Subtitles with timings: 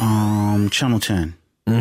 [0.00, 1.34] Um, Channel 10.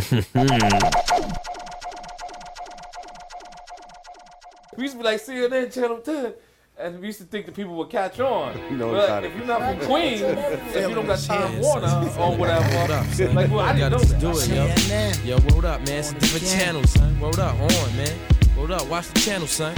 [4.77, 6.33] We used to be like CNN Channel 10,
[6.77, 8.77] and we used to think that people would catch on.
[8.77, 12.93] No, but if you're not from Queens, if you don't got Time Warner or whatever,
[12.93, 14.21] up, like, well, I didn't know that.
[14.21, 15.35] do it, yo.
[15.35, 15.99] Yo, word up, man.
[15.99, 17.19] It's a different channel, son.
[17.19, 18.17] Word up, on, man.
[18.57, 19.75] Word up, watch the channel, son.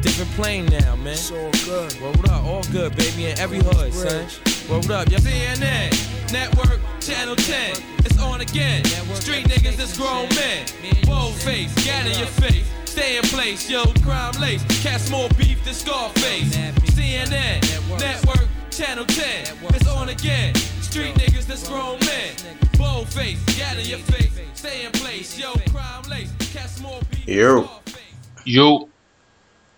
[0.00, 1.12] Different plane now, man.
[1.12, 2.00] It's all good.
[2.00, 4.26] Word up, all good, baby, in every hood, son.
[4.70, 5.18] Word up, yo.
[5.18, 7.76] CNN, Network, Channel 10.
[7.98, 8.84] It's on again.
[9.14, 10.66] Street niggas is grown men.
[11.06, 12.68] Bold face, gat in your face.
[12.86, 14.64] Stay in place, yo, crime lace.
[14.82, 16.56] Cast more beef than Scarface.
[16.90, 17.60] CNN,
[18.00, 19.58] Network, Channel 10.
[19.76, 20.56] It's on again.
[20.82, 22.34] Street niggas that's grown men.
[22.78, 24.36] Bold face, gat in your face.
[24.54, 26.32] Stay in place, yo, crime lace.
[26.52, 27.62] Cast more beef than Yo.
[27.62, 28.02] Scarface.
[28.44, 28.88] Yo,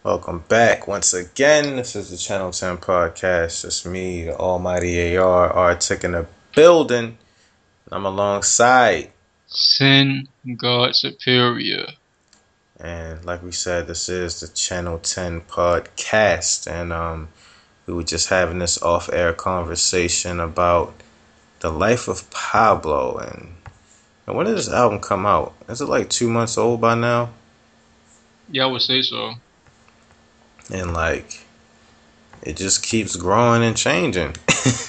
[0.07, 1.75] Welcome back once again.
[1.75, 3.65] This is the Channel 10 podcast.
[3.65, 7.19] It's me, the Almighty AR, R Tick in the building.
[7.93, 9.13] I'm alongside.
[9.47, 11.87] Sin God Superior.
[12.81, 16.67] And like we said, this is the Channel 10 podcast.
[16.67, 17.29] And um,
[17.87, 20.95] we were just having this off air conversation about
[21.61, 23.19] the life of Pablo.
[23.19, 23.55] And,
[24.27, 25.55] and when did this album come out?
[25.69, 27.31] Is it like two months old by now?
[28.51, 29.35] Yeah, I would say so.
[30.73, 31.45] and like
[32.43, 34.35] it just keeps growing and changing.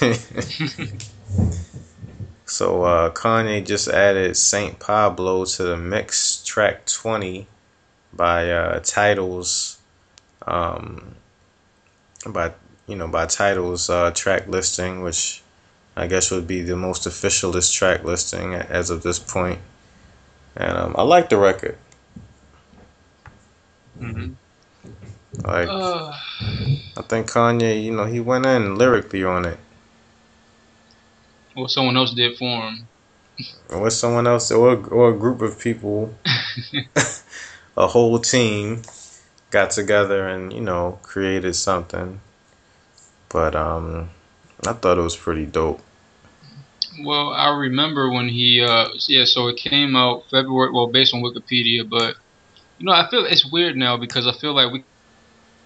[2.46, 7.46] so uh, Kanye just added Saint Pablo to the mix track 20
[8.12, 9.78] by uh, Tidal's
[10.46, 11.14] um,
[12.26, 12.52] by
[12.86, 15.42] you know by Tidal's uh, track listing which
[15.96, 19.60] I guess would be the most officialist track listing as of this point.
[20.56, 21.76] And um, I like the record.
[23.98, 24.32] hmm
[25.44, 26.12] Like Uh,
[26.96, 29.58] I think Kanye, you know, he went in lyrically on it.
[31.58, 32.86] Well, someone else did for him.
[33.70, 36.14] Or someone else, or, or a group of people,
[37.76, 38.82] a whole team
[39.50, 42.20] got together and, you know, created something.
[43.28, 44.10] But um,
[44.66, 45.80] I thought it was pretty dope.
[47.04, 51.22] Well, I remember when he, uh, yeah, so it came out February, well, based on
[51.22, 52.16] Wikipedia, but,
[52.78, 54.84] you know, I feel it's weird now because I feel like we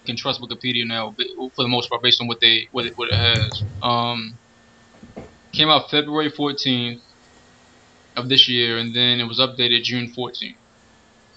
[0.05, 1.15] can trust Wikipedia now
[1.55, 3.63] for the most part based on what they, what it, what it has.
[3.81, 4.37] Um,
[5.53, 7.01] came out February 14th
[8.15, 10.55] of this year, and then it was updated June 14th.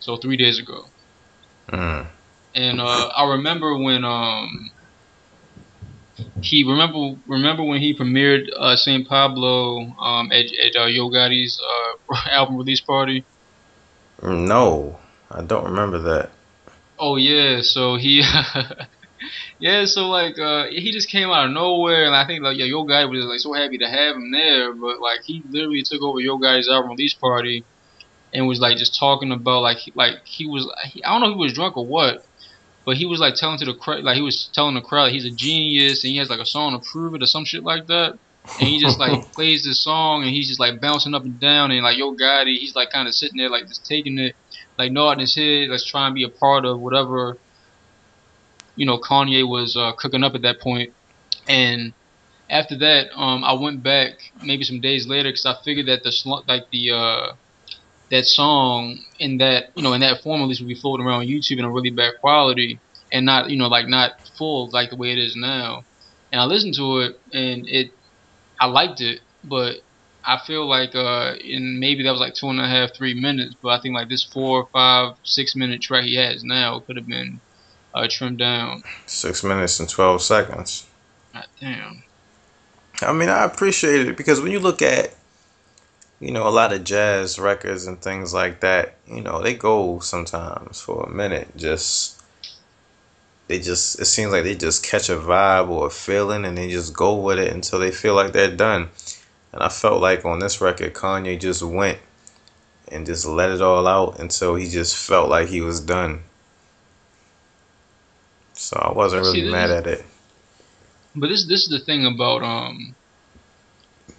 [0.01, 0.87] So three days ago.
[1.69, 2.07] Mm.
[2.55, 4.71] and uh, I remember when um
[6.41, 11.61] he remember remember when he premiered uh, Saint Pablo um at, at uh, Yo Gotti's
[11.61, 13.25] uh, album release party.
[14.23, 14.99] No,
[15.31, 16.31] I don't remember that.
[16.99, 18.23] Oh yeah, so he
[19.59, 22.67] yeah, so like uh he just came out of nowhere, and I think like yeah,
[22.67, 26.03] Yo Gotti was like so happy to have him there, but like he literally took
[26.03, 27.65] over Yo Gotti's album release party
[28.33, 31.35] and was like just talking about like like he was he, I don't know if
[31.37, 32.25] he was drunk or what,
[32.85, 35.25] but he was like telling to the crowd like he was telling the crowd he's
[35.25, 37.87] a genius and he has like a song to prove it or some shit like
[37.87, 38.19] that.
[38.59, 41.71] And he just like plays this song and he's just like bouncing up and down
[41.71, 44.37] and like Yo Gotti, he's like kind of sitting there like just taking it,
[44.79, 47.39] like nodding his head, let's try and be a part of whatever,
[48.77, 50.93] you know, Kanye was uh, cooking up at that point.
[51.49, 51.93] And
[52.49, 56.43] after that, um, I went back maybe some days later because I figured that the
[56.47, 57.33] like the uh,
[58.11, 61.27] that song in that you know in that form at least would be floating around
[61.27, 62.79] YouTube in a really bad quality
[63.13, 65.85] and not you know like not full like the way it is now.
[66.33, 67.93] And I listened to it and it
[68.61, 69.77] I liked it, but
[70.25, 73.55] I feel like uh in maybe that was like two and a half, three minutes,
[73.61, 77.07] but I think like this four, five, six minute track he has now could have
[77.09, 77.41] been
[77.97, 78.83] uh trimmed down.
[79.07, 80.87] Six minutes and 12 seconds.
[81.33, 82.03] God damn.
[83.03, 85.15] I mean, I appreciate it because when you look at,
[86.21, 89.99] you know, a lot of jazz records and things like that, you know, they go
[90.01, 91.57] sometimes for a minute.
[91.57, 92.23] Just,
[93.49, 96.71] they just, it seems like they just catch a vibe or a feeling and they
[96.71, 98.89] just go with it until they feel like they're done.
[99.53, 101.99] And I felt like on this record, Kanye just went
[102.89, 106.23] and just let it all out until he just felt like he was done.
[108.57, 110.05] So I wasn't really this mad is- at it.
[111.15, 112.95] But this this is the thing about um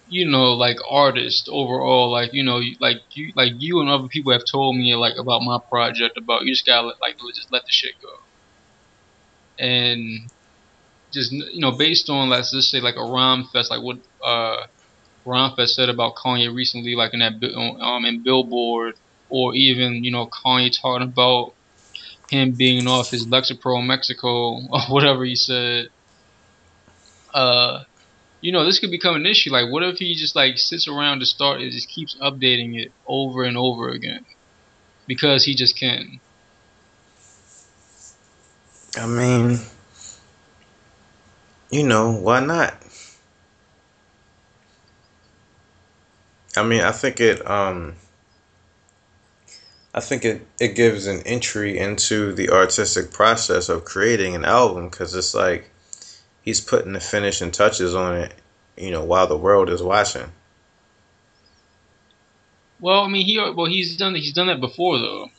[0.10, 4.32] you know like artists overall like you know like you like you and other people
[4.32, 7.64] have told me like about my project about you just gotta let, like just let
[7.66, 8.10] the shit go
[9.60, 10.32] and
[11.14, 14.66] just you know based on let's just say like a Rhymefest like what uh
[15.26, 17.34] Rhymefest said about Kanye recently like in that
[17.82, 18.96] um in Billboard
[19.30, 21.54] or even you know Kanye talking about
[22.30, 25.88] him being off his Lexapro Mexico or whatever he said
[27.34, 27.84] uh
[28.40, 29.52] you know, this could become an issue.
[29.52, 32.92] Like, what if he just like sits around to start and just keeps updating it
[33.08, 34.26] over and over again
[35.08, 36.20] because he just can.
[38.96, 39.60] I mean,
[41.72, 42.78] you know, why not?
[46.56, 47.96] I mean, I think it um
[49.98, 54.90] I think it, it gives an entry into the artistic process of creating an album
[54.90, 55.72] because it's like
[56.44, 58.32] he's putting the finishing touches on it,
[58.78, 60.32] you know, while the world is watching.
[62.80, 65.32] Well, I mean, he well he's done he's done that before though.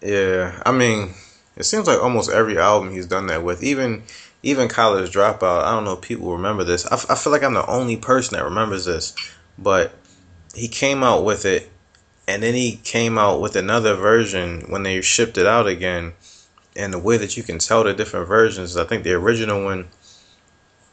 [0.00, 1.14] Yeah, I mean,
[1.56, 3.64] it seems like almost every album he's done that with.
[3.64, 4.04] Even
[4.44, 5.64] even College Dropout.
[5.64, 6.86] I don't know if people remember this.
[6.86, 9.14] I, f- I feel like I'm the only person that remembers this,
[9.58, 9.92] but
[10.54, 11.72] he came out with it,
[12.28, 16.12] and then he came out with another version when they shipped it out again.
[16.74, 19.88] And the way that you can tell the different versions, I think the original one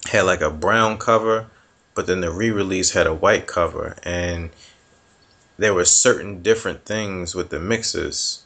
[0.10, 1.48] had like a brown cover,
[1.96, 4.50] but then the re-release had a white cover, and
[5.58, 8.44] there were certain different things with the mixes.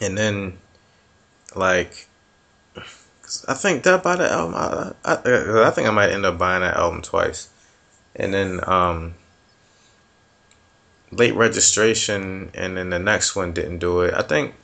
[0.00, 0.58] And then,
[1.54, 2.08] like,
[3.46, 4.54] I think that buy the album.
[4.56, 7.48] I, I, I think I might end up buying that album twice,
[8.16, 9.14] and then um,
[11.16, 14.14] late registration, and then the next one didn't do it.
[14.14, 14.54] I think,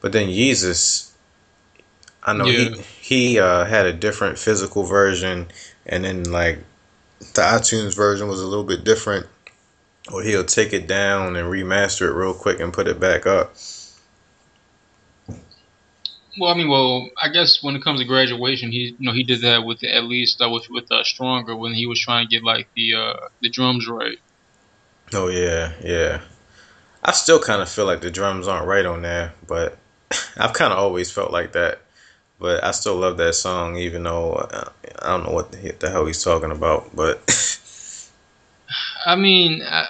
[0.00, 1.12] but then Yeezus,
[2.22, 2.52] I know Yeah.
[2.52, 5.48] he he uh, had a different physical version,
[5.86, 6.58] and then like
[7.20, 9.26] the iTunes version was a little bit different,
[10.12, 13.54] or he'll take it down and remaster it real quick and put it back up.
[16.38, 19.24] Well, I mean, well, I guess when it comes to graduation, he you know he
[19.24, 22.30] did that with at least uh, with with uh, stronger when he was trying to
[22.30, 24.18] get like the uh the drums right.
[25.12, 26.20] Oh yeah, yeah.
[27.04, 29.76] I still kind of feel like the drums aren't right on there, but
[30.36, 31.80] I've kind of always felt like that.
[32.40, 34.70] But I still love that song, even though uh,
[35.02, 36.94] I don't know what the, the hell he's talking about.
[36.94, 37.22] But
[39.06, 39.86] I mean, I,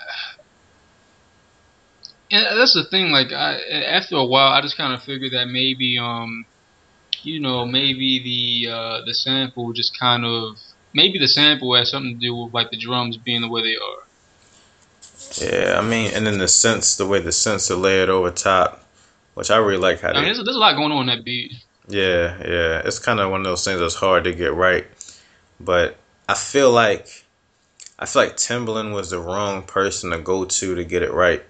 [2.30, 3.10] and that's the thing.
[3.10, 6.44] Like, I, after a while, I just kind of figured that maybe, um,
[7.22, 8.20] you know, maybe
[8.64, 10.58] the uh, the sample just kind of
[10.92, 13.76] maybe the sample has something to do with like the drums being the way they
[13.76, 14.03] are.
[15.40, 18.84] Yeah, I mean, and then the sense, the way the synths are layered over top,
[19.34, 21.24] which I really like how I mean, there's, there's a lot going on in that
[21.24, 21.52] beat.
[21.88, 22.82] Yeah, yeah.
[22.84, 24.86] It's kind of one of those things that's hard to get right.
[25.60, 25.96] But
[26.28, 27.24] I feel like
[27.98, 31.42] I feel like Timbaland was the wrong person to go to to get it right.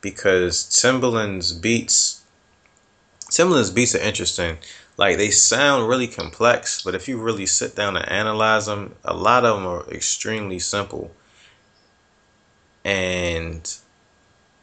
[0.00, 2.18] Because Timbaland's beats
[3.30, 4.58] Timbaland's beats are interesting.
[4.96, 9.14] Like they sound really complex, but if you really sit down and analyze them, a
[9.14, 11.12] lot of them are extremely simple.
[12.84, 13.74] And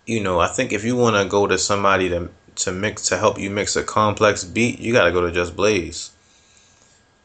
[0.05, 3.17] you know, I think if you want to go to somebody to to mix to
[3.17, 6.11] help you mix a complex beat, you got to go to Just Blaze.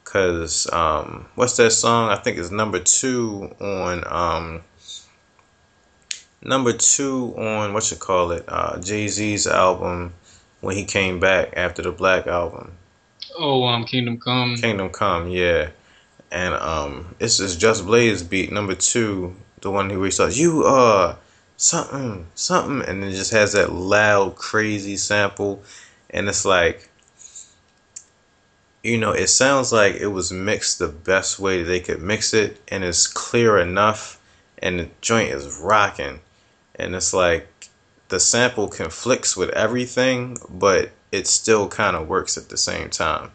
[0.04, 2.10] Cause um, what's that song?
[2.10, 4.62] I think it's number two on um,
[6.42, 8.44] number two on what you call it?
[8.48, 10.12] Uh, Jay Z's album
[10.60, 12.72] when he came back after the Black album,
[13.38, 14.56] Oh, um, Kingdom Come.
[14.56, 15.28] Kingdom Come.
[15.28, 15.70] Yeah,
[16.30, 21.16] and um, it's this Just Blaze beat number two, the one who starts you uh
[21.56, 25.62] something something, and it just has that loud crazy sample,
[26.10, 26.90] and it's like
[28.82, 32.58] you know, it sounds like it was mixed the best way they could mix it,
[32.68, 34.18] and it's clear enough,
[34.58, 36.20] and the joint is rocking,
[36.76, 37.68] and it's like
[38.08, 43.30] the sample conflicts with everything, but it still kind of works at the same time.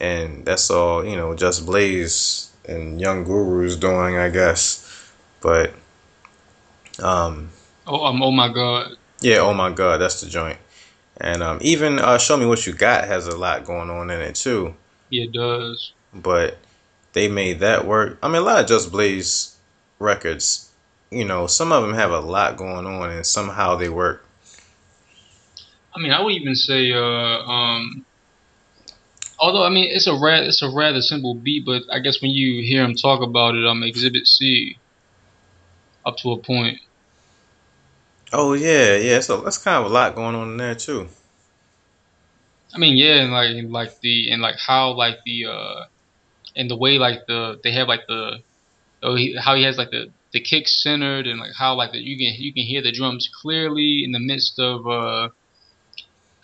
[0.00, 4.81] And that's all, you know, just Blaze and Young Guru's doing, I guess.
[5.42, 5.74] But,
[7.00, 7.50] um,
[7.86, 8.92] Oh, um, oh my God.
[9.20, 10.58] yeah, oh my god, that's the joint.
[11.18, 14.20] And um, even uh, Show Me What You Got has a lot going on in
[14.20, 14.74] it too.
[15.10, 15.92] Yeah, it does.
[16.14, 16.58] But
[17.12, 18.18] they made that work.
[18.22, 19.56] I mean, a lot of Just Blaze
[19.98, 20.70] records,
[21.10, 24.24] you know, some of them have a lot going on and somehow they work.
[25.94, 28.06] I mean, I would even say, uh, um,
[29.38, 32.30] although I mean, it's a ra- it's a rather simple beat, but I guess when
[32.30, 34.78] you hear him talk about it, um, Exhibit C,
[36.04, 36.78] up to a point.
[38.32, 39.20] Oh, yeah, yeah.
[39.20, 41.08] So that's kind of a lot going on in there too.
[42.74, 45.84] I mean, yeah, and like and like the and like how like the uh,
[46.56, 48.38] and the way like the they have like the
[49.02, 51.98] oh he, how he has like the the kick centered and like how like the,
[51.98, 55.28] you can you can hear the drums clearly in the midst of uh.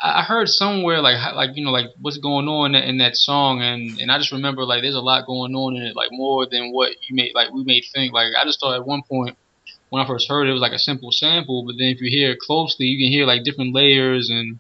[0.01, 3.17] I heard somewhere like how- like you know like what's going on in, in that
[3.17, 6.11] song and and I just remember like there's a lot going on in it like
[6.13, 9.03] more than what you may like we may think like I just thought at one
[9.03, 9.37] point
[9.91, 12.11] when I first heard it, it was like a simple sample but then if you
[12.11, 14.59] hear it closely you can hear like different layers and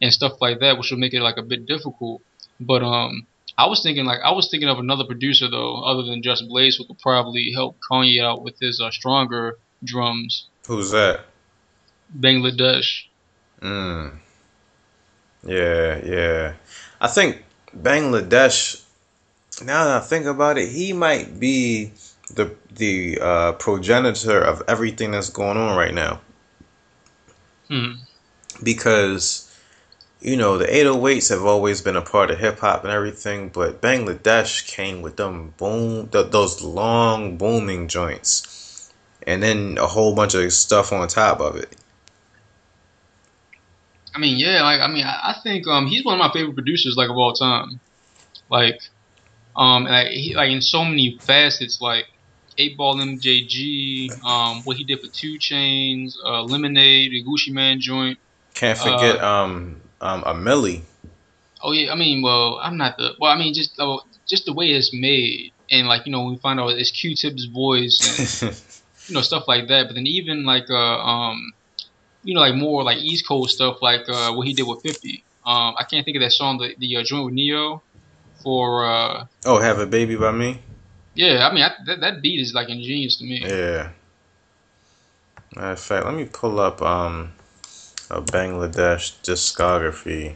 [0.00, 2.22] and stuff like that which will make it like a bit difficult
[2.60, 3.26] But um,
[3.58, 6.76] I was thinking like I was thinking of another producer though, other than Just Blaze,
[6.76, 10.46] who could probably help Kanye out with his uh, stronger drums.
[10.66, 11.20] Who's that?
[12.18, 13.04] Bangladesh.
[13.60, 14.18] Mm.
[15.44, 16.54] Yeah, yeah.
[17.00, 17.44] I think
[17.76, 18.82] Bangladesh.
[19.64, 21.92] Now that I think about it, he might be
[22.34, 26.20] the the uh, progenitor of everything that's going on right now.
[27.68, 27.92] Hmm.
[28.62, 29.42] Because
[30.20, 33.80] you know the 808s have always been a part of hip hop and everything, but
[33.80, 38.92] Bangladesh came with them boom th- those long booming joints,
[39.26, 41.76] and then a whole bunch of stuff on top of it.
[44.14, 46.54] I mean, yeah, like I mean, I, I think um he's one of my favorite
[46.54, 47.80] producers like of all time.
[48.48, 48.80] Like,
[49.56, 52.06] um, like he like in so many facets, like
[52.58, 57.80] Eight Ball MJG, um, what he did for 2 Chainz, uh, Lemonade, the Gucci Mane
[57.80, 58.18] joint.
[58.54, 60.82] Can't forget um um A Milli.
[61.62, 64.52] Oh yeah, I mean, well, I'm not the well, I mean, just uh, just the
[64.52, 68.52] way it's made, and like you know, we find out it's Q-Tip's voice, and
[69.08, 69.88] you know, stuff like that.
[69.88, 71.52] But then even like uh um,
[72.22, 75.22] you know, like more like East Coast stuff, like uh what he did with Fifty.
[75.44, 77.82] Um, I can't think of that song, the the uh, joint with Ne-Yo,
[78.42, 80.60] for uh oh, have a baby by me.
[81.16, 83.40] Yeah, I mean I, that that beat is like ingenious to me.
[83.42, 83.90] Yeah.
[85.54, 87.32] Matter of fact, let me pull up um
[88.10, 90.34] a Bangladesh discography.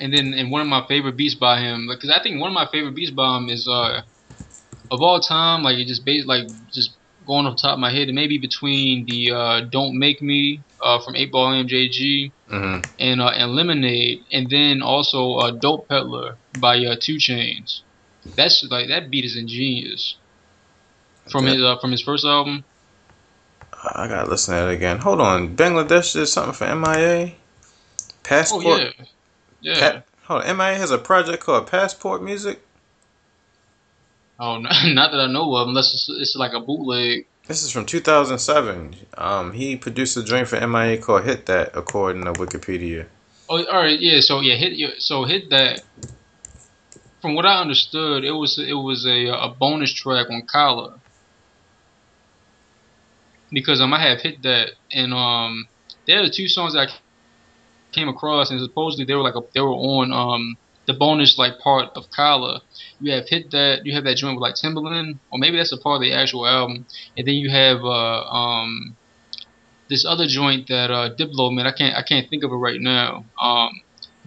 [0.00, 2.54] And then and one of my favorite beats by him, because I think one of
[2.54, 4.02] my favorite beats by him is uh
[4.90, 7.92] of all time, like it just based like just going off the top of my
[7.92, 12.32] head, it may be between the uh Don't Make Me uh from Eight Ball MJG
[12.48, 17.82] hmm and uh and Lemonade, and then also uh Dope Peddler by uh 2 Chainz.
[18.24, 20.16] That's like that beat is ingenious.
[21.30, 22.64] From his uh, from his first album.
[23.72, 24.98] I gotta listen to that again.
[24.98, 27.32] Hold on, Bangladesh did something for MIA.
[27.32, 28.64] Oh Passport.
[28.64, 28.90] yeah,
[29.60, 29.92] yeah.
[29.92, 32.60] Pa- hold on, MIA has a project called Passport Music.
[34.38, 37.26] Oh, not that I know of, unless it's, it's like a bootleg.
[37.46, 38.96] This is from 2007.
[39.18, 43.06] Um, he produced a joint for MIA called "Hit That," according to Wikipedia.
[43.48, 44.20] Oh, all right, yeah.
[44.20, 45.82] So yeah, hit so hit that.
[47.20, 51.00] From what I understood, it was it was a a bonus track on Kala.
[53.52, 55.66] Because um, I have hit that, and um,
[56.06, 56.92] there are two songs that I
[57.92, 61.58] came across, and supposedly they were like a, they were on um the bonus like
[61.58, 62.62] part of Kala.
[63.00, 65.78] You have hit that, you have that joint with like Timbaland, or maybe that's a
[65.78, 66.86] part of the actual album,
[67.16, 68.96] and then you have uh um
[69.88, 72.80] this other joint that uh Diplo man, I can't I can't think of it right
[72.80, 73.26] now.
[73.40, 73.70] Um,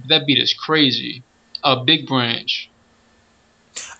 [0.09, 1.23] that beat is crazy.
[1.63, 2.69] A uh, Big Branch.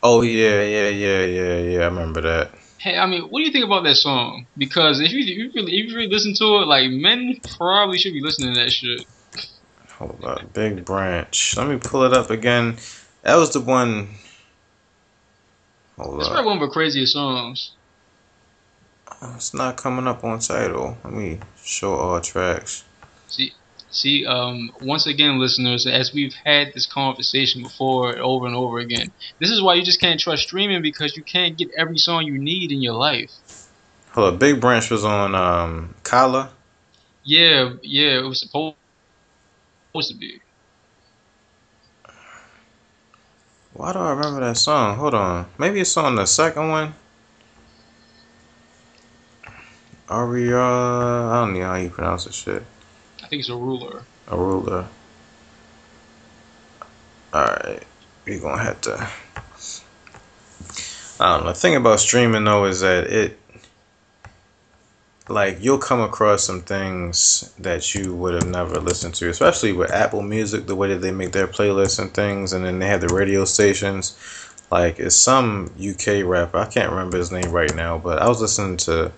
[0.04, 1.80] Oh yeah, yeah, yeah, yeah, yeah.
[1.80, 2.52] I remember that.
[2.80, 4.46] Hey, I mean, what do you think about that song?
[4.58, 7.98] Because if you if you really, if you really listen to it, like men probably
[7.98, 9.08] should be listening to that shit.
[9.98, 11.58] Hold up, Big Branch.
[11.58, 12.78] Let me pull it up again.
[13.24, 14.10] That was the one.
[15.98, 16.34] Hold It's up.
[16.34, 17.78] probably one of the craziest songs.
[19.36, 20.98] It's not coming up on Tidal.
[21.06, 22.84] Let me show all tracks.
[23.28, 23.54] See,
[23.94, 29.14] see, um, once again, listeners, as we've had this conversation before over and over again,
[29.40, 32.38] this is why you just can't trust streaming because you can't get every song you
[32.38, 33.32] need in your life.
[34.12, 36.52] Hold up, Big Branch was on um Kala.
[37.24, 38.76] Yeah, yeah, it was supposed
[39.94, 40.42] supposed to be.
[43.74, 44.98] Why do I remember that song?
[44.98, 45.48] Hold on.
[45.58, 46.96] Maybe it's on the second one.
[50.10, 52.64] Are Aria, I don't know how you pronounce this shit.
[53.34, 54.04] Think it's a ruler.
[54.28, 54.86] Arular.
[57.34, 57.84] Alright.
[58.28, 59.10] We're gonna have to.
[61.20, 61.42] I.
[61.42, 63.40] The thing about streaming though is that it.
[65.28, 69.92] Like, you'll come across some things that you would have never listened to, especially with
[69.92, 73.02] Apple Music, the way that they make their playlists and things, and then they have
[73.02, 74.16] the radio stations.
[74.70, 76.60] Like, it's some UK rapper.
[76.60, 79.12] I can't remember his name right now, but I was listening to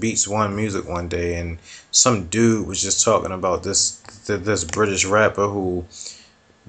[0.00, 1.58] Beats One Music one day, and
[1.90, 3.96] some dude was just talking about this
[4.26, 5.84] this British rapper who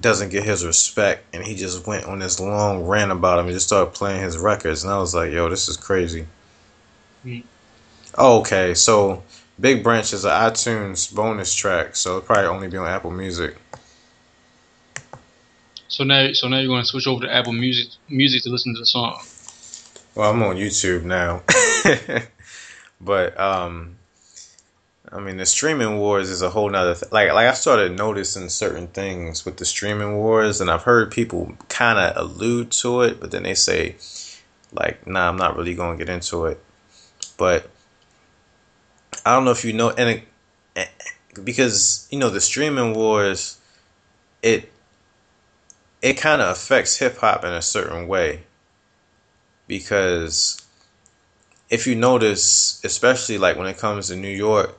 [0.00, 3.54] doesn't get his respect, and he just went on this long rant about him and
[3.54, 6.26] just started playing his records, and I was like, yo, this is crazy.
[8.16, 9.22] Oh, okay, so
[9.60, 13.56] Big Branch is an iTunes bonus track, so it'll probably only be on Apple Music.
[15.88, 18.72] So now, so now you're going to switch over to Apple Music, music to listen
[18.74, 19.20] to the song.
[20.20, 21.42] Well, I'm on YouTube now.
[23.00, 23.96] but um
[25.10, 28.50] I mean the streaming wars is a whole nother th- like like I started noticing
[28.50, 33.30] certain things with the streaming wars and I've heard people kinda allude to it, but
[33.30, 33.96] then they say
[34.74, 36.62] like, nah, I'm not really gonna get into it.
[37.38, 37.70] But
[39.24, 40.22] I don't know if you know and it,
[40.76, 40.86] eh,
[41.42, 43.58] because you know the streaming wars
[44.42, 44.70] it
[46.02, 48.42] it kind of affects hip hop in a certain way
[49.70, 50.60] because
[51.70, 54.76] if you notice, especially like when it comes to New York,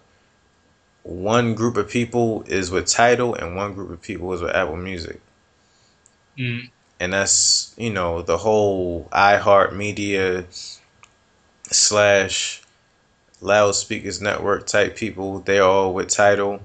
[1.04, 4.76] one group of people is with Tidal and one group of people is with Apple
[4.76, 5.22] Music.
[6.38, 6.70] Mm.
[7.00, 10.44] And that's, you know, the whole iHeart Media
[11.64, 12.62] slash
[13.40, 16.62] Loud Speakers Network type people, they're all with Tidal.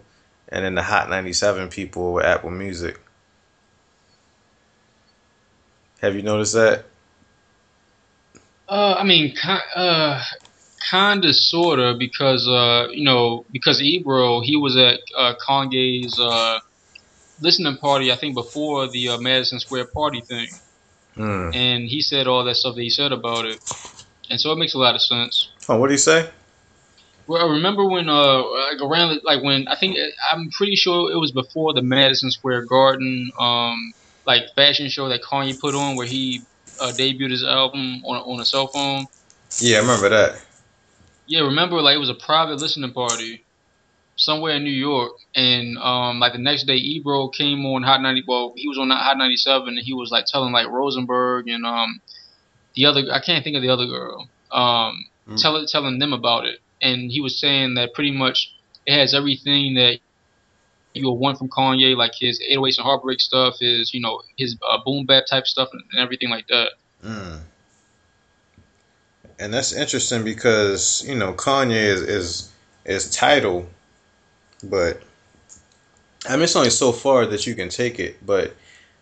[0.48, 2.98] And then the Hot 97 people with Apple Music.
[6.00, 6.86] Have you noticed that?
[8.68, 9.34] Uh, I mean,
[9.76, 10.22] uh,
[10.90, 16.58] kinda, sorta, because uh, you know, because Ebro, he was at uh, Kanye's uh,
[17.40, 20.48] listening party, I think, before the uh, Madison Square Party thing,
[21.14, 21.50] Hmm.
[21.52, 23.60] and he said all that stuff that he said about it,
[24.30, 25.48] and so it makes a lot of sense.
[25.68, 26.30] Oh, what do you say?
[27.28, 29.96] Well, I remember when uh, like around like when I think
[30.32, 33.92] I'm pretty sure it was before the Madison Square Garden um
[34.26, 36.46] like fashion show that Kanye put on where he
[36.80, 39.06] uh, debuted his album on on a cell phone.
[39.60, 40.40] Yeah, I remember that.
[41.26, 43.46] Yeah, remember like it was a private listening party
[44.16, 48.22] somewhere in New York, and um like the next day Ebro came on Hot 90.
[48.26, 52.00] Well, he was on Hot 97, and he was like telling like Rosenberg and um
[52.74, 54.96] the other I can't think of the other girl um
[55.28, 55.38] Mm.
[55.38, 58.52] telling telling them about it, and he was saying that pretty much
[58.86, 59.98] it has everything that
[60.96, 64.56] you will one from Kanye, like his 808s and Heartbreak stuff, his you know his
[64.68, 66.70] uh, boom bap type stuff, and everything like that.
[67.04, 67.40] Mm.
[69.38, 72.52] And that's interesting because you know Kanye is is
[72.84, 73.68] is Tidal,
[74.64, 75.02] but
[76.28, 78.24] I mean it's only so far that you can take it.
[78.24, 78.54] But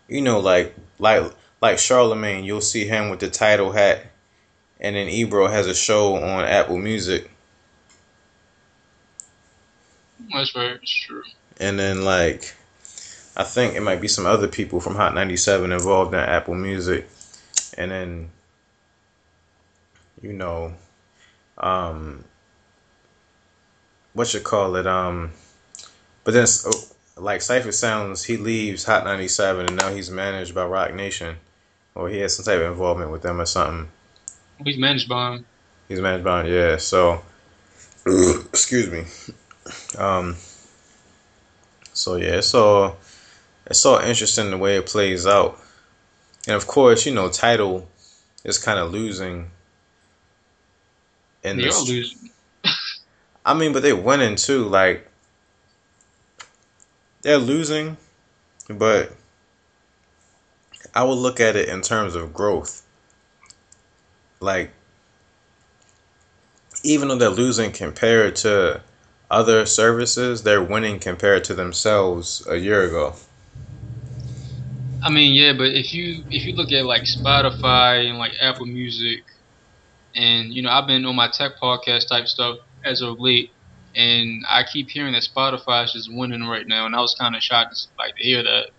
[0.07, 4.05] you know, like like like Charlemagne, you'll see him with the Tidal hat,
[4.79, 7.29] and then Ebro has a show on Apple Music,
[10.31, 11.23] That's right, it's true.
[11.59, 12.55] And then like
[13.37, 17.07] I think it might be some other people from Hot 97 involved in Apple Music,
[17.77, 18.29] and then
[20.21, 20.73] you know,
[21.57, 22.23] um,
[24.13, 25.31] what you call it, um,
[26.23, 26.83] but then oh,
[27.17, 31.35] like Cipha Sounds, he leaves Hot 97 and now he's managed by Roc Nation,
[31.93, 33.89] or he has some type of involvement with them or something.
[34.63, 35.45] He's managed by him.
[35.89, 36.77] He's managed by him, yeah.
[36.77, 37.21] So,
[38.05, 39.03] excuse me.
[39.97, 40.37] Um.
[41.95, 42.97] So yeah, it's all
[43.65, 45.57] it's all interesting the way it plays out,
[46.45, 47.87] and of course, you know, Tidal
[48.43, 49.49] is kind of losing.
[51.43, 52.29] In They are this, losing.
[53.45, 54.65] I mean, but they're winning too.
[54.65, 55.09] Like
[57.21, 57.95] they're losing,
[58.69, 59.13] but
[60.93, 62.85] I would look at it in terms of growth.
[64.41, 64.71] Like
[66.83, 68.81] even though they're losing compared to
[69.29, 73.15] other services, they're winning compared to themselves a year ago.
[75.03, 78.65] I mean, yeah, but if you if you look at like Spotify and like Apple
[78.65, 79.23] Music,
[80.15, 83.51] and you know, I've been on my tech podcast type stuff as of late,
[83.95, 87.35] and I keep hearing that Spotify is just winning right now, and I was kind
[87.35, 88.69] of shocked to, like to hear that.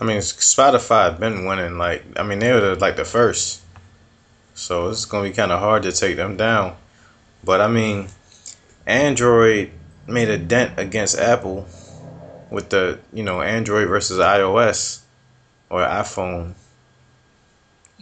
[0.00, 1.78] I mean, Spotify been winning.
[1.78, 3.62] Like, I mean, they were the, like the first,
[4.54, 6.76] so it's gonna be kind of hard to take them down.
[7.42, 8.06] But I mean,
[8.86, 9.72] Android
[10.12, 11.66] made a dent against Apple
[12.50, 15.00] with the you know Android versus iOS
[15.70, 16.54] or iPhone.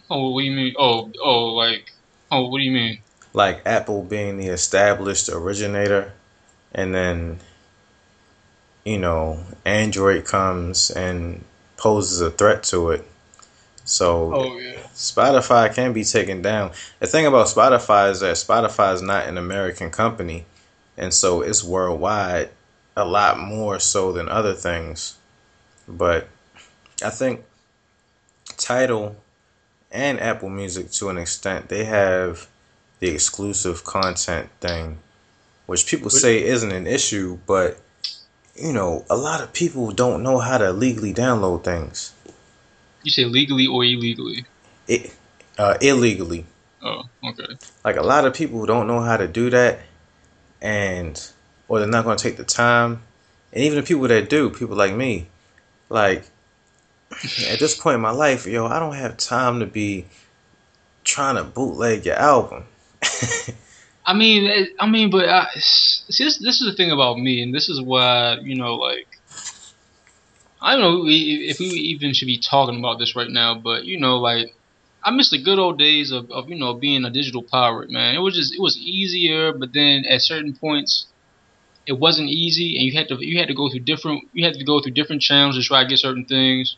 [0.09, 0.75] Oh, what do you mean?
[0.77, 1.93] Oh, oh, like,
[2.29, 2.99] oh, what do you mean?
[3.33, 6.11] Like Apple being the established originator,
[6.73, 7.39] and then
[8.83, 11.43] you know Android comes and
[11.77, 13.05] poses a threat to it.
[13.85, 14.79] So Oh yeah.
[14.93, 16.71] Spotify can be taken down.
[16.99, 20.45] The thing about Spotify is that Spotify is not an American company,
[20.97, 22.49] and so it's worldwide
[22.95, 25.17] a lot more so than other things.
[25.87, 26.27] But
[27.03, 27.43] I think
[28.57, 29.15] Tidal
[29.91, 32.47] and Apple Music, to an extent, they have
[32.99, 34.99] the exclusive content thing,
[35.65, 37.79] which people say isn't an issue, but
[38.55, 42.13] you know, a lot of people don't know how to legally download things.
[43.03, 44.45] You say legally or illegally?
[44.87, 45.15] It
[45.57, 46.45] uh, illegally.
[46.83, 47.57] Oh, okay.
[47.85, 49.79] like a lot of people don't know how to do that
[50.61, 51.31] and
[51.67, 53.01] or they're not going to take the time.
[53.53, 55.27] And even the people that do people like me
[55.89, 56.23] like
[57.49, 60.05] at this point in my life yo i don't have time to be
[61.03, 62.65] trying to bootleg your album.
[64.05, 67.53] I mean, I mean, but I, see, this this is the thing about me, and
[67.53, 69.07] this is why you know, like,
[70.61, 73.99] I don't know if we even should be talking about this right now, but you
[73.99, 74.55] know, like,
[75.03, 78.15] I miss the good old days of, of you know being a digital pirate, man.
[78.15, 81.11] It was just it was easier, but then at certain points,
[81.87, 84.55] it wasn't easy, and you had to you had to go through different you had
[84.55, 86.77] to go through different channels to try to get certain things.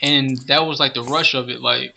[0.00, 1.60] and that was like the rush of it.
[1.60, 1.94] Like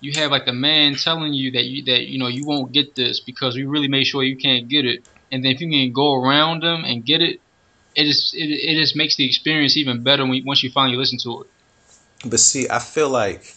[0.00, 2.94] you have like the man telling you that you that you know you won't get
[2.96, 5.92] this because we really made sure you can't get it, and then if you can
[5.92, 7.40] go around them and get it,
[7.94, 11.18] it just it, it just makes the experience even better when once you finally listen
[11.24, 11.48] to it.
[12.24, 13.55] But see, I feel like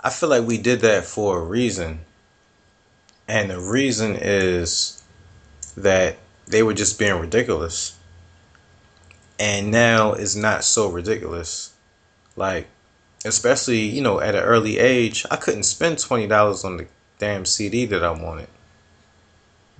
[0.00, 2.00] I feel like we did that for a reason.
[3.26, 5.02] And the reason is
[5.76, 7.98] that they were just being ridiculous.
[9.38, 11.72] And now it's not so ridiculous.
[12.36, 12.68] Like
[13.24, 16.86] especially, you know, at an early age, I couldn't spend $20 on the
[17.18, 18.48] damn CD that I wanted.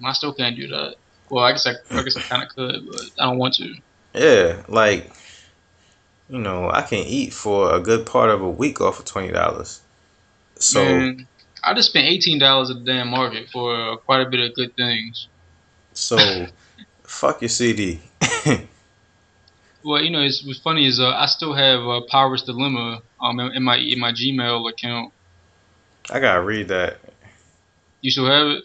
[0.04, 0.96] I still can't do that.
[1.28, 3.74] Well, I guess I, I guess I kind of could, but I don't want to.
[4.14, 5.12] Yeah, like
[6.30, 9.32] you know, I can eat for a good part of a week off of twenty
[9.32, 9.80] dollars.
[10.58, 11.26] So Man,
[11.62, 14.54] I just spent eighteen dollars at the damn market for uh, quite a bit of
[14.54, 15.28] good things.
[15.92, 16.46] so
[17.02, 18.00] fuck your CD.
[19.84, 23.40] Well, you know, it's what's funny is uh, I still have uh, Pirate's Dilemma um
[23.40, 25.12] in, in my in my Gmail account.
[26.10, 26.98] I gotta read that.
[28.00, 28.64] You still have it?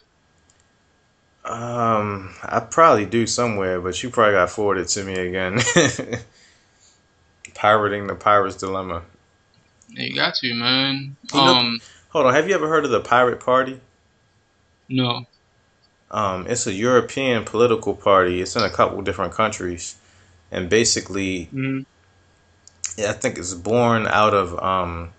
[1.46, 5.60] Um, I probably do somewhere, but you probably got forwarded to me again.
[7.54, 9.04] Pirating the Pirate's Dilemma.
[9.94, 11.16] You got to, man.
[11.34, 13.80] You know- Um, Hold on, have you ever heard of the Pirate Party?
[14.90, 15.26] no.
[16.12, 18.40] Um, it's a European political party.
[18.40, 19.96] It's in a couple different countries,
[20.52, 21.86] and basically, Mm,
[22.98, 25.10] yeah, I think it's born out of um,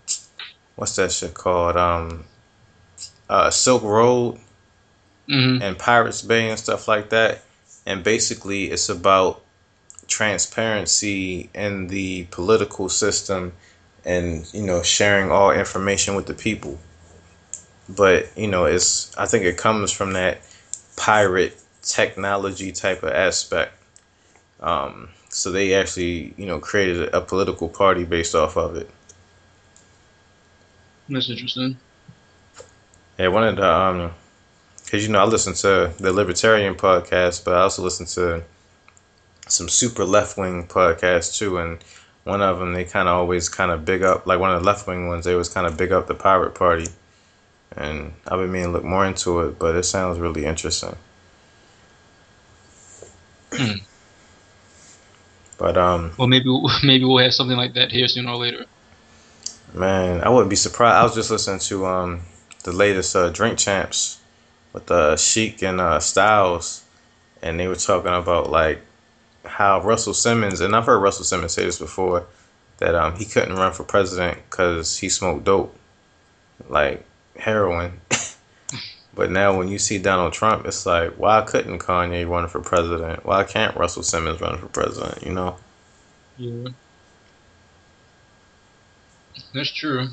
[0.76, 1.76] what's that shit called?
[1.76, 2.24] Um,
[3.28, 4.38] uh, Silk Road
[5.26, 7.42] hmm and Pirates Bay and stuff like that.
[7.86, 9.42] And basically, it's about
[10.06, 13.52] transparency in the political system
[14.04, 16.78] and you know sharing all information with the people.
[17.88, 20.38] But you know, it's I think it comes from that
[20.96, 23.72] pirate technology type of aspect.
[24.60, 28.90] Um, so they actually you know created a political party based off of it.
[31.08, 31.76] That's interesting.
[33.18, 34.12] Yeah, one of the um,
[34.84, 38.42] because you know I listen to the Libertarian podcast, but I also listen to
[39.48, 41.78] some super left wing podcasts too, and
[42.24, 44.66] one of them they kind of always kind of big up, like one of the
[44.66, 46.88] left wing ones, they always kind of big up the Pirate Party,
[47.76, 50.96] and I've been meaning to look more into it, but it sounds really interesting.
[55.58, 56.46] But um, Well, maybe
[56.84, 58.66] maybe we'll have something like that here sooner or later.
[59.72, 60.96] Man, I wouldn't be surprised.
[60.96, 62.22] I was just listening to um
[62.64, 64.18] the latest uh, Drink Champs
[64.72, 66.84] with uh, Sheek and uh, Styles,
[67.42, 68.80] and they were talking about like
[69.44, 72.26] how Russell Simmons, and I've heard Russell Simmons say this before,
[72.78, 75.76] that um he couldn't run for president because he smoked dope,
[76.68, 77.04] like
[77.36, 78.00] heroin.
[79.14, 83.24] but now when you see Donald Trump, it's like why couldn't Kanye run for president?
[83.24, 85.24] Why can't Russell Simmons run for president?
[85.24, 85.56] You know?
[86.36, 86.68] Yeah.
[89.52, 90.08] That's true.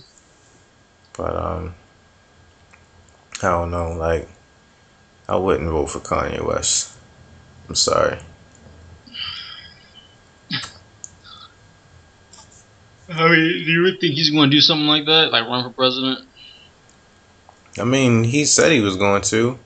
[1.14, 1.76] But um,
[3.44, 3.94] I don't know.
[3.94, 4.28] Like,
[5.28, 6.96] I wouldn't vote for Kanye West.
[7.68, 8.20] I'm sorry.
[13.14, 15.64] I mean, do you really think he's going to do something like that, like run
[15.64, 16.28] for president?
[17.78, 19.60] I mean, he said he was going to.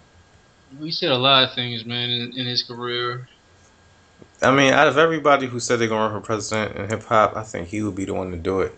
[0.79, 3.27] He said a lot of things, man, in, in his career.
[4.41, 7.36] I mean, out of everybody who said they're gonna run for president in hip hop,
[7.36, 8.75] I think he would be the one to do it.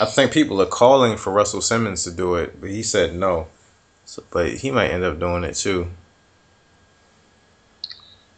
[0.00, 3.48] I think people are calling for Russell Simmons to do it, but he said no.
[4.04, 5.90] So, but he might end up doing it too.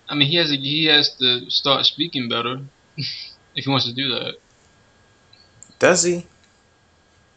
[0.09, 2.61] I mean, he has to, he has to start speaking better
[2.97, 4.37] if he wants to do that.
[5.79, 6.27] Does he?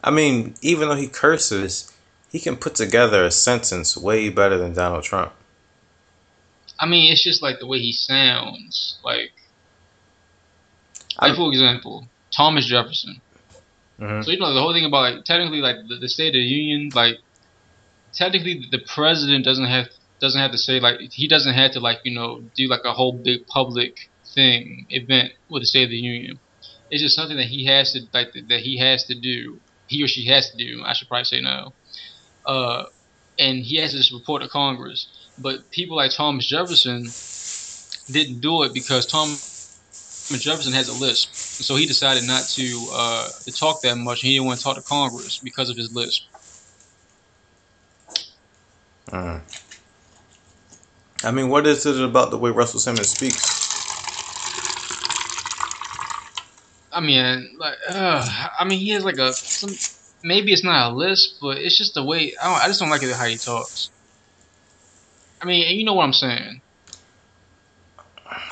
[0.02, 1.92] I mean, even though he curses,
[2.30, 5.32] he can put together a sentence way better than Donald Trump.
[6.80, 8.98] I mean, it's just like the way he sounds.
[9.04, 9.30] Like,
[11.18, 13.20] I- for example, Thomas Jefferson.
[14.00, 14.24] Mhm.
[14.24, 16.40] So you know the whole thing about like technically like the, the State of the
[16.40, 17.18] Union, like
[18.12, 19.88] technically the president doesn't have
[20.20, 22.92] doesn't have to say like he doesn't have to like you know do like a
[22.92, 26.40] whole big public thing event with the State of the Union.
[26.92, 29.62] It's just something that he has to like that he has to do.
[29.86, 30.82] He or she has to do.
[30.84, 31.74] I should probably say no.
[32.46, 32.84] Uh,
[33.38, 35.08] and he has to report to Congress.
[35.38, 37.14] But people like Thomas Jefferson
[38.10, 39.40] didn't do it because Thomas
[40.32, 44.20] Jefferson has a lisp, so he decided not to uh, to talk that much.
[44.20, 46.24] He didn't want to talk to Congress because of his lisp.
[49.10, 49.40] Mm.
[51.24, 53.61] I mean, what is it about the way Russell Simmons speaks?
[56.92, 59.70] I mean, like, uh, I mean, he has like a some.
[60.24, 62.34] Maybe it's not a list, but it's just the way.
[62.40, 63.90] I, don't, I just don't like it how he talks.
[65.40, 66.60] I mean, you know what I'm saying.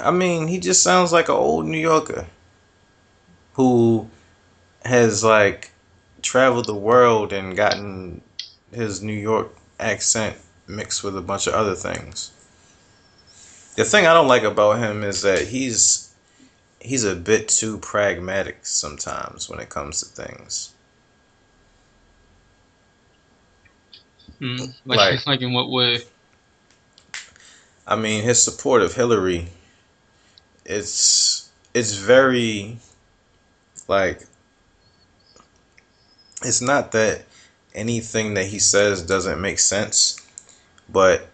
[0.01, 2.27] I mean, he just sounds like an old New Yorker
[3.53, 4.09] who
[4.85, 5.71] has like
[6.23, 8.21] traveled the world and gotten
[8.73, 12.33] his New York accent mixed with a bunch of other things.
[13.77, 16.10] The thing I don't like about him is that he's
[16.81, 20.73] he's a bit too pragmatic sometimes when it comes to things.
[24.41, 26.01] Mm, like, Like- like in what way?
[27.87, 29.49] I mean, his support of Hillary,
[30.65, 32.79] it's it's very
[33.89, 34.27] like
[36.45, 37.25] it's not that
[37.75, 40.17] anything that he says doesn't make sense,
[40.89, 41.29] but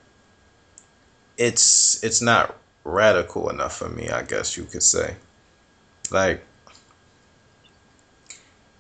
[1.36, 5.16] it's it's not radical enough for me, I guess you could say.
[6.10, 6.44] Like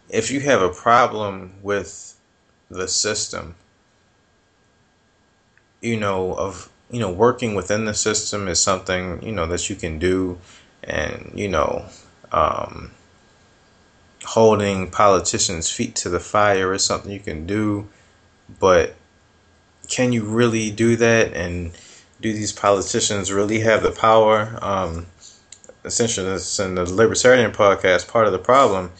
[0.08, 2.18] if you have a problem with
[2.70, 3.54] the system,
[5.80, 9.76] you know, of you know, working within the system is something, you know, that you
[9.76, 10.38] can do
[10.84, 11.84] and, you know,
[12.30, 12.92] um,
[14.24, 17.88] holding politicians' feet to the fire is something you can do,
[18.60, 18.94] but
[19.88, 21.72] can you really do that and
[22.20, 24.58] do these politicians really have the power?
[24.62, 25.06] Um,
[25.86, 28.92] essentially, it's in the Libertarian podcast, part of the problem,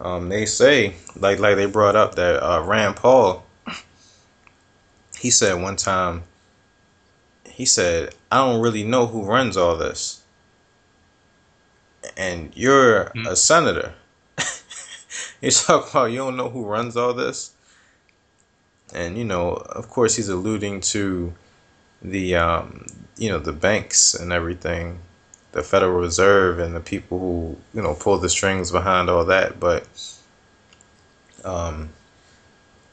[0.00, 3.44] um, they say, like like they brought up that uh, Rand Paul,
[5.18, 6.24] he said one time,
[7.44, 10.22] he said, I don't really know who runs all this.
[12.16, 13.26] And you're Hmm.
[13.26, 13.94] a senator.
[15.40, 17.52] you talk about you don't know who runs all this.
[18.94, 21.34] And you know, of course he's alluding to
[22.02, 25.00] the um, you know, the banks and everything,
[25.52, 29.60] the Federal Reserve and the people who, you know, pull the strings behind all that,
[29.60, 29.86] but
[31.44, 31.90] um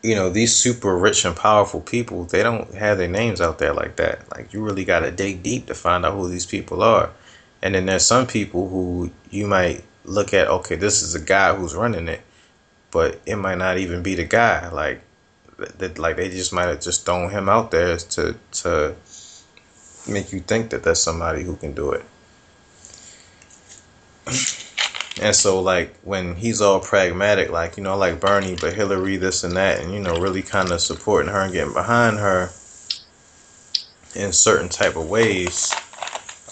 [0.01, 3.73] you know, these super rich and powerful people, they don't have their names out there
[3.73, 4.29] like that.
[4.31, 7.11] Like you really got to dig deep to find out who these people are.
[7.61, 11.53] And then there's some people who you might look at, okay, this is a guy
[11.53, 12.21] who's running it,
[12.91, 14.69] but it might not even be the guy.
[14.69, 15.01] Like
[15.77, 18.95] that, like they just might have just thrown him out there to to
[20.07, 22.05] make you think that there's somebody who can do it.
[25.21, 29.43] And so, like, when he's all pragmatic, like, you know, like Bernie, but Hillary, this
[29.43, 32.49] and that, and, you know, really kind of supporting her and getting behind her
[34.15, 35.73] in certain type of ways,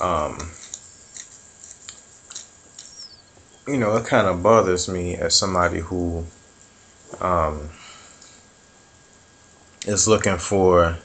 [0.02, 0.52] um,
[3.68, 6.26] you know, it kind of bothers me as somebody who
[7.20, 7.70] um,
[9.86, 10.98] is looking for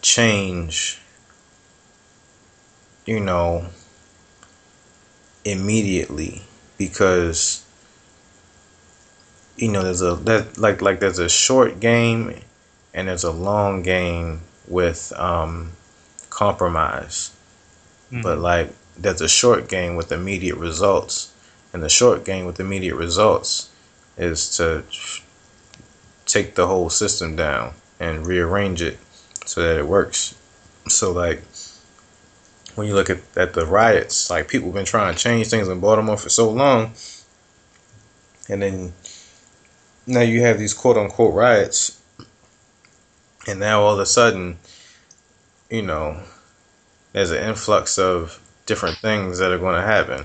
[0.00, 1.00] change,
[3.06, 3.66] you know,
[5.44, 6.42] immediately
[6.78, 7.64] because
[9.56, 12.34] you know there's a that like like there's a short game
[12.94, 15.72] and there's a long game with um
[16.30, 17.30] compromise.
[18.22, 21.32] But like there's a short game with immediate results
[21.72, 23.70] and the short game with immediate results
[24.18, 24.84] is to
[26.26, 28.98] take the whole system down and rearrange it
[29.46, 30.34] so that it works.
[30.88, 31.42] So like
[32.74, 35.68] when you look at, at the riots, like people have been trying to change things
[35.68, 36.94] in Baltimore for so long,
[38.48, 38.92] and then
[40.06, 42.00] now you have these quote unquote riots,
[43.46, 44.58] and now all of a sudden,
[45.70, 46.22] you know,
[47.12, 50.24] there's an influx of different things that are going to happen.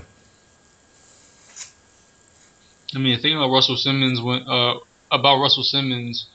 [2.94, 4.78] I mean, the thing about Russell Simmons when uh
[5.10, 6.28] about Russell Simmons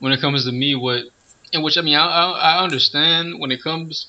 [0.00, 1.04] when it comes to me, what
[1.52, 4.08] in which I mean, I, I I understand when it comes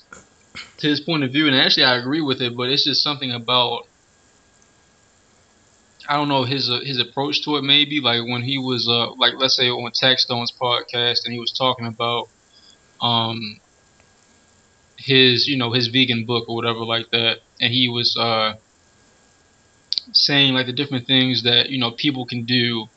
[0.79, 3.31] to his point of view, and actually I agree with it, but it's just something
[3.31, 3.83] about
[6.09, 7.63] I don't know his uh, his approach to it.
[7.63, 11.53] Maybe like when he was uh like let's say on Taxstone's podcast, and he was
[11.53, 12.29] talking about
[13.01, 13.59] um
[14.97, 18.53] his you know his vegan book or whatever like that, and he was uh
[20.13, 22.87] saying like the different things that you know people can do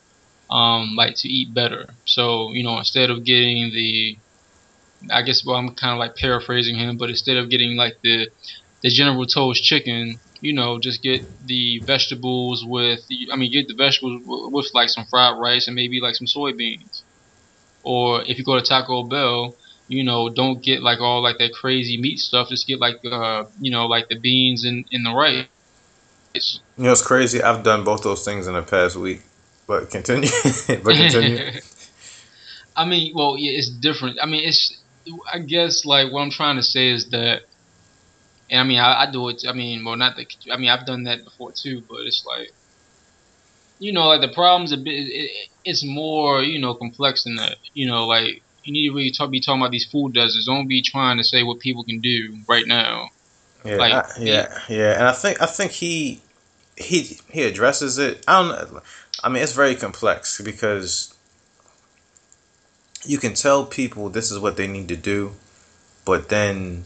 [0.49, 4.19] um like to eat better so you know instead of getting the
[5.11, 8.27] i guess well i'm kind of like paraphrasing him but instead of getting like the
[8.81, 12.99] the general Tso's chicken you know just get the vegetables with
[13.31, 17.03] i mean get the vegetables with like some fried rice and maybe like some soybeans
[17.83, 19.55] or if you go to taco bell
[19.87, 23.45] you know don't get like all like that crazy meat stuff just get like uh
[23.59, 25.47] you know like the beans and, and the rice
[26.77, 27.41] You know, it's crazy.
[27.41, 29.21] I've done both those things in the past week,
[29.67, 30.29] but continue.
[30.67, 31.51] but continue.
[32.75, 34.19] I mean, well, yeah, it's different.
[34.21, 34.81] I mean, it's.
[35.31, 37.43] I guess like what I'm trying to say is that,
[38.49, 39.43] and I mean, I, I do it.
[39.47, 40.25] I mean, well, not the.
[40.51, 42.51] I mean, I've done that before too, but it's like,
[43.79, 44.91] you know, like the problem's a bit.
[44.93, 45.31] It,
[45.63, 47.57] it's more, you know, complex than that.
[47.73, 50.45] You know, like you need to really talk, be talking about these food deserts.
[50.45, 53.09] Don't be trying to say what people can do right now.
[53.63, 56.21] Yeah, Like, I- yeah, yeah, and I think I think he
[56.77, 58.23] he he addresses it.
[58.27, 58.81] I don't know.
[59.23, 61.14] I mean, it's very complex because
[63.05, 65.33] you can tell people this is what they need to do,
[66.03, 66.83] but then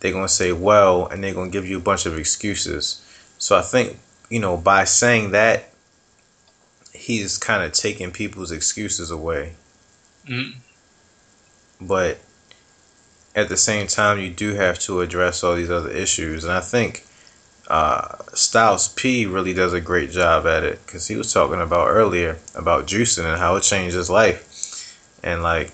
[0.00, 3.02] they're gonna say well, and they're gonna give you a bunch of excuses.
[3.38, 5.70] So I think you know by saying that,
[6.92, 9.54] he's kind of taking people's excuses away.
[10.26, 10.56] Mm.
[11.80, 12.18] But
[13.34, 16.60] at the same time, you do have to address all these other issues, and I
[16.60, 17.04] think
[17.68, 21.88] uh, Styles P really does a great job at it because he was talking about
[21.88, 24.45] earlier about juicing and how it changed his life,
[25.22, 25.72] and like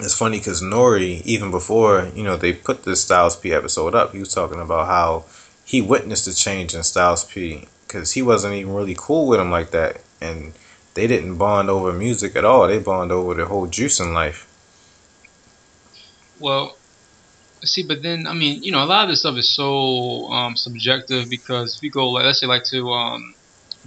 [0.00, 4.12] it's funny because Nori, even before you know they put this Styles P episode up,
[4.12, 5.24] he was talking about how
[5.64, 9.50] he witnessed the change in Styles P because he wasn't even really cool with him
[9.50, 10.52] like that, and
[10.94, 12.66] they didn't bond over music at all.
[12.68, 14.46] They bond over the whole juicing life.
[16.38, 16.76] Well,
[17.64, 20.56] see, but then I mean, you know, a lot of this stuff is so um,
[20.56, 23.34] subjective because if you go, let's say, like to um,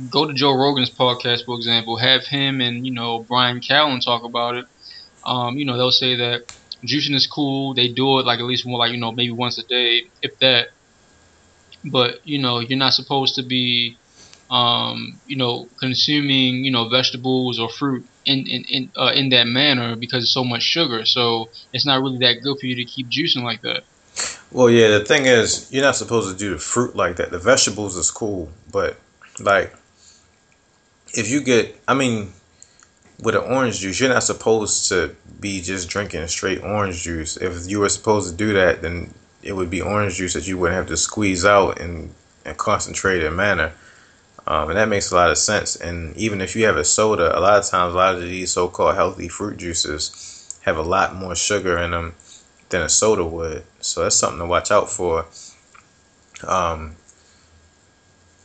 [0.10, 4.24] go to Joe Rogan's podcast, for example, have him and you know Bryan Callen talk
[4.24, 4.66] about it.
[5.26, 6.42] Um, you know, they'll say that
[6.86, 7.74] juicing is cool.
[7.74, 10.32] They do it like at least more like you know maybe once a day, if
[10.40, 10.68] that.
[11.92, 13.98] But you know, you're not supposed to be,
[14.50, 19.48] um, you know, consuming you know vegetables or fruit in in in, uh, in that
[19.48, 21.06] manner because it's so much sugar.
[21.06, 23.84] So it's not really that good for you to keep juicing like that.
[24.52, 27.32] Well, yeah, the thing is, you're not supposed to do the fruit like that.
[27.32, 29.00] The vegetables is cool, but
[29.40, 29.74] like
[31.14, 32.32] if you get, I mean,
[33.22, 37.38] with an orange juice, you're not supposed to be just drinking straight orange juice.
[37.38, 40.58] If you were supposed to do that, then it would be orange juice that you
[40.58, 42.14] wouldn't have to squeeze out in
[42.46, 43.74] a concentrated manner.
[44.48, 45.76] Um, and that makes a lot of sense.
[45.76, 48.52] And even if you have a soda, a lot of times, a lot of these
[48.52, 52.16] so called healthy fruit juices have a lot more sugar in them
[52.70, 53.64] than a soda would.
[53.82, 55.26] So that's something to watch out for.
[56.48, 56.96] Um,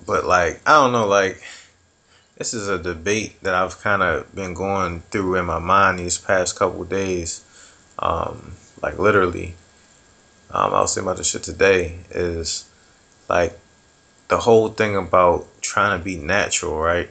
[0.07, 1.43] but, like, I don't know, like,
[2.37, 6.19] this is a debate that I've kind of been going through in my mind these
[6.19, 7.43] past couple days.
[7.99, 9.55] Um, like, literally,
[10.51, 12.69] um, I was thinking about this shit today is
[13.29, 13.59] like
[14.29, 17.11] the whole thing about trying to be natural, right?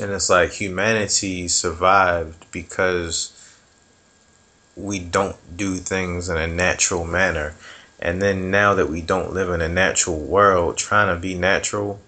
[0.00, 3.30] And it's like humanity survived because
[4.74, 7.54] we don't do things in a natural manner.
[8.00, 12.00] And then now that we don't live in a natural world, trying to be natural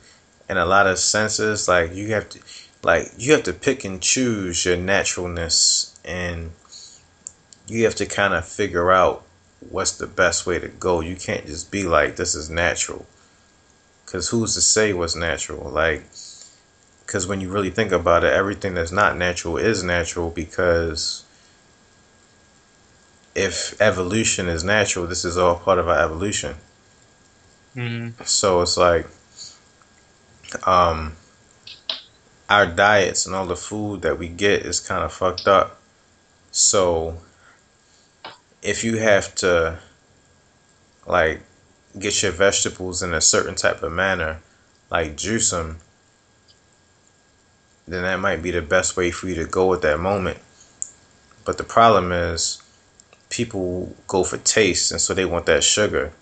[0.48, 2.40] in a lot of senses, like you have to
[2.82, 6.52] like you have to pick and choose your naturalness and
[7.66, 9.24] you have to kind of figure out
[9.70, 11.00] what's the best way to go.
[11.00, 13.06] You can't just be like this is natural
[14.04, 15.68] because who's to say what's natural?
[15.68, 16.04] Like,
[17.04, 21.24] because when you really think about it, everything that's not natural is natural because
[23.34, 26.54] if evolution is natural, this is all part of our evolution.
[27.74, 28.22] Mm-hmm.
[28.24, 29.06] So it's like,
[30.66, 31.16] um,
[32.48, 35.80] our diets and all the food that we get is kind of fucked up.
[36.50, 37.18] So
[38.62, 39.78] if you have to,
[41.06, 41.40] like,
[41.98, 44.40] get your vegetables in a certain type of manner,
[44.90, 45.78] like juice them,
[47.88, 50.38] then that might be the best way for you to go at that moment.
[51.44, 52.62] But the problem is,
[53.30, 56.12] people go for taste, and so they want that sugar,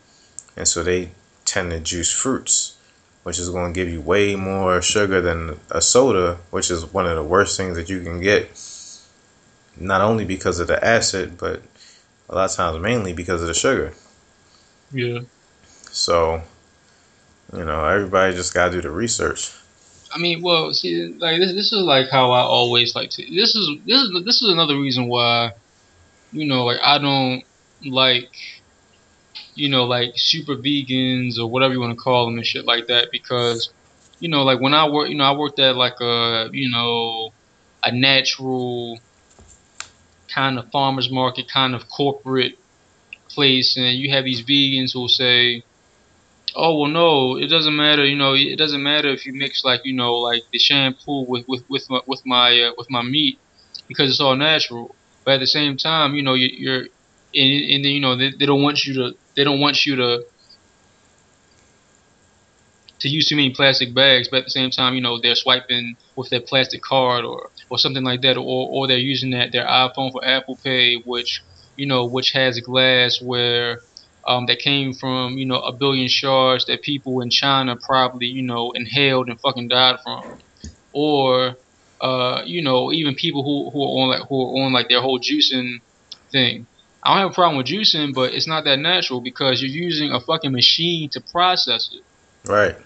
[0.56, 1.10] and so they
[1.44, 2.73] tend to juice fruits,
[3.24, 7.06] which is going to give you way more sugar than a soda, which is one
[7.06, 8.50] of the worst things that you can get.
[9.76, 11.62] Not only because of the acid, but
[12.28, 13.92] a lot of times mainly because of the sugar.
[14.92, 15.20] Yeah.
[15.90, 16.42] So,
[17.52, 19.52] you know, everybody just got to do the research.
[20.14, 23.22] I mean, well, see, like this, this is like how I always like to.
[23.22, 25.52] This is this is this is another reason why,
[26.30, 27.42] you know, like I don't
[27.84, 28.30] like,
[29.54, 32.86] you know, like super vegans or whatever you want to call them and shit like
[32.88, 33.72] that because,
[34.20, 37.30] you know, like when I work, you know, I worked at like a, you know,
[37.84, 39.00] a natural
[40.34, 42.54] kind of farmers market kind of corporate
[43.30, 45.64] place, and you have these vegans who say,
[46.56, 49.80] oh well no it doesn't matter you know it doesn't matter if you mix like
[49.84, 53.40] you know like the shampoo with with with my with my uh, with my meat
[53.88, 54.96] because it's all natural.
[55.24, 56.80] But at the same time you know you, you're
[57.34, 59.96] and, and then you know they, they don't want you to they don't want you
[59.96, 60.24] to
[63.00, 65.96] to use too many plastic bags but at the same time you know they're swiping
[66.16, 69.66] with their plastic card or or something like that or or they're using that their
[69.66, 71.42] iphone for apple pay which
[71.76, 73.80] you know which has glass where
[74.26, 78.42] um, that came from you know a billion shards that people in China probably you
[78.42, 80.22] know inhaled and fucking died from,
[80.92, 81.56] or
[82.00, 85.02] uh, you know even people who, who are on like who are on like their
[85.02, 85.78] whole juicing
[86.32, 86.66] thing.
[87.04, 90.10] I don't have a problem with juicing, but it's not that natural because you're using
[90.10, 92.02] a fucking machine to process it.
[92.48, 92.76] Right.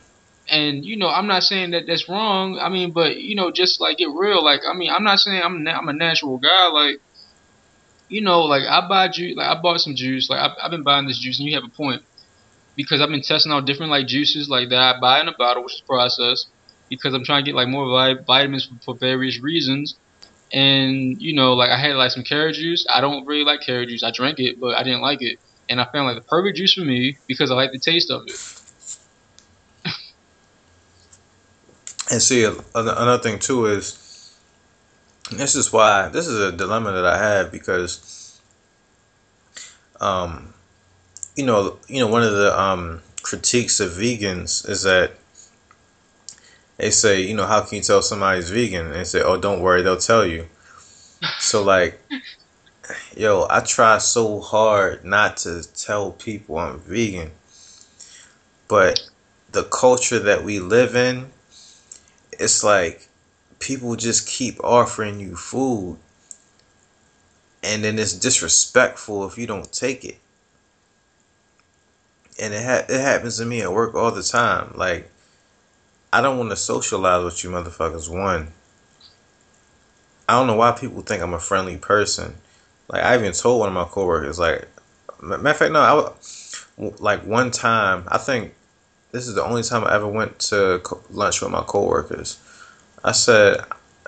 [0.51, 2.59] And you know, I'm not saying that that's wrong.
[2.59, 4.43] I mean, but you know, just like get real.
[4.43, 6.69] Like, I mean, I'm not saying I'm na- I'm a natural guy.
[6.69, 7.01] Like,
[8.09, 9.37] you know, like I buy juice.
[9.37, 10.29] Like I bought some juice.
[10.29, 12.03] Like I've, I've been buying this juice, and you have a point
[12.75, 15.64] because I've been testing out different like juices like that I buy in a bottle,
[15.64, 16.49] which is processed,
[16.89, 19.97] because I'm trying to get like more vi- vitamins for, for various reasons.
[20.53, 22.86] And you know, like I had like some carrot juice.
[22.92, 24.03] I don't really like carrot juice.
[24.03, 25.38] I drank it, but I didn't like it.
[25.68, 28.22] And I found like the perfect juice for me because I like the taste of
[28.26, 28.55] it.
[32.11, 34.34] And see, another thing too is
[35.30, 38.40] this is why this is a dilemma that I have because,
[40.01, 40.55] um,
[41.36, 45.12] you know, you know, one of the um critiques of vegans is that
[46.79, 48.87] they say, you know, how can you tell somebody's vegan?
[48.87, 50.47] And they say, oh, don't worry, they'll tell you.
[51.41, 52.01] So like,
[53.16, 57.33] yo, I try so hard not to tell people I'm vegan,
[58.68, 59.01] but
[59.53, 61.31] the culture that we live in
[62.33, 63.09] it's like
[63.59, 65.99] people just keep offering you food
[67.62, 70.18] and then it's disrespectful if you don't take it
[72.41, 75.11] and it ha- it happens to me at work all the time like
[76.12, 78.48] I don't want to socialize with you motherfuckers one
[80.28, 82.34] I don't know why people think I'm a friendly person
[82.88, 84.68] like I even told one of my coworkers like
[85.20, 86.12] matter of fact no I
[86.76, 88.54] w- like one time I think
[89.12, 92.38] this is the only time I ever went to co- lunch with my coworkers.
[93.02, 93.61] I said,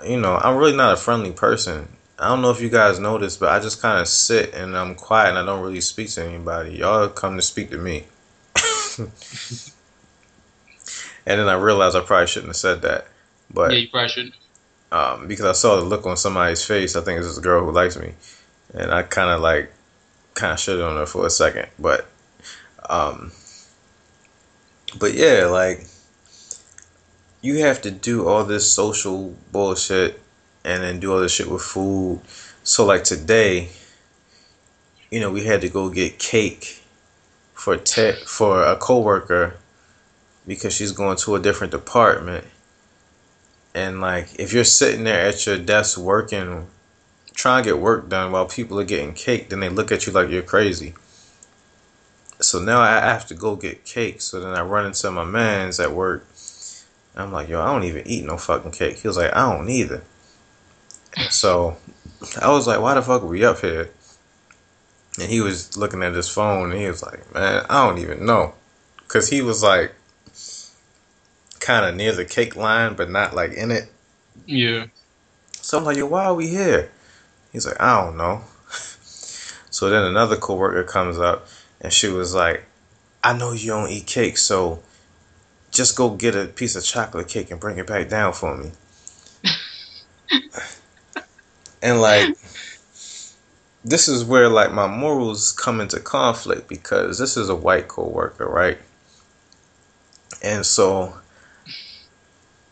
[0.06, 1.88] you know, I'm really not a friendly person.
[2.18, 4.94] I don't know if you guys this, but I just kind of sit and I'm
[4.94, 6.76] quiet and I don't really speak to anybody.
[6.76, 8.04] Y'all come to speak to me.
[11.30, 13.06] and then I realized I probably shouldn't have said that.
[13.52, 14.32] But yeah, you probably should.
[14.92, 16.96] um, because I saw the look on somebody's face.
[16.96, 18.14] I think it's a girl who likes me,
[18.74, 19.72] and I kind of like
[20.34, 21.68] kind of shit on her for a second.
[21.78, 22.06] But
[22.88, 23.32] um,
[24.98, 25.86] but yeah, like
[27.42, 30.20] you have to do all this social bullshit
[30.64, 32.20] and then do all this shit with food.
[32.62, 33.70] So like today,
[35.10, 36.82] you know, we had to go get cake
[37.54, 39.56] for te- for a coworker
[40.46, 42.44] because she's going to a different department.
[43.74, 46.66] And like if you're sitting there at your desk working
[47.34, 50.12] trying to get work done while people are getting cake, then they look at you
[50.12, 50.94] like you're crazy.
[52.40, 54.20] So now I have to go get cake.
[54.20, 56.26] So then I run into my man's at work.
[57.14, 58.98] I'm like, yo, I don't even eat no fucking cake.
[58.98, 60.02] He was like, I don't either.
[61.28, 61.76] So
[62.40, 63.90] I was like, why the fuck are we up here?
[65.18, 68.24] And he was looking at his phone and he was like, man, I don't even
[68.24, 68.54] know.
[68.98, 69.92] Because he was like
[71.60, 73.90] kind of near the cake line, but not like in it.
[74.46, 74.86] Yeah.
[75.52, 76.90] So I'm like, yo, why are we here?
[77.52, 78.42] He's like, I don't know.
[79.72, 81.46] So then another coworker comes up
[81.80, 82.64] and she was like,
[83.22, 84.82] I know you don't eat cake, so
[85.70, 88.72] just go get a piece of chocolate cake and bring it back down for me.
[91.82, 92.36] and like
[93.84, 98.46] this is where like my morals come into conflict because this is a white coworker,
[98.46, 98.78] right?
[100.42, 101.19] And so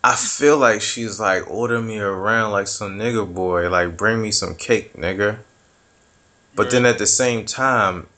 [0.02, 4.30] I feel like she's like ordering me around like some nigga boy, like bring me
[4.30, 5.38] some cake, nigga.
[6.54, 8.08] But then at the same time,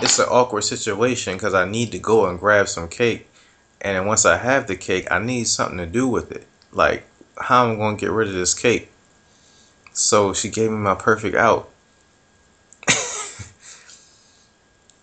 [0.00, 3.28] it's an awkward situation because I need to go and grab some cake,
[3.80, 6.46] and once I have the cake, I need something to do with it.
[6.70, 7.04] Like
[7.40, 8.90] how am I'm gonna get rid of this cake.
[9.92, 11.68] So she gave me my perfect out.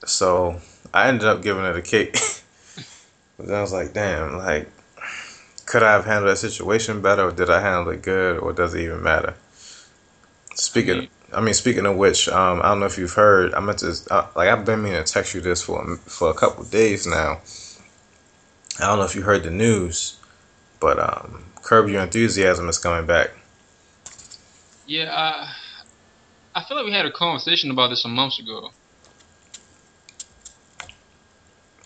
[0.05, 0.61] so
[0.93, 2.13] I ended up giving her the cake.
[3.37, 4.69] but then I was like, damn, like
[5.65, 8.73] could I have handled that situation better, or did I handle it good, or does
[8.73, 9.35] it even matter?
[10.53, 13.53] Speaking, I mean, speaking of which, um, I don't know if you've heard.
[13.53, 16.29] I meant to, uh, like, I've been meaning to text you this for a- for
[16.29, 17.41] a couple of days now.
[18.79, 20.17] I don't know if you heard the news,
[20.79, 23.31] but um, Curb Your Enthusiasm is coming back.
[24.85, 28.69] Yeah, I, I feel like we had a conversation about this some months ago.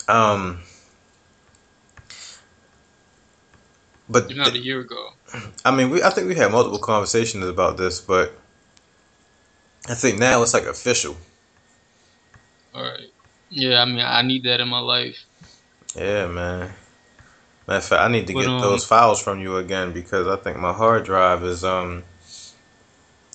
[0.08, 0.60] Um,
[4.10, 5.12] but not a year ago.
[5.66, 8.34] I mean, we I think we had multiple conversations about this, but
[9.88, 11.18] I think now it's like official.
[12.76, 13.12] Alright.
[13.50, 15.26] Yeah, I mean, I need that in my life.
[15.96, 16.74] Yeah, man.
[17.68, 20.28] Matter of fact, I need to But, get um, those files from you again because
[20.28, 22.04] I think my hard drive is um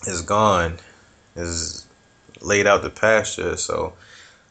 [0.06, 0.78] is gone,
[1.36, 1.86] is
[2.40, 3.56] laid out to pasture.
[3.56, 3.94] So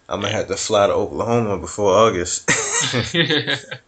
[0.09, 2.49] I'm gonna have to fly to Oklahoma before August.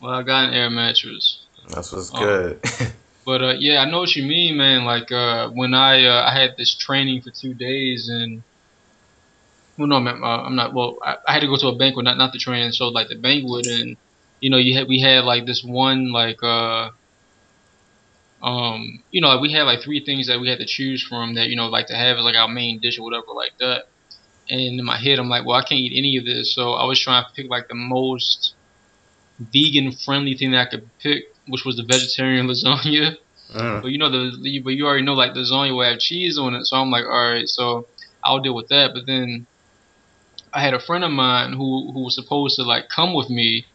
[0.00, 1.46] well, I got an air mattress.
[1.70, 2.20] That's what's Oh.
[2.20, 2.60] good.
[3.24, 4.84] But uh, yeah, I know what you mean, man.
[4.84, 8.44] Like uh, when I uh, I had this training for two days, and
[9.76, 10.74] well, no, man, uh, I'm not.
[10.74, 12.72] Well, I, I had to go to a banquet, not not the training.
[12.72, 13.96] So like the banquet, and
[14.40, 16.90] you know, you had we had like this one like uh
[18.42, 21.34] um you know like we had like three things that we had to choose from
[21.34, 23.84] that you know like to have as like our main dish or whatever like that.
[24.50, 26.84] And in my head, I'm like, well, I can't eat any of this, so I
[26.86, 28.54] was trying to pick like the most
[29.38, 33.16] vegan friendly thing that I could pick, which was the vegetarian lasagna.
[33.54, 33.82] Mm.
[33.82, 36.54] But you know the but you already know like the lasagna will have cheese on
[36.54, 37.86] it, so I'm like, all right, so
[38.22, 38.92] I'll deal with that.
[38.92, 39.46] But then
[40.52, 43.66] I had a friend of mine who who was supposed to like come with me,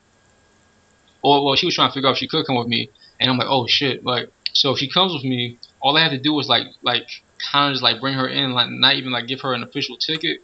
[1.22, 2.90] or well, she was trying to figure out if she could come with me,
[3.20, 6.12] and I'm like, oh shit, like so if she comes with me, all I have
[6.12, 7.08] to do is like like
[7.52, 9.98] kind of just like bring her in, like not even like give her an official
[9.98, 10.44] ticket,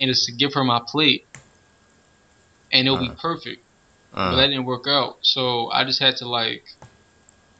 [0.00, 1.26] and just to give her my plate,
[2.72, 3.62] and it'll be perfect.
[4.12, 4.50] But that Mm.
[4.50, 6.64] didn't work out, so I just had to like.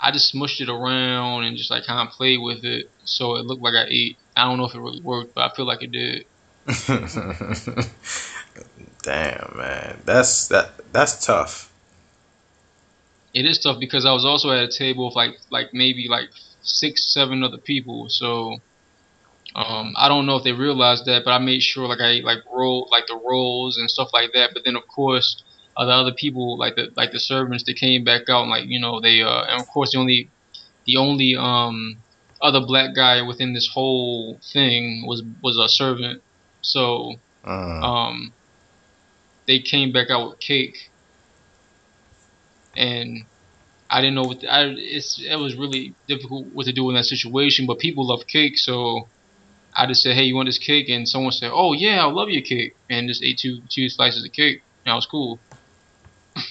[0.01, 3.45] I just smushed it around and just like kind of played with it, so it
[3.47, 4.19] looked like I ate.
[4.37, 6.25] I don't know if it really worked, but I feel like it did.
[9.03, 11.73] Damn, man, that's that that's tough.
[13.35, 16.29] It is tough because I was also at a table of like like maybe like
[16.63, 18.07] six, seven other people.
[18.09, 18.57] So
[19.55, 22.25] um, I don't know if they realized that, but I made sure like I ate
[22.25, 24.51] like roll like the rolls and stuff like that.
[24.55, 25.43] But then of course
[25.77, 28.65] uh, the other people like the like the servants they came back out and like
[28.67, 30.31] you know they uh and of course the only
[30.87, 32.03] the only um
[32.43, 36.23] other black guy within this whole thing was was a servant.
[36.63, 37.15] So
[37.47, 37.83] Mm.
[37.83, 38.35] um,
[39.47, 40.77] they came back out with cake,
[42.77, 43.25] and
[43.91, 46.97] I didn't know what the, I it's it was really difficult what to do in
[46.97, 47.67] that situation.
[47.67, 49.09] But people love cake, so
[49.77, 52.29] I just said, "Hey, you want this cake?" And someone said, "Oh yeah, I love
[52.31, 54.61] your cake," and just ate two two slices of cake.
[54.85, 55.41] And I was cool.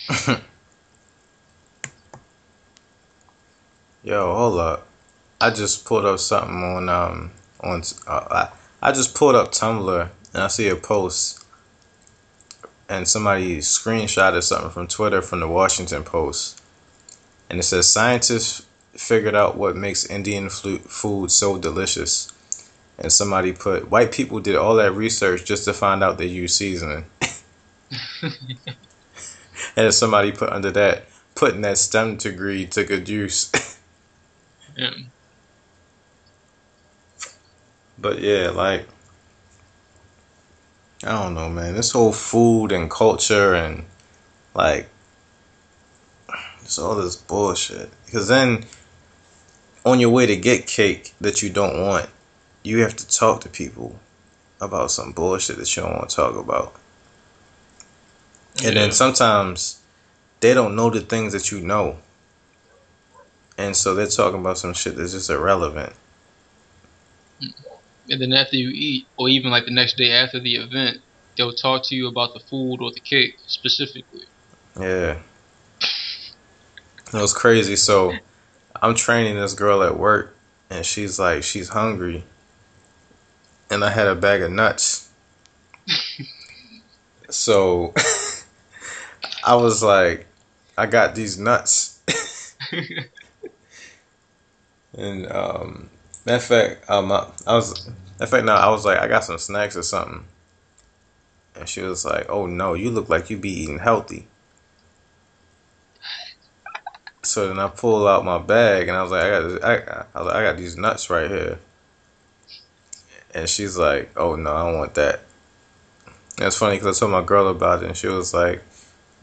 [4.03, 4.87] Yo, hold up.
[5.41, 7.31] I just pulled up something on um
[7.61, 8.49] on uh, I
[8.81, 11.45] I just pulled up Tumblr and I see a post
[12.89, 16.61] and somebody screenshotted something from Twitter from the Washington Post.
[17.49, 22.31] And it says scientists figured out what makes Indian food so delicious.
[22.97, 26.55] And somebody put white people did all that research just to find out they use
[26.55, 27.05] seasoning.
[29.79, 31.05] and then somebody put under that
[31.35, 33.49] putting that STEM degree to good use.
[34.75, 34.91] Yeah.
[37.97, 38.87] But yeah, like
[41.03, 41.75] I don't know, man.
[41.75, 43.85] This whole food and culture and
[44.53, 44.89] like
[46.61, 47.89] it's all this bullshit.
[48.05, 48.65] Because then
[49.85, 52.09] on your way to get cake that you don't want,
[52.63, 53.97] you have to talk to people
[54.59, 56.75] about some bullshit that you don't want to talk about.
[58.63, 59.81] And then sometimes
[60.41, 61.97] they don't know the things that you know.
[63.57, 65.93] And so they're talking about some shit that's just irrelevant.
[68.09, 70.99] And then after you eat, or even like the next day after the event,
[71.37, 74.23] they'll talk to you about the food or the cake specifically.
[74.79, 75.19] Yeah.
[77.13, 77.75] It was crazy.
[77.75, 78.13] So
[78.81, 80.35] I'm training this girl at work
[80.69, 82.23] and she's like, she's hungry.
[83.69, 85.09] And I had a bag of nuts.
[87.29, 87.93] so
[89.43, 90.25] I was like,
[90.77, 91.99] I got these nuts.
[94.97, 95.89] and um
[96.25, 97.87] matter of fact, um I, I was
[98.19, 100.25] in fact no, I was like, I got some snacks or something.
[101.53, 104.27] And she was like, Oh no, you look like you be eating healthy.
[107.23, 109.75] So then I pulled out my bag and I was like, I got, this- I,
[110.15, 111.59] I was like, I got these nuts right here.
[113.33, 115.21] And she's like, Oh no, I don't want that.
[116.37, 118.61] That's funny because I told my girl about it and she was like,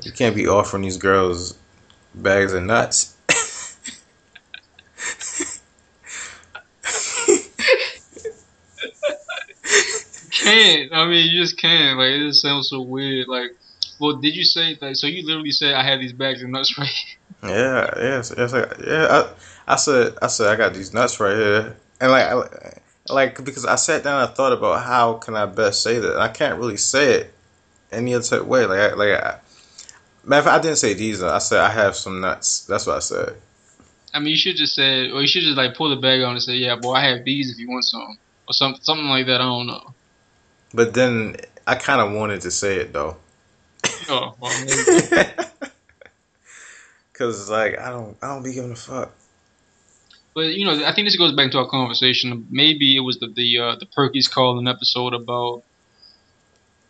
[0.02, 1.56] You can't be offering these girls
[2.14, 3.16] bags of nuts.
[10.30, 10.92] can't.
[10.92, 11.98] I mean, you just can't.
[11.98, 13.28] Like, it just sounds so weird.
[13.28, 13.52] Like,
[13.98, 14.96] well, did you say that?
[14.96, 17.50] So you literally said I have these bags of nuts right here.
[17.50, 19.06] Yeah, yes, yes, I- yeah.
[19.68, 23.44] I, I said, I said, I got these nuts right here, and like, I, like
[23.44, 26.18] because I sat down, and I thought about how can I best say that.
[26.18, 27.34] I can't really say it
[27.92, 28.64] any other way.
[28.66, 29.38] Like, I, like, I,
[30.26, 31.22] matter of fact, I didn't say these.
[31.22, 32.60] I said I have some nuts.
[32.66, 33.36] That's what I said.
[34.12, 36.32] I mean, you should just say, or you should just like pull the bag on
[36.32, 38.18] and say, "Yeah, boy, I have these if you want some,"
[38.48, 39.40] or something, something like that.
[39.40, 39.94] I don't know.
[40.74, 43.16] But then I kind of wanted to say it though,
[44.08, 45.70] Oh, well, maybe.
[47.12, 49.12] because like I don't, I don't be giving a fuck.
[50.34, 52.46] But you know, I think this goes back to our conversation.
[52.50, 55.62] Maybe it was the the uh, the Perky's calling episode about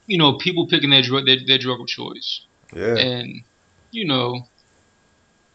[0.07, 2.41] you know people picking their drug their, their drug of choice,
[2.74, 3.42] Yeah, and
[3.90, 4.46] you know,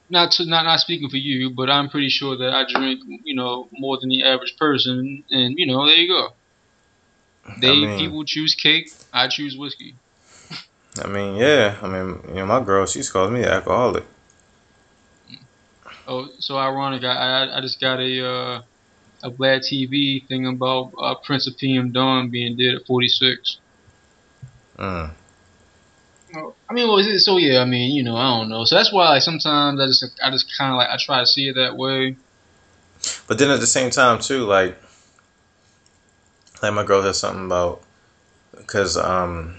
[0.09, 3.35] not to not not speaking for you, but I'm pretty sure that I drink you
[3.35, 6.29] know more than the average person, and you know there you go.
[7.59, 9.95] They I mean, people choose cake, I choose whiskey.
[11.03, 11.77] I mean, yeah.
[11.81, 14.03] I mean, you know, my girl, she's called me an alcoholic.
[16.07, 17.03] Oh, so ironic.
[17.03, 18.61] I I, I just got a uh,
[19.23, 23.57] a Vlad TV thing about uh, Prince of PM Dawn being dead at 46.
[24.77, 25.11] Mm.
[26.33, 27.59] I mean, well, so yeah.
[27.59, 28.63] I mean, you know, I don't know.
[28.63, 31.25] So that's why like sometimes I just I just kind of like I try to
[31.25, 32.15] see it that way.
[33.27, 34.77] But then at the same time too, like,
[36.61, 37.81] like my girl has something about,
[38.67, 39.57] cause um,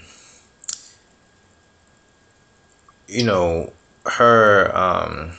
[3.08, 3.72] you know,
[4.06, 5.32] her um,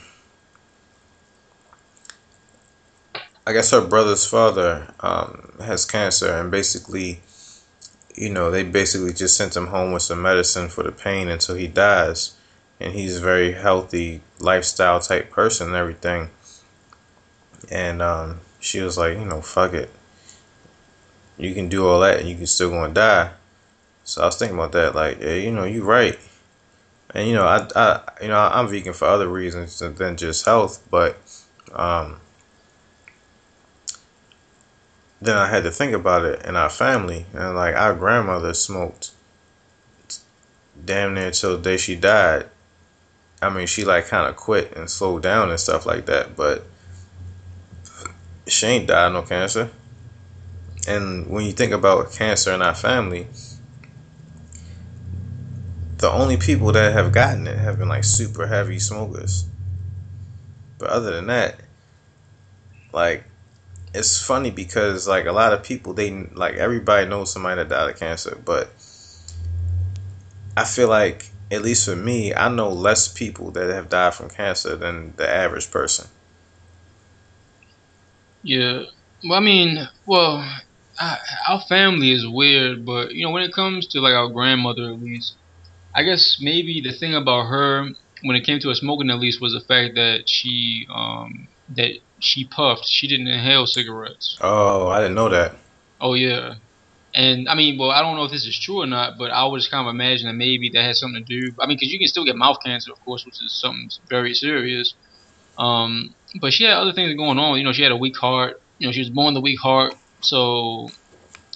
[3.46, 7.20] I guess her brother's father um has cancer, and basically,
[8.14, 11.54] you know, they basically just sent him home with some medicine for the pain until
[11.54, 12.34] he dies,
[12.80, 16.30] and he's a very healthy lifestyle type person and everything
[17.70, 19.90] and um, she was like, you know, fuck it.
[21.36, 23.32] You can do all that, and you can still gonna die.
[24.04, 26.18] So I was thinking about that, like, yeah, you know, you're right.
[27.10, 30.86] And you know, I, I, you know, I'm vegan for other reasons than just health,
[30.90, 31.16] but
[31.72, 32.20] um,
[35.20, 39.12] then I had to think about it in our family, and like our grandmother smoked
[40.84, 42.48] damn near till the day she died.
[43.40, 46.66] I mean, she like kind of quit and slowed down and stuff like that, but
[48.46, 49.70] she ain't died no cancer.
[50.86, 53.26] And when you think about cancer in our family,
[55.98, 59.46] the only people that have gotten it have been like super heavy smokers.
[60.78, 61.60] But other than that,
[62.92, 63.24] like
[63.94, 67.90] it's funny because like a lot of people they like everybody knows somebody that died
[67.90, 68.70] of cancer, but
[70.56, 74.30] I feel like at least for me, I know less people that have died from
[74.30, 76.08] cancer than the average person.
[78.42, 78.82] Yeah.
[79.22, 80.36] Well, I mean, well,
[80.98, 81.18] I,
[81.48, 85.00] our family is weird, but you know, when it comes to like our grandmother, at
[85.00, 85.34] least,
[85.94, 87.88] I guess maybe the thing about her
[88.22, 91.90] when it came to her smoking, at least, was the fact that she um that
[92.24, 92.86] she puffed.
[92.86, 94.36] She didn't inhale cigarettes.
[94.40, 95.54] Oh, I didn't know that.
[96.00, 96.54] Oh yeah.
[97.14, 99.44] And I mean, well, I don't know if this is true or not, but I
[99.44, 101.54] would just kind of imagine that maybe that has something to do.
[101.60, 104.34] I mean, because you can still get mouth cancer, of course, which is something very
[104.34, 104.94] serious.
[105.56, 107.56] Um, but she had other things going on.
[107.58, 108.60] You know, she had a weak heart.
[108.78, 109.94] You know, she was born with a weak heart.
[110.22, 110.88] So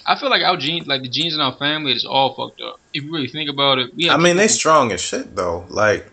[0.06, 2.78] I feel like our genes, like the genes in our family, is all fucked up.
[2.94, 5.66] If you really think about it, we I mean, they strong as shit though.
[5.68, 6.08] Like,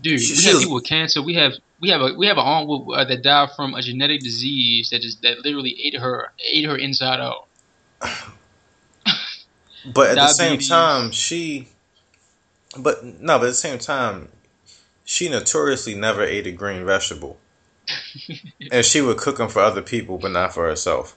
[0.00, 1.20] dude, she- we have was- people with cancer.
[1.22, 4.20] We have we have a we have an aunt uh, that died from a genetic
[4.20, 7.48] disease that just that literally ate her ate her inside out.
[9.92, 11.68] but at the same time, she,
[12.78, 14.28] but no, but at the same time,
[15.04, 17.38] she notoriously never ate a green vegetable,
[18.70, 21.16] and she would cook them for other people, but not for herself.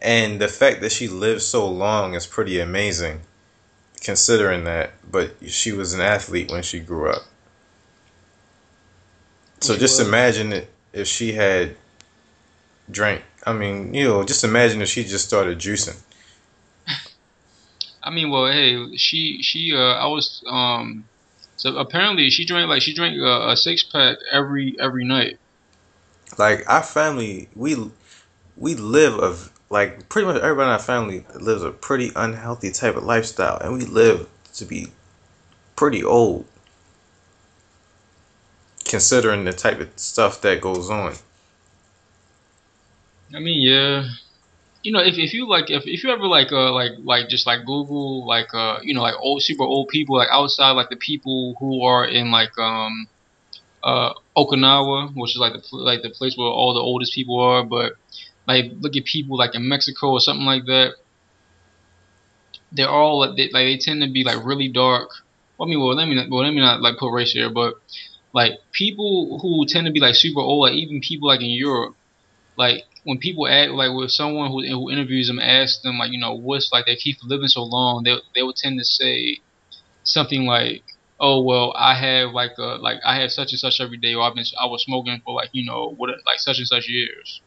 [0.00, 3.22] And the fact that she lived so long is pretty amazing,
[4.00, 4.92] considering that.
[5.10, 7.22] But she was an athlete when she grew up.
[9.60, 10.08] So She just was.
[10.08, 11.76] imagine it if she had
[12.90, 13.22] drank.
[13.46, 15.98] I mean, you know, just imagine if she just started juicing.
[18.02, 21.04] I mean, well, hey, she she uh, I was um,
[21.56, 25.38] so apparently she drank like she drank a, a six pack every every night.
[26.38, 27.76] Like our family, we
[28.56, 32.96] we live of like pretty much everybody in our family lives a pretty unhealthy type
[32.96, 34.88] of lifestyle, and we live to be
[35.76, 36.46] pretty old,
[38.90, 41.14] considering the type of stuff that goes on.
[43.32, 44.08] I mean, yeah,
[44.82, 47.46] you know, if, if you like if, if you ever like uh like like just
[47.46, 50.96] like Google like uh you know like old super old people like outside like the
[50.96, 53.06] people who are in like um
[53.84, 57.62] uh Okinawa, which is like the like the place where all the oldest people are,
[57.62, 57.92] but
[58.48, 60.94] like look at people like in Mexico or something like that.
[62.72, 65.10] They're all like they, like they tend to be like really dark.
[65.60, 67.74] I mean, well, let me not, well, let me not like put race here, but
[68.32, 71.96] like people who tend to be like super old, like even people like in Europe,
[72.56, 76.18] like when people act like with someone who who interviews them, asks them like you
[76.18, 79.38] know what's like they keep living so long, they they would tend to say
[80.04, 80.82] something like,
[81.18, 84.22] oh well, I have like a like I have such and such every day, or
[84.22, 87.40] I've been I was smoking for like you know what like such and such years.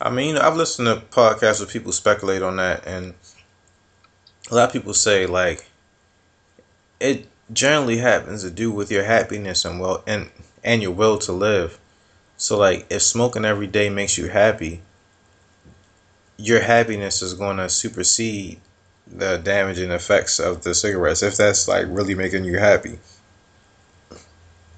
[0.00, 3.14] I mean, I've listened to podcasts where people speculate on that, and
[4.50, 5.68] a lot of people say like
[7.00, 10.30] it generally happens to do with your happiness and well and
[10.64, 11.78] and your will to live.
[12.36, 14.82] So like, if smoking every day makes you happy,
[16.36, 18.60] your happiness is going to supersede
[19.06, 21.22] the damaging effects of the cigarettes.
[21.22, 22.98] If that's like really making you happy.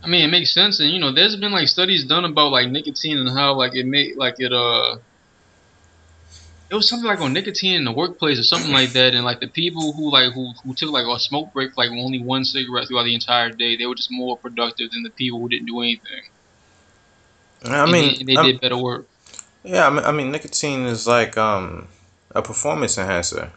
[0.03, 2.71] I mean, it makes sense, and you know, there's been like studies done about like
[2.71, 4.99] nicotine and how like it make like it uh
[6.71, 9.41] it was something like on nicotine in the workplace or something like that, and like
[9.41, 12.45] the people who like who, who took like a smoke break for like only one
[12.45, 15.67] cigarette throughout the entire day, they were just more productive than the people who didn't
[15.67, 16.25] do anything.
[17.65, 19.07] I And mean, they, and they I'm- did better work.
[19.65, 21.89] yeah, I mean, I mean, nicotine is like um
[22.35, 23.51] a performance enhancer.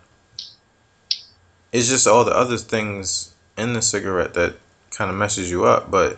[1.72, 4.55] It's just all the other things in the cigarette that
[4.91, 6.18] kind of messes you up, but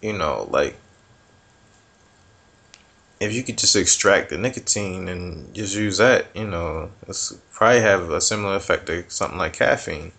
[0.00, 0.76] you know, like
[3.22, 7.80] if you could just extract the nicotine and just use that, you know, it's probably
[7.80, 10.12] have a similar effect to something like caffeine.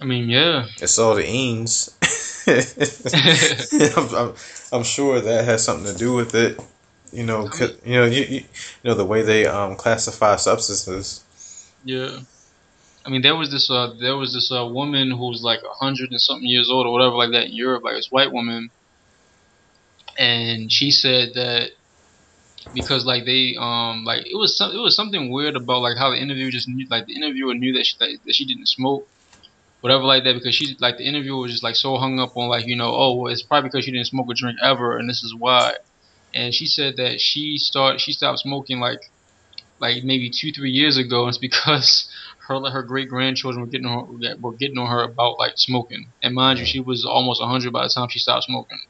[0.00, 1.90] I mean, yeah, It's all the enes.
[3.96, 4.34] I'm, I'm,
[4.72, 6.60] I'm sure that has something to do with it.
[7.12, 7.48] You know,
[7.84, 8.44] you know, you, you, you
[8.84, 11.24] know the way they um classify substances.
[11.84, 12.20] yeah.
[13.06, 15.74] I mean, there was this uh, there was this uh, woman who was like a
[15.84, 18.70] hundred and something years old or whatever like that in Europe, like this white woman,
[20.18, 21.70] and she said that
[22.72, 26.10] because like they um like it was some it was something weird about like how
[26.10, 29.08] the interview just knew like the interviewer knew that she that, that she didn't smoke
[29.80, 32.48] whatever like that because she like the interviewer was just like so hung up on
[32.48, 35.08] like you know oh well, it's probably because she didn't smoke or drink ever and
[35.08, 35.74] this is why.
[36.34, 39.00] And she said that she start she stopped smoking like
[39.80, 42.08] like maybe two three years ago and it's because
[42.48, 45.52] her like her great grandchildren were getting on her were getting on her about like
[45.56, 46.12] smoking.
[46.22, 48.80] And mind you she was almost 100 by the time she stopped smoking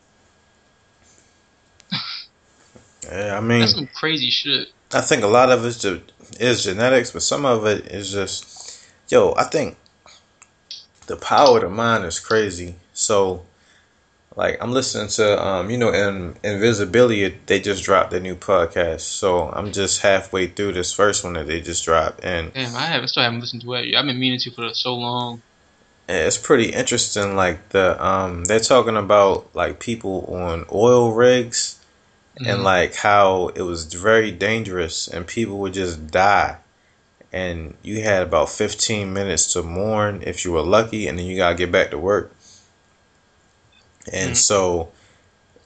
[3.11, 5.85] Yeah, I mean, that's some crazy shit I think a lot of it
[6.41, 9.77] is genetics, but some of it is just, yo, I think
[11.07, 12.77] the power of the mind is crazy.
[12.93, 13.45] So,
[14.37, 19.01] like, I'm listening to, um, you know, in Invisibilia, they just dropped their new podcast.
[19.01, 22.87] So I'm just halfway through this first one that they just dropped, and Damn, I
[22.87, 23.97] haven't still haven't listened to it.
[23.97, 25.43] I've been meaning to for so long.
[26.09, 27.35] it's pretty interesting.
[27.35, 31.81] Like the, um, they're talking about like people on oil rigs.
[32.39, 32.65] And Mhm.
[32.65, 36.57] like how it was very dangerous and people would just die
[37.33, 41.37] and you had about 15 minutes to mourn if you were lucky and then you
[41.37, 42.33] got to get back to work
[44.13, 44.37] and Mhm.
[44.37, 44.91] so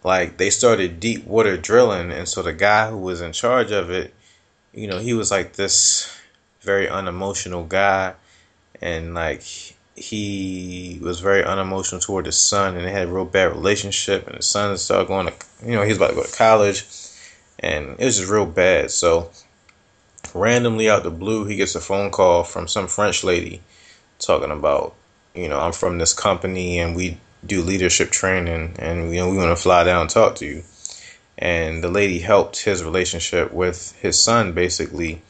[0.04, 3.90] like they started deep water drilling and so the guy who was in charge of
[3.90, 4.14] it
[4.72, 6.08] you know he was like this
[6.60, 8.14] very unemotional guy
[8.80, 9.42] and like
[9.98, 14.36] he was very unemotional toward his son and they had a real bad relationship and
[14.36, 15.34] his son started going to
[15.64, 16.86] you know he was about to go to college
[17.58, 18.90] and it was just real bad.
[18.90, 19.30] So
[20.34, 23.62] randomly out the blue he gets a phone call from some french lady
[24.18, 24.94] talking about
[25.34, 29.36] you know i'm from this company and we do leadership training and you know we
[29.36, 30.62] want to fly down and talk to you.
[31.36, 35.22] And the lady helped his relationship with his son basically.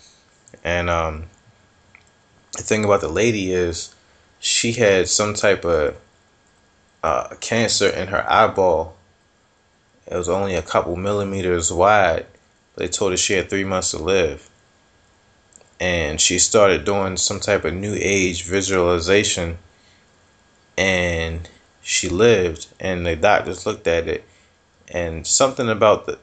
[0.65, 1.25] And um
[2.53, 3.95] the thing about the lady is
[4.41, 5.97] she had some type of
[7.03, 8.97] uh, cancer in her eyeball.
[10.07, 12.27] It was only a couple millimeters wide.
[12.77, 14.49] They told her she had three months to live.
[15.81, 19.59] And she started doing some type of new age visualization.
[20.77, 21.49] And
[21.83, 22.69] she lived.
[22.81, 24.25] And the doctors looked at it.
[24.89, 26.19] And something about the,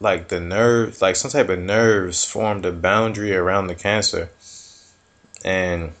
[0.00, 4.28] like the nerve, like some type of nerves formed a boundary around the cancer.
[5.44, 5.92] And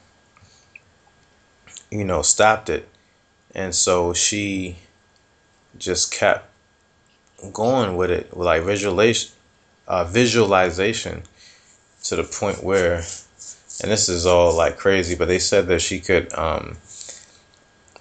[1.92, 2.88] you know, stopped it.
[3.54, 4.78] And so she
[5.76, 6.48] just kept
[7.52, 9.32] going with it, like visualization,
[9.86, 11.22] uh, visualization
[12.04, 12.96] to the point where,
[13.82, 16.78] and this is all like crazy, but they said that she could um,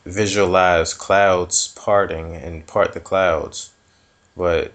[0.06, 3.72] visualize clouds parting and part the clouds.
[4.38, 4.72] But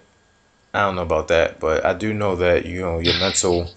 [0.73, 3.71] I don't know about that, but I do know that, you know, your mental,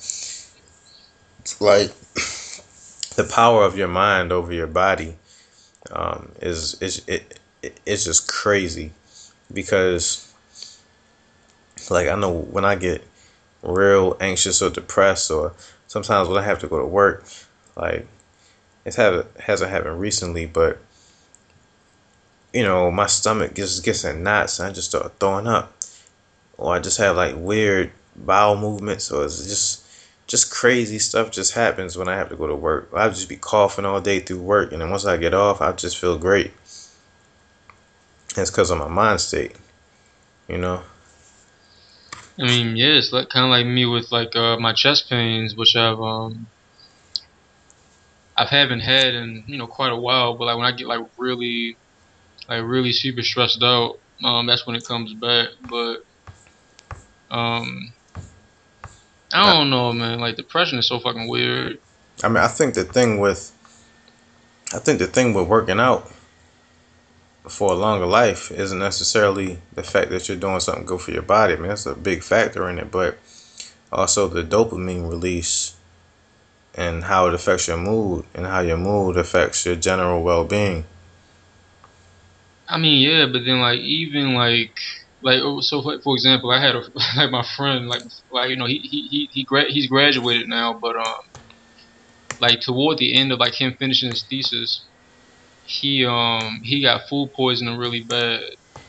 [1.60, 1.90] like,
[3.16, 5.16] the power of your mind over your body
[5.92, 8.92] um, is is it, it it's just crazy
[9.52, 10.32] because
[11.90, 13.04] like I know when I get
[13.62, 15.52] real anxious or depressed or
[15.86, 17.24] sometimes when I have to go to work
[17.76, 18.06] like
[18.96, 20.78] have hasn't happened recently but
[22.52, 25.72] you know my stomach just gets in knots and I just start throwing up.
[26.58, 29.86] Or I just have like weird bowel movements or it's just
[30.30, 32.88] just crazy stuff just happens when I have to go to work.
[32.94, 35.72] I'll just be coughing all day through work, and then once I get off, I
[35.72, 36.52] just feel great.
[38.36, 39.56] It's because of my mind state,
[40.46, 40.84] you know.
[42.38, 45.56] I mean, yeah, it's like kind of like me with like uh, my chest pains,
[45.56, 46.46] which I've um
[48.36, 50.36] I haven't had in you know quite a while.
[50.36, 51.76] But like when I get like really,
[52.48, 55.48] like really super stressed out, um, that's when it comes back.
[55.68, 56.04] But
[57.32, 57.92] um,
[59.32, 60.20] I don't know, man.
[60.20, 61.78] Like depression is so fucking weird.
[62.22, 63.52] I mean, I think the thing with,
[64.74, 66.10] I think the thing with working out
[67.48, 71.22] for a longer life isn't necessarily the fact that you're doing something good for your
[71.22, 71.54] body.
[71.54, 73.18] I mean, that's a big factor in it, but
[73.92, 75.76] also the dopamine release
[76.74, 80.84] and how it affects your mood and how your mood affects your general well-being.
[82.68, 84.78] I mean, yeah, but then like even like
[85.22, 86.82] like oh, so for, for example, I had a
[87.16, 90.78] like my friend like like you know he he he, he gra- he's graduated now,
[90.80, 91.14] but um
[92.40, 94.88] like toward the end of like him finishing his thesis,
[95.62, 98.40] he um he got food poisoning really bad,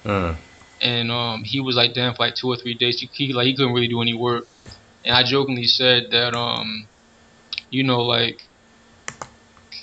[0.05, 0.37] Mm.
[0.81, 2.99] and um he was like down for like two or three days.
[2.99, 4.45] He, he like he couldn't really do any work,
[5.05, 6.89] and I jokingly said that um
[7.69, 8.37] you know like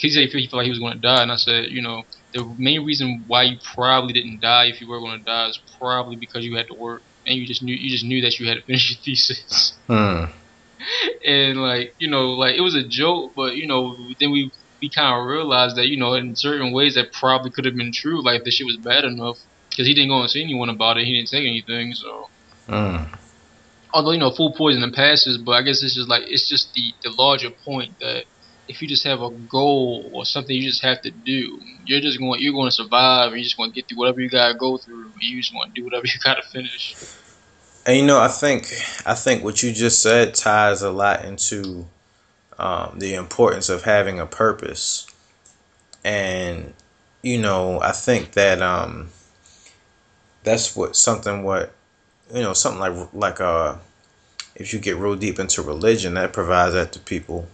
[0.00, 2.04] he said he felt like he was going to die, and I said you know
[2.32, 5.58] the main reason why you probably didn't die if you were going to die is
[5.78, 8.46] probably because you had to work and you just knew you just knew that you
[8.48, 9.72] had to finish your thesis.
[9.86, 10.24] Hmm.
[11.26, 14.50] and like you know like it was a joke but you know then we
[14.80, 17.92] we kind of realized that you know in certain ways that probably could have been
[17.92, 19.38] true like the shit was bad enough
[19.70, 22.28] because he didn't go and see anyone about it he didn't say anything so
[22.68, 23.08] Mm.
[23.94, 26.74] although you know full poison and passes but i guess it's just like it's just
[26.74, 28.24] the the larger point that
[28.68, 32.18] if you just have a goal or something you just have to do you're just
[32.18, 34.52] going you're going to survive and you're just going to get through whatever you got
[34.52, 36.96] to go through you just want to do whatever you got to finish
[37.86, 38.66] And you know, I think
[39.06, 41.86] I think what you just said ties a lot into
[42.58, 45.06] um, the importance of having a purpose,
[46.04, 46.74] and
[47.22, 49.08] you know, I think that um,
[50.44, 51.72] that's what something what
[52.34, 53.76] you know something like like uh,
[54.54, 57.48] if you get real deep into religion, that provides that to people.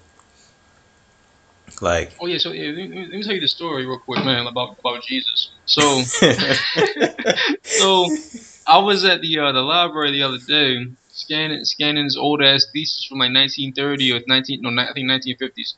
[1.84, 4.24] Like, oh yeah so yeah, let, me, let me tell you the story real quick
[4.24, 5.82] man about about jesus so
[7.78, 8.10] so
[8.66, 12.66] I was at the uh, the library the other day scanning scanning this old ass
[12.72, 15.74] thesis from like 1930 or 19 no I think 1950s,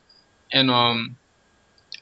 [0.53, 1.17] and um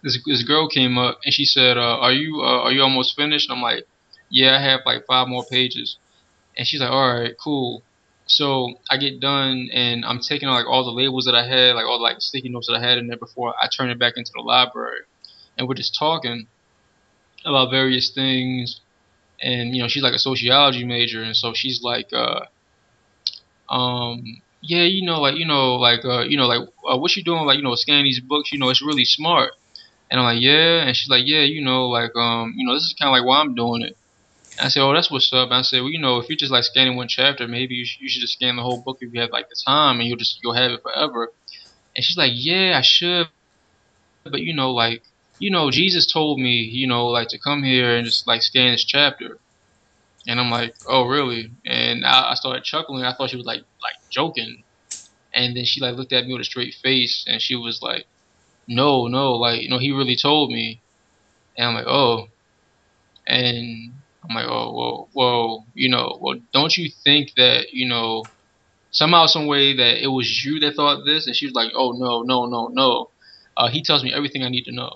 [0.03, 3.15] this this girl came up and she said uh, are you uh, are you almost
[3.15, 3.49] finished?
[3.49, 3.85] And I'm like
[4.29, 5.97] yeah I have like five more pages,
[6.57, 7.83] and she's like all right cool.
[8.27, 11.85] So I get done and I'm taking like all the labels that I had like
[11.85, 14.13] all the, like sticky notes that I had in there before I turn it back
[14.17, 15.01] into the library,
[15.57, 16.47] and we're just talking
[17.45, 18.81] about various things.
[19.41, 21.21] And you know she's like a sociology major.
[21.21, 22.45] And so she's like uh
[23.69, 27.23] um yeah you know like you know like uh you know like uh, what you
[27.23, 27.45] doing?
[27.45, 29.51] Like you know scanning these books you know it's really smart.
[30.09, 30.85] And i'm like yeah.
[30.85, 33.27] And she's like yeah you know like um you know this is kind of like
[33.27, 33.97] why i'm doing it
[34.59, 36.51] i said oh that's what's up and i said well you know if you're just
[36.51, 39.13] like scanning one chapter maybe you, sh- you should just scan the whole book if
[39.13, 41.29] you have like the time and you'll just you'll have it forever
[41.95, 43.27] and she's like yeah i should
[44.23, 45.03] but you know like
[45.37, 48.71] you know, Jesus told me, you know, like to come here and just like scan
[48.71, 49.39] this chapter.
[50.27, 51.51] And I'm like, oh, really?
[51.65, 53.03] And I, I started chuckling.
[53.03, 54.63] I thought she was like, like joking.
[55.33, 58.05] And then she like looked at me with a straight face, and she was like,
[58.67, 60.81] no, no, like, you know, he really told me.
[61.57, 62.27] And I'm like, oh.
[63.27, 63.93] And
[64.29, 68.31] I'm like, oh, well, well, you know, well, don't you think that, you know,
[68.91, 71.27] somehow, some way that it was you that thought this?
[71.27, 73.11] And she was like, oh, no, no, no, no.
[73.57, 74.91] Uh, he tells me everything I need to know.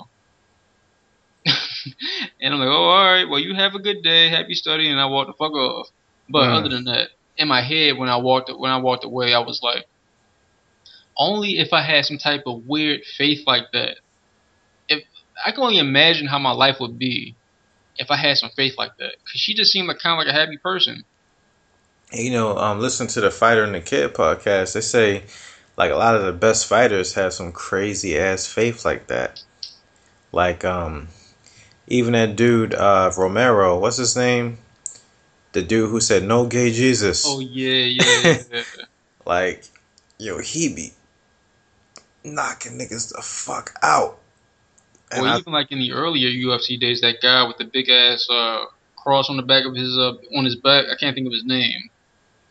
[2.42, 5.00] and I'm like, oh, all right, well, you have a good day, happy studying, and
[5.02, 5.88] I walked the fuck off.
[6.30, 6.52] But Mm.
[6.52, 9.62] other than that, in my head, when I walked when I walked away, I was
[9.64, 9.86] like,
[11.18, 13.98] only if I had some type of weird faith like that.
[14.90, 15.04] If
[15.46, 17.38] I can only imagine how my life would be
[18.00, 20.34] if I had some faith like that, because she just seemed like kind of like
[20.34, 21.04] a happy person.
[22.12, 24.74] you know, um, listen to the Fighter and the Kid podcast.
[24.74, 25.24] They say
[25.78, 29.44] like a lot of the best fighters have some crazy ass faith like that.
[30.32, 31.10] Like um,
[31.88, 34.58] even that dude uh, Romero, what's his name?
[35.52, 37.24] The dude who said no gay Jesus.
[37.28, 38.62] Oh yeah, yeah, yeah.
[39.26, 39.64] Like,
[40.18, 40.94] yo, he be
[42.24, 44.20] knocking niggas the fuck out.
[45.16, 48.28] Or I, even like in the earlier UFC days, that guy with the big ass
[48.30, 50.86] uh, cross on the back of his uh, on his back.
[50.92, 51.90] I can't think of his name.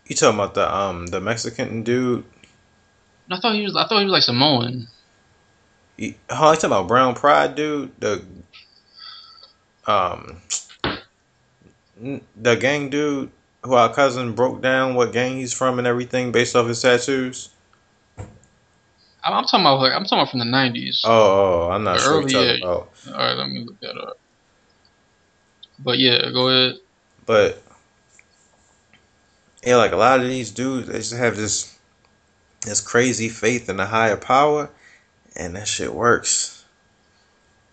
[0.06, 2.24] you talking about the um the Mexican dude?
[3.30, 3.76] I thought he was.
[3.76, 4.88] I thought he was like Samoan.
[5.96, 7.92] You, oh, you talking about Brown Pride dude?
[8.00, 8.24] The
[9.86, 10.40] um
[12.36, 13.30] the gang dude
[13.62, 17.50] who our cousin broke down what gang he's from and everything based off his tattoos.
[19.24, 19.80] I'm, I'm talking about.
[19.80, 21.00] Like, I'm talking about from the '90s.
[21.04, 22.92] Oh, oh I'm not The sure what you're early- talking about.
[23.08, 24.18] All right, let me look that up.
[25.78, 26.76] But yeah, go ahead.
[27.26, 27.62] But
[29.64, 31.76] yeah, like a lot of these dudes, they just have this
[32.64, 34.70] this crazy faith in a higher power,
[35.36, 36.64] and that shit works.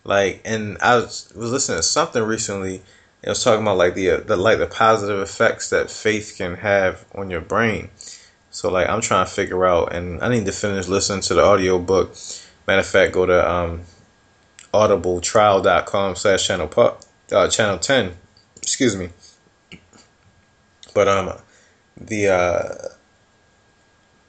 [0.04, 2.84] Like, and I was, was listening to something recently.
[3.24, 6.56] It was talking about like the uh, the like the positive effects that faith can
[6.58, 7.90] have on your brain.
[8.56, 11.44] So like, I'm trying to figure out, and I need to finish listening to the
[11.44, 12.16] audio book.
[12.66, 13.82] Matter of fact, go to um,
[14.74, 17.02] audibletrial.com slash channel pup
[17.34, 18.16] uh, Channel Ten.
[18.56, 19.10] Excuse me.
[20.94, 21.34] But um,
[21.98, 22.74] the uh,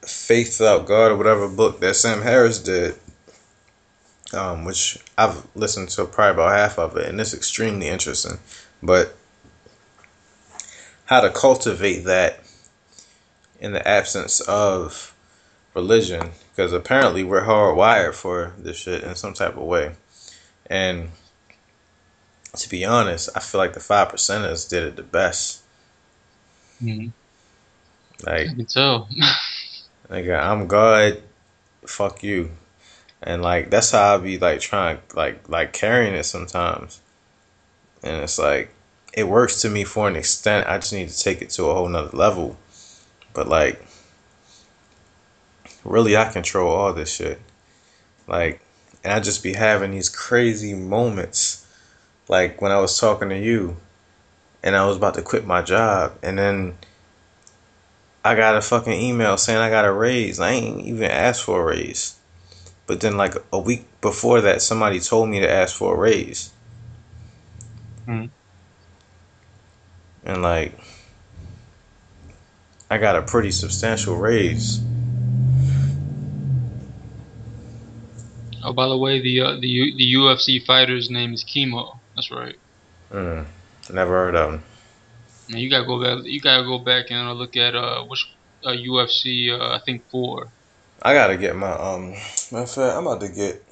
[0.05, 2.97] Faith Without God or whatever book that Sam Harris did,
[4.35, 8.41] um, which I've listened to probably about half of it, and it's extremely interesting.
[8.83, 9.17] But
[11.05, 12.43] how to cultivate that
[13.61, 15.15] in the absence of
[15.75, 19.93] religion, because apparently we're hardwired for this shit in some type of way.
[20.69, 21.11] And
[22.57, 25.63] to be honest, I feel like the five percenters did it the best.
[26.83, 27.13] Mhm.
[28.25, 29.09] Like tell.
[30.11, 31.23] Nigga, I'm God.
[31.87, 32.51] Fuck you.
[33.23, 37.01] And like that's how I be like trying like like carrying it sometimes.
[38.03, 38.71] And it's like
[39.13, 40.69] it works to me for an extent.
[40.69, 42.57] I just need to take it to a whole nother level.
[43.37, 43.81] But like
[45.85, 47.41] really I control all this shit.
[48.27, 48.61] Like
[49.05, 51.65] and I just be having these crazy moments
[52.29, 53.77] like when I was talking to you
[54.65, 56.77] and I was about to quit my job and then
[58.27, 60.41] I got a fucking email saying I got a raise.
[60.41, 62.17] I ain't even asked for a raise.
[62.89, 66.51] But then, like a week before that, somebody told me to ask for a raise.
[68.09, 68.31] Mhm.
[70.25, 70.77] And like,
[72.91, 74.81] I got a pretty substantial raise.
[78.63, 81.99] Oh, by the way, the uh, the U- the UFC fighter's name is Chemo.
[82.15, 82.57] That's right.
[83.13, 83.47] Mm,
[83.93, 84.63] never heard of him.
[85.49, 86.25] Now you gotta go back.
[86.25, 88.27] You gotta go back and look at uh which
[88.65, 90.49] uh, UFC uh, I think four.
[91.03, 92.11] I gotta get my um.
[92.51, 93.63] Matter of fact, I'm about to get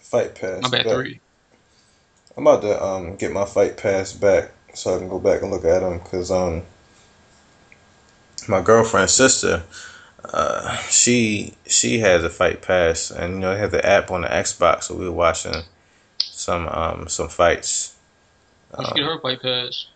[0.00, 0.62] fight pass.
[0.62, 0.94] My bad, back.
[0.94, 1.20] three.
[2.36, 5.50] I'm about to um get my fight pass back so I can go back and
[5.50, 6.62] look at them because um
[8.48, 9.62] my girlfriend's sister
[10.32, 14.22] uh she she has a fight pass and you know they have the app on
[14.22, 15.62] the Xbox so we were watching
[16.18, 17.96] some um some fights.
[18.78, 19.86] You get Um, her fight pass.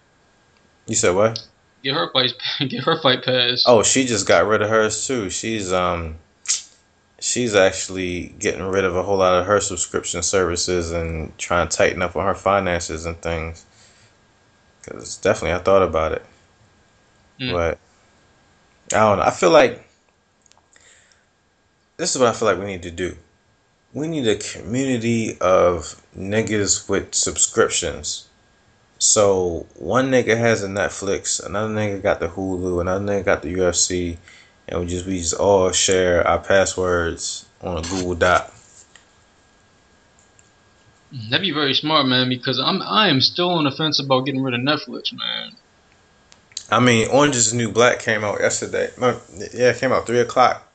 [0.86, 1.40] you said what?
[1.82, 2.32] Get her fight.
[2.68, 3.62] Get her fight pass.
[3.66, 5.30] Oh, she just got rid of hers too.
[5.30, 6.16] She's um
[7.20, 11.76] she's actually getting rid of a whole lot of her subscription services and trying to
[11.76, 13.64] tighten up on her finances and things.
[14.82, 16.24] Cause definitely I thought about it,
[17.40, 17.53] Mm.
[17.53, 17.78] but
[18.93, 19.24] I don't know.
[19.24, 19.87] I feel like
[21.97, 23.16] this is what I feel like we need to do.
[23.93, 28.28] We need a community of niggas with subscriptions.
[28.99, 33.55] So one nigga has a Netflix, another nigga got the Hulu, another nigga got the
[33.55, 34.16] UFC,
[34.68, 38.53] and we just we just all share our passwords on a Google Doc.
[41.30, 42.28] That'd be very smart, man.
[42.28, 45.53] Because I'm I am still on the fence about getting rid of Netflix, man.
[46.70, 48.90] I mean, Orange is the New Black came out yesterday.
[48.98, 50.66] Yeah, it came out three o'clock.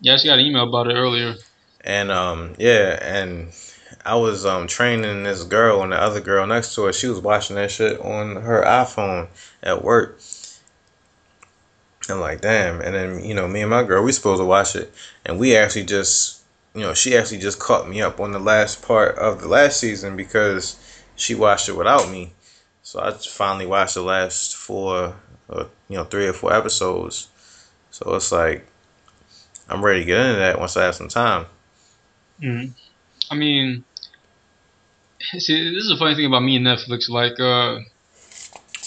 [0.00, 1.36] Yeah, just got an email about it earlier.
[1.82, 3.52] And um, yeah, and
[4.04, 7.20] I was um training this girl, and the other girl next to her, she was
[7.20, 9.28] watching that shit on her iPhone
[9.62, 10.20] at work.
[12.08, 12.80] I'm like, damn.
[12.80, 14.92] And then you know, me and my girl, we supposed to watch it,
[15.24, 16.42] and we actually just,
[16.74, 19.78] you know, she actually just caught me up on the last part of the last
[19.78, 20.76] season because
[21.16, 22.32] she watched it without me.
[22.84, 25.16] So I finally watched the last four,
[25.48, 27.28] or you know, three or four episodes.
[27.90, 28.66] So it's like,
[29.68, 31.46] I'm ready to get into that once I have some time.
[32.40, 32.66] hmm
[33.30, 33.84] I mean,
[35.38, 37.08] see, this is a funny thing about me and Netflix.
[37.08, 37.80] Like, uh,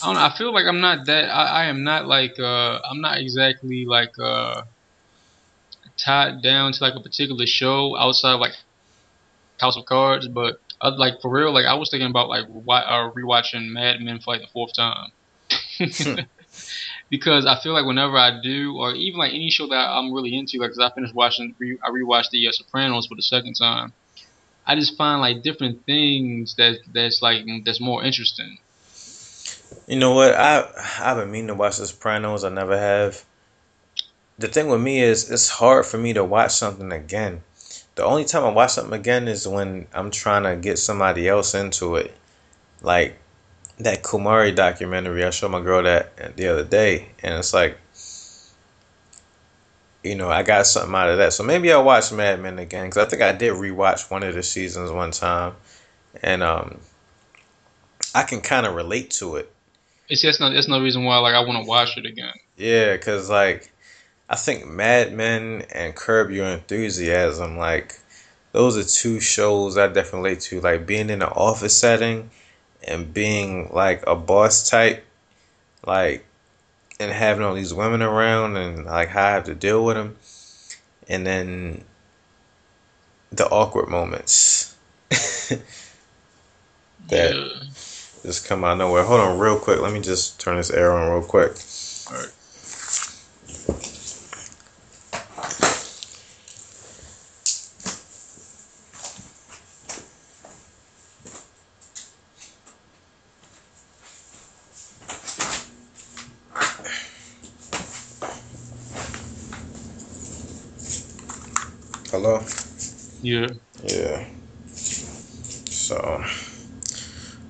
[0.03, 0.17] I don't.
[0.17, 1.29] I feel like I'm not that.
[1.29, 2.37] I, I am not like.
[2.39, 4.61] Uh, I'm not exactly like uh,
[6.05, 8.53] tied down to like a particular show outside like
[9.59, 10.27] House of Cards.
[10.27, 14.19] But uh, like for real, like I was thinking about like uh, rewatching Mad Men
[14.19, 15.09] for like the fourth time.
[17.09, 20.35] because I feel like whenever I do, or even like any show that I'm really
[20.35, 23.53] into, like, cause I finished watching, re- I rewatched the uh, Sopranos for the second
[23.53, 23.93] time.
[24.65, 28.57] I just find like different things that that's like that's more interesting.
[29.87, 30.35] You know what?
[30.35, 30.67] I
[30.99, 32.43] I've been meaning to watch The Sopranos.
[32.43, 33.23] I never have.
[34.37, 37.43] The thing with me is it's hard for me to watch something again.
[37.97, 41.55] The only time I watch something again is when I'm trying to get somebody else
[41.55, 42.15] into it.
[42.83, 43.19] Like
[43.79, 45.23] that Kumaré documentary.
[45.23, 47.75] I showed my girl that the other day, and it's like,
[50.03, 51.33] you know, I got something out of that.
[51.33, 54.35] So maybe I'll watch Mad Men again because I think I did rewatch one of
[54.35, 55.55] the seasons one time,
[56.21, 56.79] and um,
[58.13, 59.51] I can kind of relate to it.
[60.07, 62.33] It's that's not that's no reason why like I want to watch it again.
[62.57, 63.71] Yeah, cause like
[64.29, 67.99] I think Mad Men and Curb Your Enthusiasm, like
[68.51, 70.61] those are two shows I definitely relate to.
[70.61, 72.29] Like being in an office setting
[72.87, 75.05] and being like a boss type,
[75.85, 76.25] like
[76.99, 80.15] and having all these women around and like how I have to deal with them,
[81.07, 81.83] and then
[83.31, 84.75] the awkward moments.
[85.09, 85.61] that
[87.09, 87.49] Yeah.
[88.23, 89.03] just come out of nowhere.
[89.03, 89.79] Hold on, real quick.
[89.79, 91.53] Let me just turn this air on real quick.
[92.09, 92.31] Alright.
[92.31, 92.36] Hello.
[113.37, 113.47] Yeah.
[113.83, 114.25] Yeah.
[114.65, 116.23] So,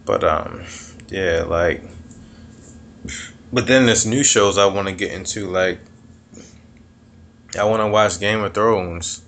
[0.05, 0.63] but um,
[1.07, 1.81] yeah, like,
[3.51, 5.49] but then there's new shows I want to get into.
[5.49, 5.79] Like,
[7.57, 9.23] I want to watch Game of Thrones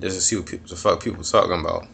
[0.00, 1.86] just to see what people, the fuck people talking about.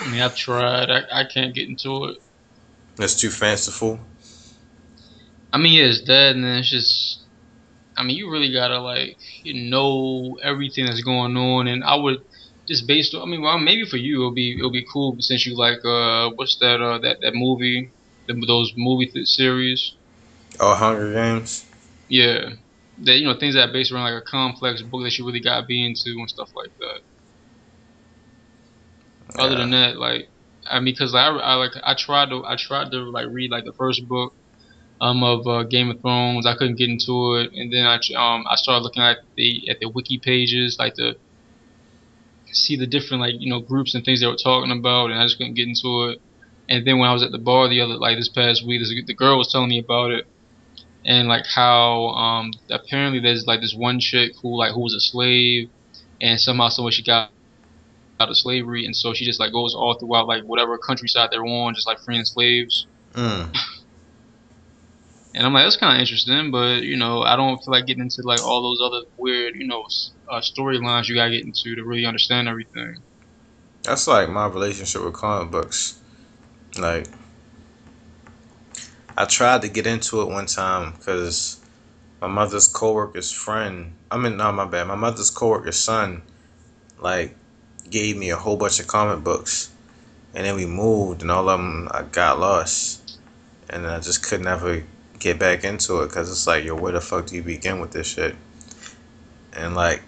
[0.00, 0.90] I mean, I've tried.
[0.90, 2.22] I, I can't get into it.
[2.96, 3.98] That's too fanciful.
[5.52, 7.20] I mean, yeah, it's that, and then it's just.
[7.98, 12.18] I mean, you really gotta like you know everything that's going on, and I would
[12.68, 13.22] just based on.
[13.22, 16.30] I mean, well, maybe for you it'll be it'll be cool since you like uh
[16.36, 17.94] what's that uh that that movie,
[18.28, 19.96] the, those movie th- series.
[20.60, 21.66] Oh, Hunger Games.
[22.08, 22.50] Yeah,
[22.98, 25.40] that you know things that are based around like a complex book that you really
[25.40, 27.00] gotta be into and stuff like that.
[29.38, 30.30] Other than that, like
[30.66, 33.64] I mean, cause I, I like I tried to I tried to like read like
[33.64, 34.34] the first book
[35.00, 36.46] um of uh, Game of Thrones.
[36.46, 39.80] I couldn't get into it, and then I um I started looking at the at
[39.80, 41.16] the wiki pages like to
[42.52, 45.24] see the different like you know groups and things they were talking about, and I
[45.24, 46.20] just couldn't get into it.
[46.68, 48.92] And then when I was at the bar the other like this past week, this,
[49.06, 50.26] the girl was telling me about it,
[51.04, 55.00] and like how um apparently there's like this one chick who like who was a
[55.00, 55.70] slave,
[56.20, 57.30] and somehow somewhere she got
[58.20, 61.44] out of slavery, and so she just like goes all throughout like whatever countryside they're
[61.44, 62.86] on, just like freeing slaves.
[63.14, 63.56] Mm.
[65.34, 68.02] And I'm like, that's kind of interesting, but you know, I don't feel like getting
[68.02, 69.84] into like all those other weird, you know,
[70.30, 72.96] uh, storylines you gotta get into to really understand everything.
[73.82, 76.00] That's like my relationship with comic books.
[76.78, 77.06] Like,
[79.16, 81.60] I tried to get into it one time because
[82.20, 83.94] my mother's coworker's friend.
[84.10, 84.86] I mean, no, my bad.
[84.86, 86.22] My mother's coworker's son,
[87.00, 87.36] like,
[87.90, 89.70] gave me a whole bunch of comic books,
[90.34, 93.18] and then we moved, and all of them I got lost,
[93.70, 94.84] and I just could never
[95.18, 97.92] get back into it because it's like, yo, where the fuck do you begin with
[97.92, 98.34] this shit?
[99.52, 100.02] And like,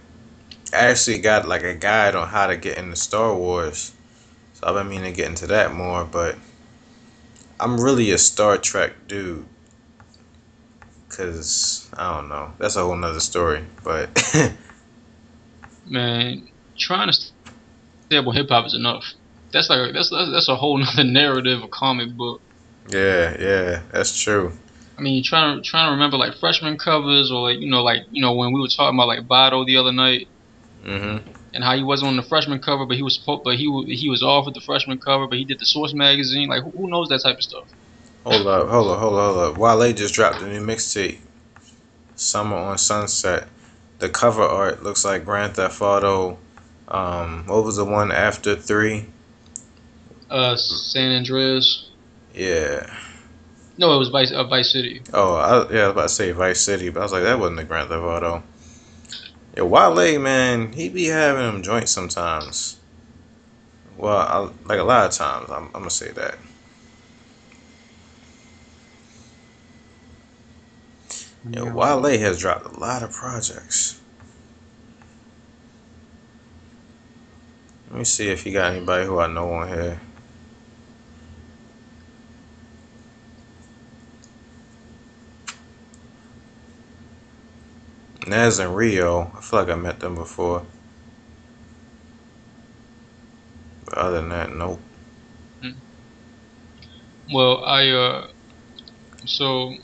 [0.72, 3.92] I actually got like a guide on how to get into Star Wars.
[4.54, 6.36] So I've been meaning to get into that more, but
[7.58, 9.46] I'm really a Star Trek dude.
[11.08, 12.52] Cause I don't know.
[12.58, 13.64] That's a whole nother story.
[13.82, 14.10] But
[15.86, 16.48] Man,
[16.78, 19.04] trying to stay up on hip hop is enough.
[19.52, 22.40] That's like that's that's, that's a whole nother narrative of comic book.
[22.88, 24.52] yeah, yeah, that's true.
[25.00, 28.02] I mean, trying to trying to remember like freshman covers or like you know like
[28.10, 30.28] you know when we were talking about like Bado the other night
[30.84, 31.22] Mhm.
[31.54, 33.64] and how he wasn't on the freshman cover, but he was supposed, but he
[33.96, 36.50] he was offered the freshman cover, but he did the Source magazine.
[36.50, 37.64] Like who, who knows that type of stuff?
[38.24, 39.56] Hold up, hold up, hold up, hold up.
[39.58, 41.18] Wale just dropped a new mixtape.
[42.16, 43.48] Summer on Sunset.
[44.00, 46.36] The cover art looks like Grand Theft Auto.
[46.88, 49.06] Um, what was the one after three?
[50.28, 51.88] Uh, San Andreas.
[52.34, 52.94] Yeah.
[53.80, 55.00] No, it was Vice uh, Vice City.
[55.14, 57.38] Oh, I, yeah, I was about to say Vice City, but I was like, that
[57.38, 58.42] wasn't the Grand Theft Auto.
[59.56, 62.76] Yeah, Wale, man, he be having them joints sometimes.
[63.96, 66.36] Well, I, like a lot of times, I'm, I'm gonna say that.
[71.48, 73.98] Yeah, Wale has dropped a lot of projects.
[77.88, 80.00] Let me see if he got anybody who I know on here.
[88.30, 90.64] Naz and Rio, I feel like I met them before.
[93.84, 94.80] But other than that, nope.
[97.32, 98.28] Well, I uh,
[99.24, 99.74] so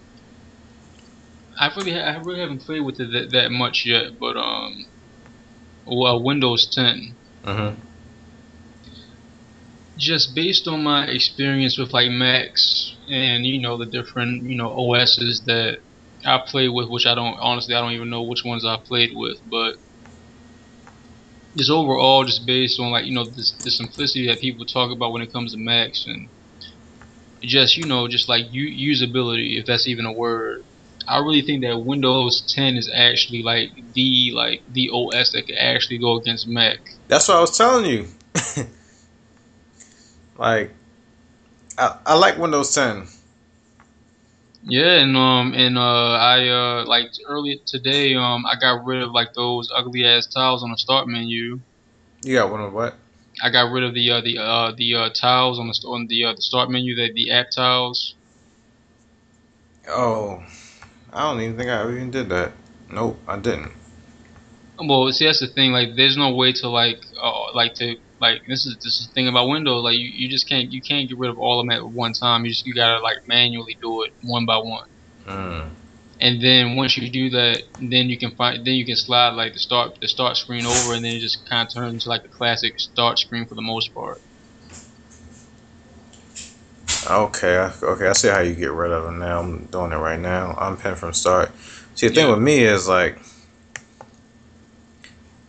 [1.58, 4.86] I really I really haven't played with it that, that much yet, but um,
[5.84, 7.14] well, Windows 10.
[7.44, 7.80] Mm-hmm.
[9.96, 14.70] Just based on my experience with like Macs and you know the different you know
[14.70, 15.78] OSs that
[16.26, 19.10] I play with, which I don't honestly I don't even know which ones I played
[19.14, 19.76] with, but
[21.56, 25.12] just overall just based on like you know this the simplicity that people talk about
[25.12, 26.28] when it comes to Macs and
[27.42, 30.64] just you know just like u- usability if that's even a word.
[31.08, 35.56] I really think that Windows 10 is actually like the like the OS that could
[35.56, 36.78] actually go against Mac.
[37.06, 38.08] That's what I was telling you.
[40.36, 40.74] like,
[41.78, 43.06] I, I like Windows 10.
[44.68, 49.12] Yeah, and um and uh I uh like earlier today um I got rid of
[49.12, 51.60] like those ugly ass tiles on the start menu.
[52.22, 52.94] You got one of what?
[53.42, 56.24] I got rid of the uh, the uh, the uh, tiles on the on the
[56.24, 58.14] uh, the start menu, the the app tiles.
[59.88, 60.42] Oh,
[61.12, 62.52] I don't even think I even did that.
[62.90, 63.72] Nope, I didn't.
[64.78, 65.72] Well, see, that's the thing.
[65.72, 69.12] Like, there's no way to like, uh, like to like this is this is the
[69.14, 69.82] thing about Windows.
[69.82, 72.12] Like, you, you just can't you can't get rid of all of them at one
[72.12, 72.44] time.
[72.44, 74.88] You just you gotta like manually do it one by one.
[75.26, 75.68] Mm.
[76.18, 79.52] And then once you do that, then you can find then you can slide like
[79.52, 82.24] the start the start screen over, and then it just kind of turns into like
[82.24, 84.20] a classic start screen for the most part.
[87.08, 89.40] Okay, okay, I see how you get rid of them now.
[89.40, 90.56] I'm doing it right now.
[90.58, 91.52] I'm pinned from start.
[91.94, 93.18] See, the thing with me is like,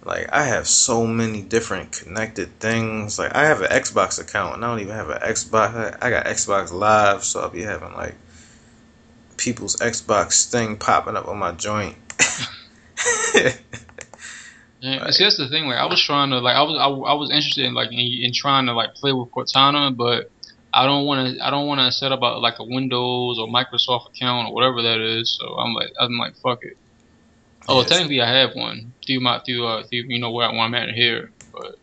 [0.07, 3.19] like I have so many different connected things.
[3.19, 5.97] Like I have an Xbox account, and I don't even have an Xbox.
[6.01, 8.15] I got Xbox Live, so I'll be having like
[9.37, 11.97] people's Xbox thing popping up on my joint.
[14.83, 15.13] Right.
[15.13, 15.65] see that's the thing.
[15.67, 17.99] Like I was trying to like I was I, I was interested in like in,
[17.99, 20.27] in trying to like play with Cortana, but
[20.73, 23.47] I don't want to I don't want to set up a, like a Windows or
[23.47, 25.35] Microsoft account or whatever that is.
[25.39, 26.77] So I'm like I'm like fuck it.
[27.67, 27.89] Oh, Yes.
[27.89, 31.31] technically I have one through my through uh through you know where, I'm at here,
[31.53, 31.79] but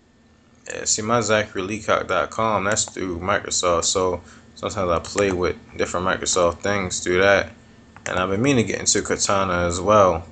[0.69, 3.85] Yeah, see, my ZacharyLeacock.com, that's through Microsoft.
[3.85, 4.23] So
[4.55, 7.51] sometimes I play with different Microsoft things through that.
[8.07, 10.27] And I've been meaning to get into Cortana as well.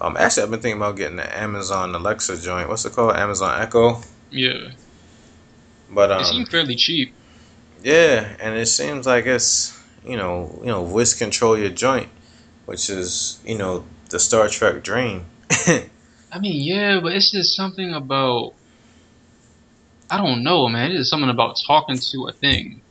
[0.00, 2.68] Um, actually, I've been thinking about getting the Amazon Alexa joint.
[2.68, 3.16] What's it called?
[3.16, 4.00] Amazon Echo.
[4.30, 4.70] yeah,
[5.90, 7.14] But it um, seemed fairly cheap.
[7.82, 12.08] yeah, and it seems like it's you know you know voice control your joint,
[12.66, 15.26] which is you know the Star Trek dream.
[16.32, 18.54] I mean, yeah, but it's just something about
[20.10, 20.90] I don't know, man.
[20.90, 22.82] It's just something about talking to a thing.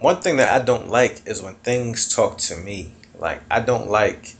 [0.00, 2.92] One thing that I don't like is when things talk to me.
[3.18, 4.34] Like I don't like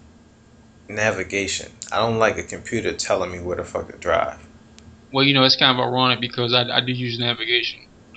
[0.89, 1.71] navigation.
[1.93, 4.39] I don't like a computer telling me where the fuck to drive.
[5.13, 7.81] Well, you know, it's kind of ironic because I, I do use navigation.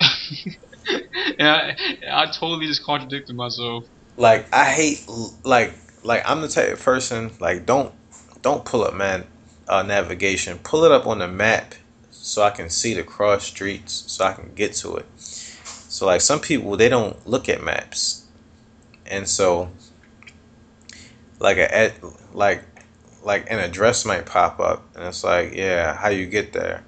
[1.38, 1.76] and I,
[2.10, 3.84] I totally just contradicted myself.
[4.16, 5.06] Like I hate
[5.44, 5.72] like
[6.02, 7.92] like I'm the type of person like don't
[8.46, 9.26] don't pull up man
[9.66, 10.58] uh, navigation.
[10.58, 11.74] Pull it up on the map
[12.12, 15.06] so I can see the cross streets so I can get to it.
[15.16, 18.24] So like some people they don't look at maps,
[19.04, 19.70] and so
[21.40, 21.92] like a
[22.32, 22.62] like
[23.24, 26.84] like an address might pop up and it's like yeah how you get there,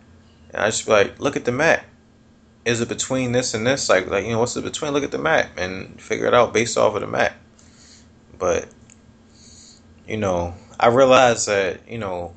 [0.51, 1.85] and I just be like look at the map.
[2.65, 3.89] Is it between this and this?
[3.89, 4.93] Like like you know what's it between?
[4.93, 7.35] Look at the map and figure it out based off of the map.
[8.39, 8.69] But
[10.07, 12.35] you know I realized that you know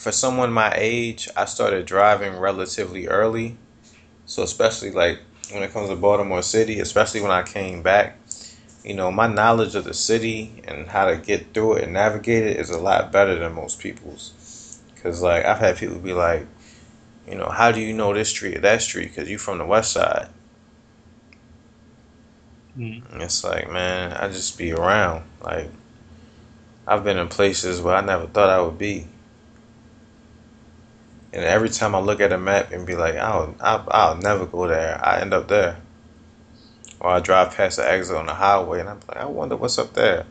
[0.00, 3.56] for someone my age I started driving relatively early.
[4.24, 5.20] So especially like
[5.52, 8.18] when it comes to Baltimore City, especially when I came back,
[8.82, 12.44] you know, my knowledge of the city and how to get through it and navigate
[12.44, 14.80] it is a lot better than most people's.
[15.02, 16.46] Cause like I've had people be like,
[17.28, 19.14] you know, how do you know this street or that street?
[19.14, 20.28] Cause you're from the west side.
[22.78, 23.12] Mm-hmm.
[23.12, 25.24] And it's like, man, I just be around.
[25.42, 25.70] Like,
[26.86, 29.06] I've been in places where I never thought I would be.
[31.32, 34.46] And every time I look at a map and be like, I'll, I'll, I'll never
[34.46, 35.76] go there, I end up there.
[36.98, 39.78] Or I drive past the exit on the highway and I'm like, I wonder what's
[39.78, 40.26] up there.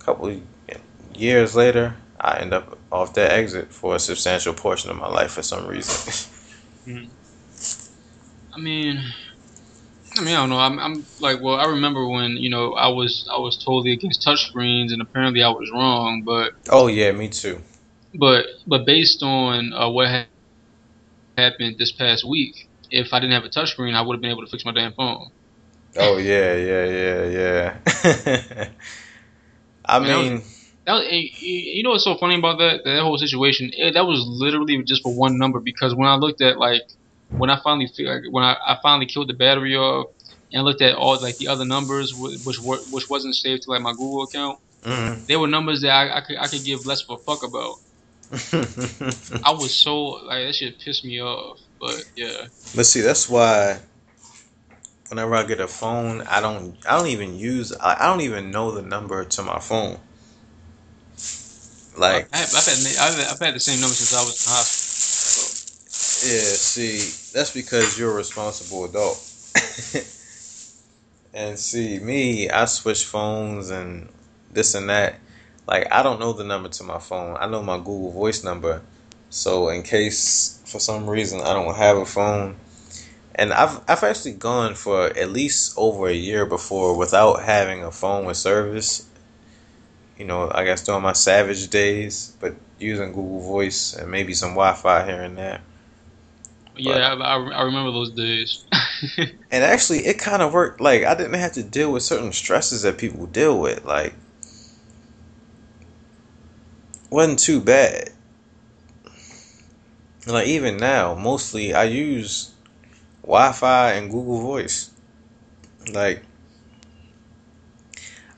[0.00, 0.40] A couple
[1.14, 5.32] years later, I end up off that exit for a substantial portion of my life
[5.32, 6.30] for some reason.
[8.54, 9.04] I mean,
[10.18, 10.58] I mean, I don't know.
[10.58, 14.26] I'm, I'm like, well, I remember when you know I was I was totally against
[14.26, 16.24] touchscreens, and apparently I was wrong.
[16.26, 17.60] But oh yeah, me too.
[18.18, 20.72] but but based on uh, what ha- happened this
[21.92, 22.54] past week,
[22.90, 24.92] if I didn't have a touchscreen, I would have been able to fix my damn
[24.94, 25.30] phone.
[25.98, 28.68] Oh yeah, yeah, yeah, yeah.
[29.84, 30.42] I Man, that was- mean,
[30.86, 33.70] That was, you you know what's so funny about that that whole situation?
[33.74, 36.82] It, that was literally just for one number because when I looked at like
[37.30, 40.08] when I finally figured when I, I finally killed the battery off
[40.52, 43.82] and looked at all like the other numbers which were which wasn't saved to like
[43.82, 45.26] my Google account, mm.
[45.26, 47.76] they were numbers that I, I could I could give less of a fuck about.
[49.44, 51.58] I was so like that shit pissed me off.
[51.80, 53.78] But yeah, but see, that's why
[55.08, 58.50] whenever I get a phone, I don't, I don't even use, I, I don't even
[58.50, 59.98] know the number to my phone.
[61.96, 64.52] Like, I have, I've had I've, I've had the same number since I was in
[64.52, 65.48] hospital.
[66.30, 66.98] Yeah, see,
[67.38, 69.16] that's because you're a responsible adult.
[71.32, 74.08] and see, me, I switch phones and
[74.50, 75.20] this and that.
[75.64, 77.36] Like, I don't know the number to my phone.
[77.38, 78.82] I know my Google Voice number.
[79.30, 82.56] So, in case for some reason I don't have a phone,
[83.36, 87.92] and I've I've actually gone for at least over a year before without having a
[87.92, 89.06] phone with service.
[90.18, 94.50] You know, I guess during my Savage days, but using Google Voice and maybe some
[94.50, 95.60] Wi-Fi here and there.
[96.78, 98.64] Yeah, I, I, I remember those days.
[99.50, 100.80] And actually, it kind of worked.
[100.80, 103.84] Like I didn't have to deal with certain stresses that people deal with.
[103.84, 104.14] Like,
[107.10, 108.10] wasn't too bad.
[110.26, 112.52] Like even now, mostly I use
[113.22, 114.90] Wi-Fi and Google Voice.
[115.92, 116.22] Like,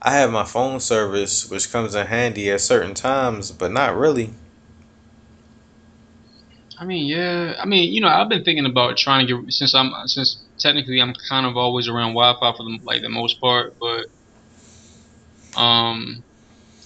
[0.00, 4.30] I have my phone service, which comes in handy at certain times, but not really.
[6.80, 7.56] I mean, yeah.
[7.60, 11.00] I mean, you know, I've been thinking about trying to get since I'm since technically
[11.00, 14.06] I'm kind of always around Wi-Fi for the like the most part, but
[15.60, 16.24] um,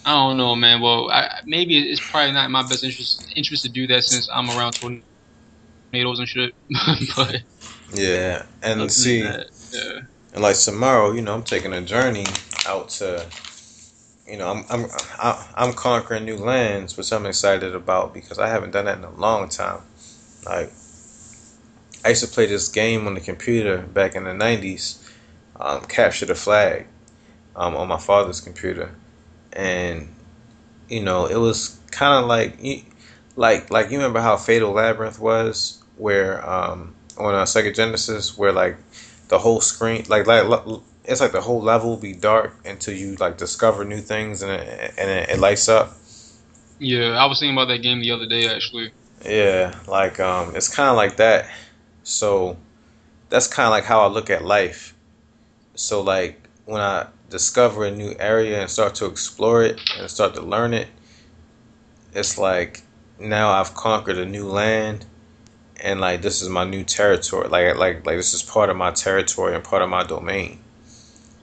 [0.04, 0.80] I don't know, man.
[0.80, 4.28] Well, I, maybe it's probably not in my best interest interest to do that since
[4.34, 6.54] I'm around tornadoes and shit.
[7.16, 7.36] but
[7.94, 9.20] Yeah, and see.
[9.20, 10.00] yeah.
[10.32, 12.26] And like tomorrow, you know, I'm taking a journey
[12.66, 13.24] out to,
[14.28, 14.86] you know, I'm I'm
[15.54, 19.10] I'm conquering new lands, which I'm excited about because I haven't done that in a
[19.10, 19.80] long time.
[20.46, 20.70] Like,
[22.04, 25.02] I used to play this game on the computer back in the '90s,
[25.58, 26.86] um, Capture the Flag,
[27.56, 28.94] um, on my father's computer,
[29.52, 30.08] and
[30.88, 32.82] you know, it was kind of like you-
[33.36, 38.52] like like you remember how Fatal Labyrinth was, where um, on uh, Sega Genesis, where
[38.52, 38.76] like
[39.28, 40.44] the whole screen like like
[41.04, 44.52] it's like the whole level will be dark until you like discover new things and
[44.52, 45.92] it, and it, it lights up.
[46.78, 48.92] Yeah, I was thinking about that game the other day actually.
[49.24, 51.48] yeah like um it's kind of like that.
[52.02, 52.56] So
[53.30, 54.94] that's kind of like how i look at life.
[55.74, 60.34] So like when i discover a new area and start to explore it and start
[60.34, 60.88] to learn it
[62.14, 62.82] it's like
[63.18, 65.04] now i've conquered a new land
[65.80, 68.90] and like this is my new territory like like like this is part of my
[68.90, 70.58] territory and part of my domain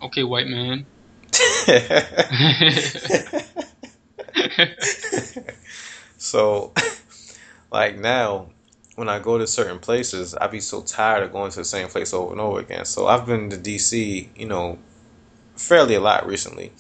[0.02, 0.86] Okay, white man.
[6.18, 6.74] so,
[7.72, 8.48] like now,
[8.96, 11.88] when I go to certain places, I be so tired of going to the same
[11.88, 12.86] place over and over again.
[12.86, 14.80] So I've been to DC, you know,
[15.56, 16.72] fairly a lot recently.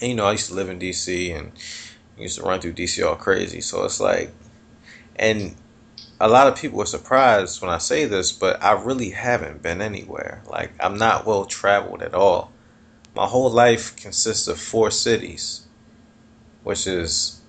[0.00, 1.52] And you know, I used to live in DC and
[2.18, 3.60] used to run through DC all crazy.
[3.60, 4.32] So it's like,
[5.16, 5.56] and
[6.22, 9.82] a lot of people are surprised when I say this, but I really haven't been
[9.82, 10.40] anywhere.
[10.46, 12.52] Like I'm not well traveled at all.
[13.16, 15.66] My whole life consists of four cities,
[16.62, 17.40] which is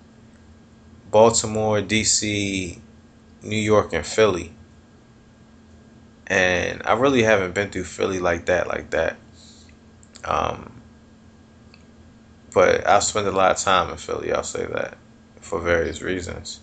[1.12, 2.80] Baltimore, DC,
[3.44, 4.56] New York, and Philly.
[6.26, 9.18] And I really haven't been through Philly like that, like that.
[10.26, 10.82] Um,
[12.52, 14.34] but I've spent a lot of time in Philly.
[14.34, 14.98] I'll say that
[15.42, 16.60] for various reasons.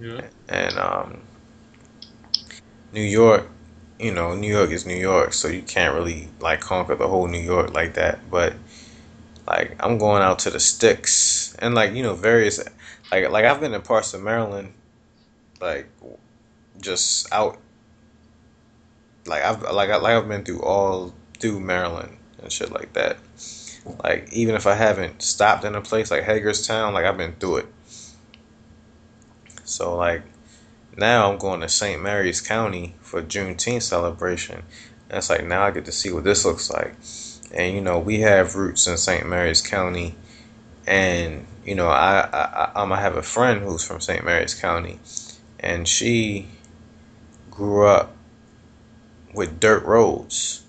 [0.00, 0.20] yeah.
[0.48, 1.22] And um,
[2.92, 3.48] New York,
[3.98, 7.28] you know, New York is New York, so you can't really like conquer the whole
[7.28, 8.30] New York like that.
[8.30, 8.54] But
[9.46, 12.60] like I'm going out to the sticks and like you know various
[13.10, 14.72] like like I've been in parts of Maryland,
[15.60, 15.88] like
[16.80, 17.58] just out.
[19.26, 23.18] Like I've like I, like I've been through all through Maryland and shit like that.
[24.04, 27.58] Like even if I haven't stopped in a place like Hagerstown, like I've been through
[27.58, 27.66] it.
[29.64, 30.22] So like
[31.00, 32.00] now I'm going to St.
[32.00, 34.62] Mary's County for Juneteenth celebration.
[35.08, 36.94] And it's like now I get to see what this looks like.
[37.52, 39.26] And you know we have roots in St.
[39.26, 40.14] Mary's County,
[40.86, 44.24] and you know I I I'm gonna have a friend who's from St.
[44.24, 45.00] Mary's County,
[45.58, 46.46] and she
[47.50, 48.14] grew up
[49.34, 50.62] with dirt roads.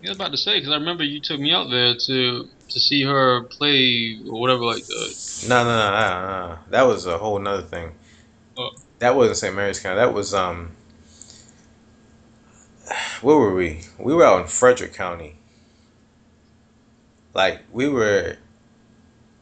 [0.00, 2.48] Yeah, I was about to say because I remember you took me out there to
[2.70, 5.46] to see her play or whatever like that.
[5.48, 6.58] No, no, no, no, no.
[6.70, 7.92] That was a whole nother thing.
[8.56, 8.70] Oh.
[9.02, 9.56] That wasn't St.
[9.56, 9.96] Mary's County.
[9.96, 10.76] That was um.
[13.20, 13.80] Where were we?
[13.98, 15.38] We were out in Frederick County.
[17.34, 18.36] Like we were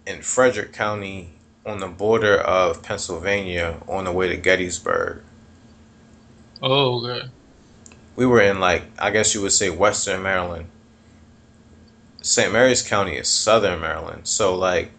[0.07, 1.35] in Frederick County
[1.67, 5.23] on the border of Pennsylvania on the way to Gettysburg.
[6.63, 7.29] Oh, okay.
[8.17, 10.69] We were in like I guess you would say Western Maryland.
[12.23, 12.51] St.
[12.51, 14.27] Mary's County is Southern Maryland.
[14.27, 14.91] So like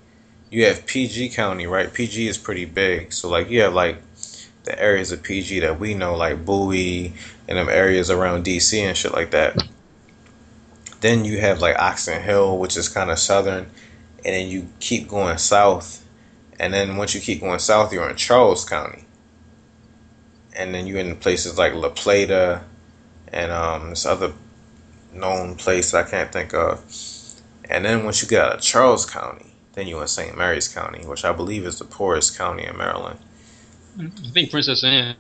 [0.52, 1.92] you have PG County, right?
[1.92, 3.12] PG is pretty big.
[3.12, 3.98] So like you have like
[4.64, 7.14] the areas of PG that we know, like Bowie
[7.48, 9.62] and them areas around DC and shit like that.
[11.02, 13.70] Then you have like Oxon Hill, which is kind of southern,
[14.24, 16.06] and then you keep going south,
[16.60, 19.06] and then once you keep going south, you're in Charles County,
[20.56, 22.64] and then you're in places like La Plata,
[23.30, 24.34] and um, this other
[25.12, 26.86] known place I can't think of,
[27.68, 30.38] and then once you get out of Charles County, then you're in St.
[30.38, 33.20] Mary's County, which I believe is the poorest county in Maryland.
[34.00, 35.16] I think Princess Anne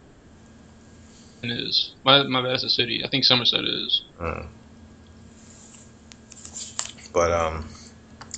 [1.43, 1.93] is.
[2.03, 3.03] My my bad, that's a city.
[3.03, 4.03] I think Somerset is.
[4.19, 4.47] Mm.
[7.13, 7.67] But um,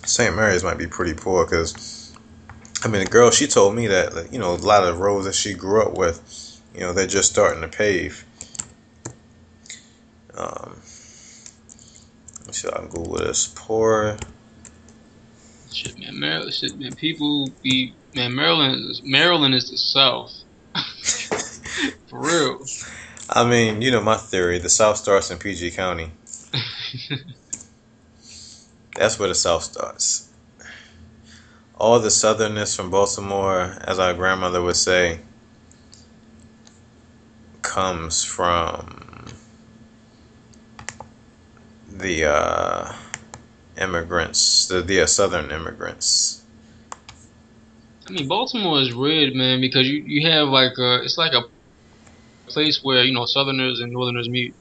[0.06, 0.36] St.
[0.36, 2.16] Mary's might be pretty poor because,
[2.84, 5.26] I mean, the girl she told me that like, you know a lot of roads
[5.26, 8.26] that she grew up with you know they're just starting to pave.
[10.36, 10.78] Um,
[12.46, 13.54] let's see, I Google this.
[13.56, 14.18] Poor.
[15.72, 16.54] Shit, man, Maryland.
[16.54, 16.96] Shit, man.
[16.96, 18.36] People be man.
[18.36, 18.76] Maryland.
[18.90, 20.32] is- Maryland is the South.
[22.10, 22.60] For real.
[23.30, 24.60] I mean, you know my theory.
[24.60, 26.12] The South starts in PG County.
[28.96, 30.30] That's where the South starts.
[31.76, 35.20] All the southernness from Baltimore, as our grandmother would say,
[37.62, 39.26] comes from
[41.90, 42.94] the uh,
[43.78, 46.43] immigrants, the, the uh, southern immigrants.
[48.08, 51.44] I mean, Baltimore is red, man, because you you have like a it's like a
[52.48, 54.54] place where you know Southerners and Northerners meet.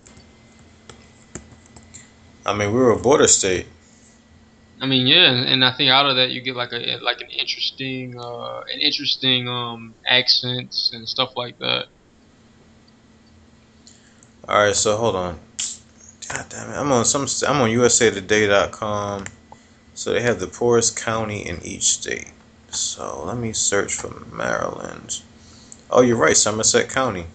[2.47, 3.67] I mean, we were a border state.
[4.81, 7.21] I mean, yeah, and, and I think out of that you get like a like
[7.21, 11.87] an interesting uh an interesting um accents and stuff like that.
[14.49, 15.39] All right, so hold on.
[16.29, 16.75] God damn it!
[16.75, 17.27] I'm on some.
[17.49, 19.25] I'm on USAToday.com.
[19.95, 22.32] So they have the poorest county in each state.
[22.73, 25.21] So let me search for Maryland.
[25.91, 27.27] Oh, you're right, Somerset County.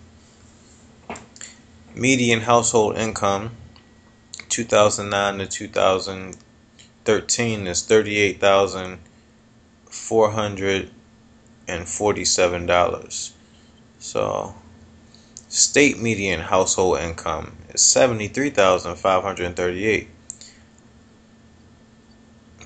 [1.94, 3.52] Median household income,
[4.50, 8.98] 2009 to 2013 is thirty-eight thousand
[9.86, 10.90] four hundred
[11.68, 13.34] and forty-seven dollars.
[14.00, 14.56] So
[15.50, 20.10] State median household income is seventy-three thousand five hundred thirty-eight.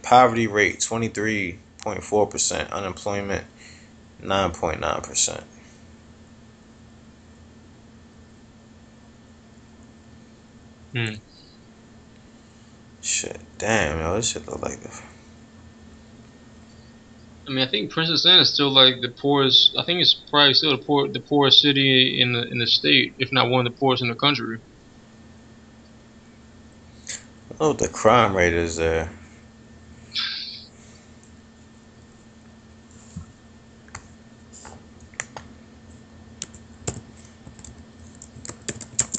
[0.02, 2.72] Poverty rate twenty-three point four percent.
[2.72, 3.46] Unemployment
[4.20, 5.44] nine point nine percent.
[10.94, 11.16] Hmm.
[13.02, 15.02] Shit, damn, yo, this shit look like the.
[17.48, 19.76] I mean, I think Princess Anne is still like the poorest.
[19.78, 23.16] I think it's probably still the poor the poorest city in the in the state,
[23.18, 24.60] if not one of the poorest in the country.
[27.60, 29.12] Oh, the crime rate is there.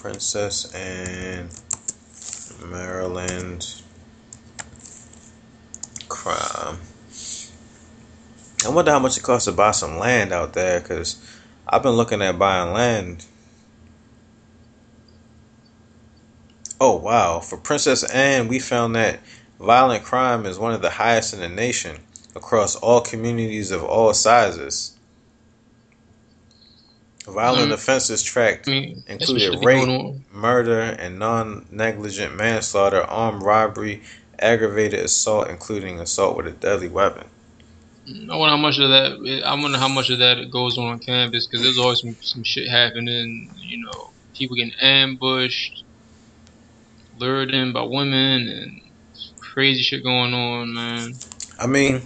[0.03, 1.49] Princess Anne,
[2.69, 3.81] Maryland,
[6.09, 6.77] crime.
[8.67, 11.25] I wonder how much it costs to buy some land out there, cause
[11.69, 13.25] I've been looking at buying land
[16.81, 17.39] Oh wow!
[17.39, 19.21] For Princess Anne, we found that
[19.61, 21.97] violent crime is one of the highest in the nation
[22.35, 24.97] across all communities of all sizes.
[27.27, 27.75] Violent Mhm.
[27.75, 34.03] offenses tracked I mean, some shit included rape, murder, and non-negligent manslaughter, armed robbery,
[34.41, 37.27] aggravated assault, including assault with a deadly weapon.
[38.29, 39.43] I wonder how much of that.
[39.47, 42.43] I wonder how much of that goes on on campus because there's always some, some
[42.43, 43.49] shit happening.
[43.61, 45.85] You know, people getting ambushed,
[47.19, 48.81] lured in by women, and
[49.39, 51.15] crazy shit going on, man.
[51.61, 52.03] I mean,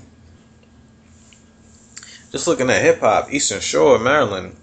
[2.31, 4.55] just looking at hip hop, Eastern Shore, Maryland,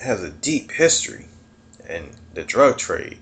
[0.00, 1.26] has a deep history
[1.88, 3.18] in the drug trade.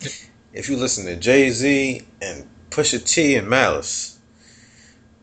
[0.52, 4.18] if you listen to Jay Z and Pusha T and Malice,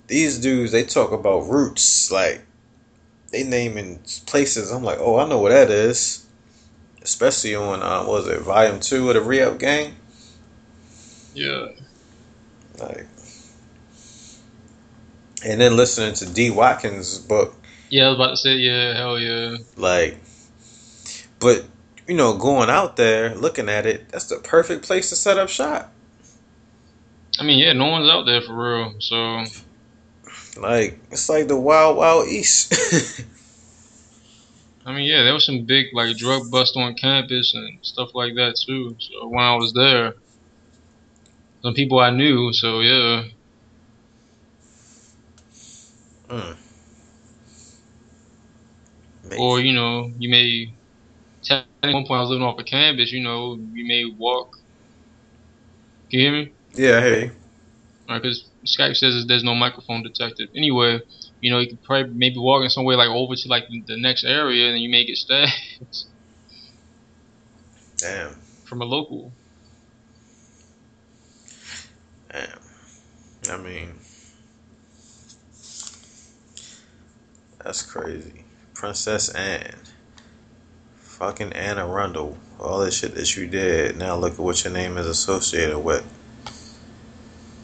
[0.08, 2.42] these dudes they talk about roots like
[3.32, 4.72] they naming places.
[4.72, 6.26] I'm like, oh, I know what that is.
[7.02, 9.96] Especially on uh, what was it Volume Two of the Re-Up Gang?
[11.34, 11.68] Yeah,
[12.80, 13.08] Like,
[15.46, 16.50] and then listening to D.
[16.50, 17.56] Watkins' book,
[17.90, 18.06] yeah.
[18.06, 19.58] I was about to say, yeah, hell yeah.
[19.76, 20.18] like,
[21.40, 21.66] but
[22.08, 25.50] you know, going out there looking at it, that's the perfect place to set up
[25.50, 25.94] shop.
[27.40, 28.96] I mean, yeah, no one's out there for real.
[29.00, 29.44] So
[30.60, 32.74] Like, it's like the Wild Wild East.
[34.86, 38.36] I mean, yeah, there was some big like drug bust on campus and stuff like
[38.36, 38.96] that too.
[39.00, 40.14] So when I was there,
[41.62, 42.54] some people I knew.
[42.54, 43.24] So yeah,
[46.30, 46.56] mm.
[49.36, 50.74] Or you know, you may.
[51.50, 53.12] At one point, I was living off a campus.
[53.12, 54.58] You know, you may walk.
[56.10, 56.54] Can you hear me?
[56.76, 57.32] yeah, hey,
[58.08, 60.50] Because Skype says there's no microphone detected.
[60.56, 61.00] Anyway,
[61.42, 64.24] you know, you could probably maybe walk walking somewhere like over to like the next
[64.26, 65.52] area, and you may get stabbed
[67.98, 68.36] damn,
[68.66, 69.34] from a local.
[72.32, 72.60] damn.
[73.50, 73.96] I mean,
[77.64, 78.46] that's crazy.
[78.78, 79.74] Princess Anne,
[81.00, 83.98] fucking Anne Arundel, all that shit that you did.
[83.98, 86.06] Now look at what your name is associated with.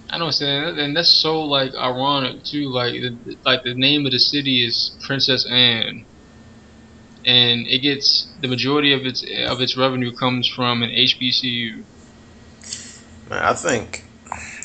[0.10, 2.68] I don't understand, and that's so like ironic too.
[2.70, 6.04] Like, the, like the name of the city is Princess Anne,
[7.26, 11.84] and it gets the majority of its of its revenue comes from an HBCU.
[13.30, 14.04] Man, I think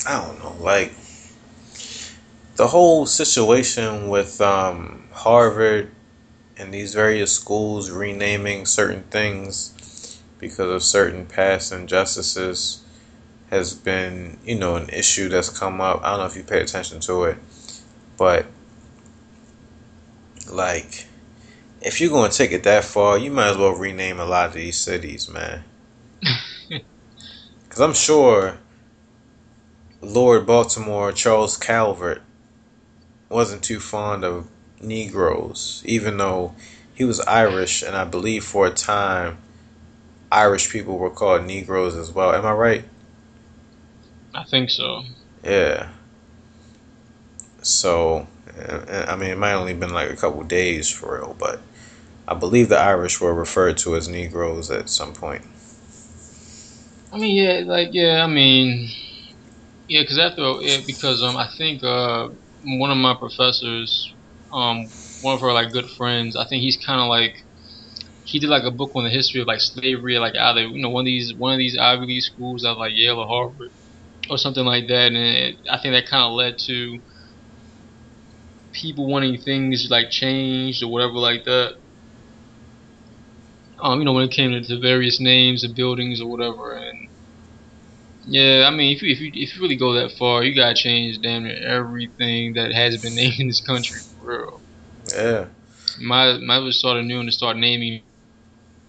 [0.07, 0.93] I don't know, like
[2.55, 5.91] the whole situation with um, Harvard
[6.59, 12.83] and these various schools renaming certain things because of certain past injustices
[13.49, 16.01] has been, you know, an issue that's come up.
[16.03, 17.37] I don't know if you pay attention to it,
[18.17, 18.45] but
[20.51, 21.07] like
[21.81, 24.47] if you're going to take it that far, you might as well rename a lot
[24.47, 25.63] of these cities, man.
[27.63, 28.57] Because I'm sure
[30.01, 32.23] Lord Baltimore Charles Calvert
[33.29, 34.47] wasn't too fond of
[34.81, 36.53] Negroes, even though
[36.93, 39.37] he was Irish, and I believe for a time
[40.31, 42.33] Irish people were called Negroes as well.
[42.33, 42.83] Am I right?
[44.33, 45.03] I think so.
[45.43, 45.89] Yeah.
[47.61, 48.27] So,
[49.07, 51.61] I mean, it might only been like a couple days for real, but
[52.27, 55.43] I believe the Irish were referred to as Negroes at some point.
[57.11, 58.89] I mean, yeah, like yeah, I mean,
[59.87, 62.29] yeah, because after yeah, because um, I think uh,
[62.63, 64.13] one of my professors,
[64.51, 67.35] um, one of her like good friends, I think he's kind of like
[68.23, 70.89] he did like a book on the history of like slavery, like either you know
[70.89, 73.71] one of these one of these Ivy League schools out like Yale or Harvard
[74.29, 76.99] or something like that, and it, I think that kind of led to
[78.71, 81.75] people wanting things like changed or whatever like that.
[83.81, 86.73] Um, you know, when it came to the various names of buildings or whatever.
[86.75, 87.09] And
[88.23, 90.75] yeah, I mean, if you if you if you really go that far, you gotta
[90.75, 94.61] change damn near everything that has been named in this country real.
[95.15, 95.45] Yeah.
[95.99, 98.01] my might as start new and start naming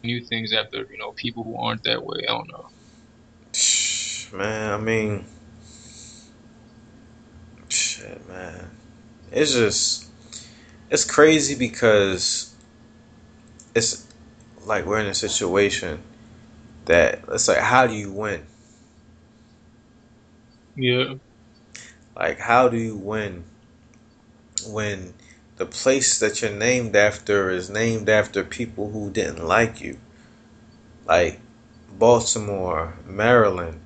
[0.02, 2.20] new things after you know people who aren't that way.
[2.28, 2.68] I don't know.
[4.36, 5.24] Man, I mean,
[7.68, 8.70] shit, man,
[9.32, 10.08] it's just
[10.88, 12.54] it's crazy because
[13.74, 14.06] it's
[14.66, 16.00] like we're in a situation
[16.84, 18.44] that it's like how do you win?
[20.76, 21.14] Yeah.
[22.16, 23.44] Like how do you win
[24.66, 25.14] when
[25.60, 29.98] the place that you're named after is named after people who didn't like you?
[31.04, 31.38] Like
[31.98, 33.78] Baltimore, Maryland,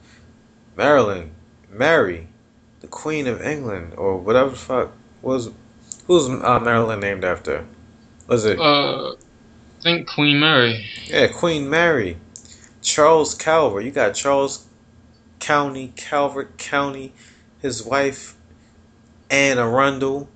[0.76, 1.32] Maryland,
[1.68, 2.28] Mary,
[2.78, 5.50] the Queen of England, or whatever the fuck was
[6.06, 7.66] who's uh, Maryland named after?
[8.28, 8.60] Was it?
[8.60, 9.16] Uh,
[9.80, 10.86] think Queen Mary.
[11.06, 12.18] Yeah, Queen Mary.
[12.82, 13.82] Charles Calvert.
[13.82, 14.64] You got Charles
[15.40, 17.12] County, Calvert County.
[17.60, 18.36] His wife,
[19.28, 20.28] Anne Arundel.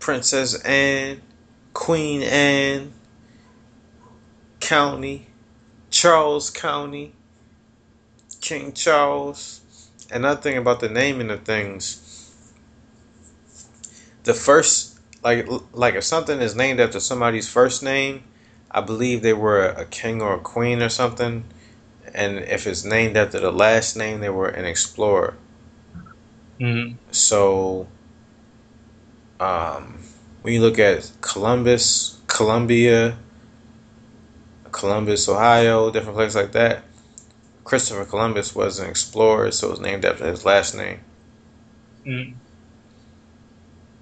[0.00, 1.22] Princess Anne.
[1.72, 2.92] Queen Anne.
[4.58, 5.26] County.
[5.90, 7.12] Charles County.
[8.40, 9.60] King Charles.
[10.10, 12.06] Another thing about the naming of things.
[14.24, 18.24] The first like like if something is named after somebody's first name,
[18.70, 21.44] I believe they were a king or a queen or something,
[22.14, 25.34] and if it's named after the last name, they were an explorer.
[26.58, 26.96] Mm-hmm.
[27.10, 27.88] So,
[29.40, 29.98] um,
[30.42, 33.16] when you look at Columbus, Columbia,
[34.70, 36.84] Columbus, Ohio, different places like that,
[37.64, 41.00] Christopher Columbus was an explorer, so it was named after his last name.
[42.06, 42.36] Mm-hmm.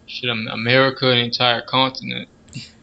[0.06, 2.28] Shit, America, an entire continent.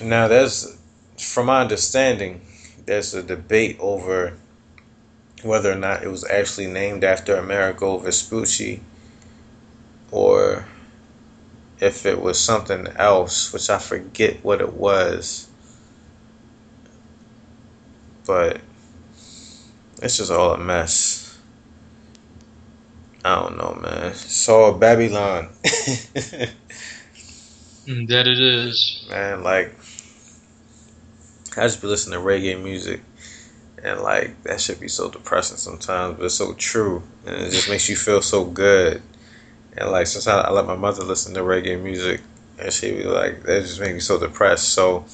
[0.00, 0.78] Now, there's,
[1.18, 2.40] from my understanding,
[2.86, 4.36] there's a debate over
[5.42, 8.80] whether or not it was actually named after Amerigo Vespucci
[10.10, 10.66] or
[11.80, 15.48] if it was something else, which I forget what it was.
[18.26, 18.60] But
[20.02, 21.38] it's just all a mess.
[23.24, 24.14] I don't know, man.
[24.14, 25.48] Saw Babylon.
[27.88, 29.06] That it is.
[29.08, 29.74] Man, like
[31.56, 33.00] I just be listening to reggae music
[33.82, 37.02] and like that should be so depressing sometimes, but it's so true.
[37.26, 39.02] And it just makes you feel so good.
[39.78, 42.20] And like since I let my mother listen to reggae music
[42.58, 44.70] and she be like, that just made me so depressed.
[44.70, 45.06] So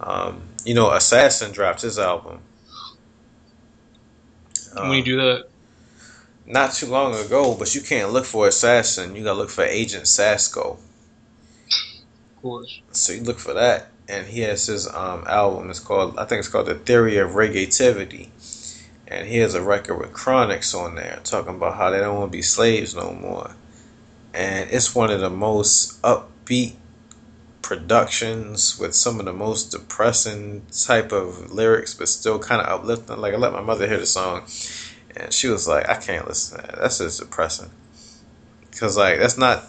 [0.00, 2.40] um, you know, Assassin dropped his album.
[4.76, 5.48] Um, when you do that?
[6.46, 9.16] not too long ago, but you can't look for Assassin.
[9.16, 10.78] You gotta look for Agent Sasco.
[12.36, 12.80] Of course.
[12.92, 15.70] So you look for that, and he has his um, album.
[15.70, 18.28] It's called, I think it's called The Theory of Reggaetivity,
[19.08, 22.30] and he has a record with Chronixx on there, talking about how they don't want
[22.32, 23.50] to be slaves no more.
[24.36, 26.76] And it's one of the most upbeat
[27.62, 33.16] productions with some of the most depressing type of lyrics, but still kind of uplifting.
[33.16, 34.46] Like I let my mother hear the song
[35.16, 36.78] and she was like, I can't listen to that.
[36.78, 37.70] That's just depressing.
[38.70, 39.64] Because, like, that's not.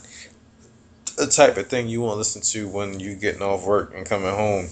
[1.17, 4.05] the type of thing you want to listen to when you're getting off work and
[4.05, 4.69] coming home,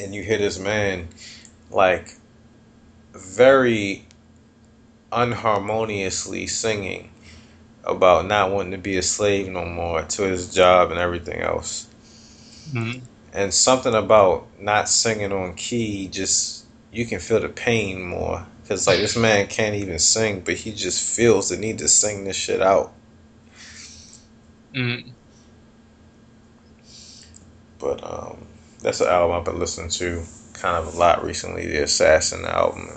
[0.00, 1.08] and you hear this man,
[1.70, 2.14] like,
[3.12, 4.06] very
[5.10, 7.10] unharmoniously singing
[7.88, 11.86] about not wanting to be a slave no more to his job and everything else.
[12.72, 13.02] Mhm.
[13.32, 18.46] And something about not singing on key, just you can feel the pain more.
[18.68, 22.24] Cause like this man can't even sing, but he just feels the need to sing
[22.24, 22.92] this shit out.
[24.74, 25.12] Mhm.
[27.78, 28.46] But um,
[28.82, 32.90] that's an album I've been listening to kind of a lot recently, the Assassin album.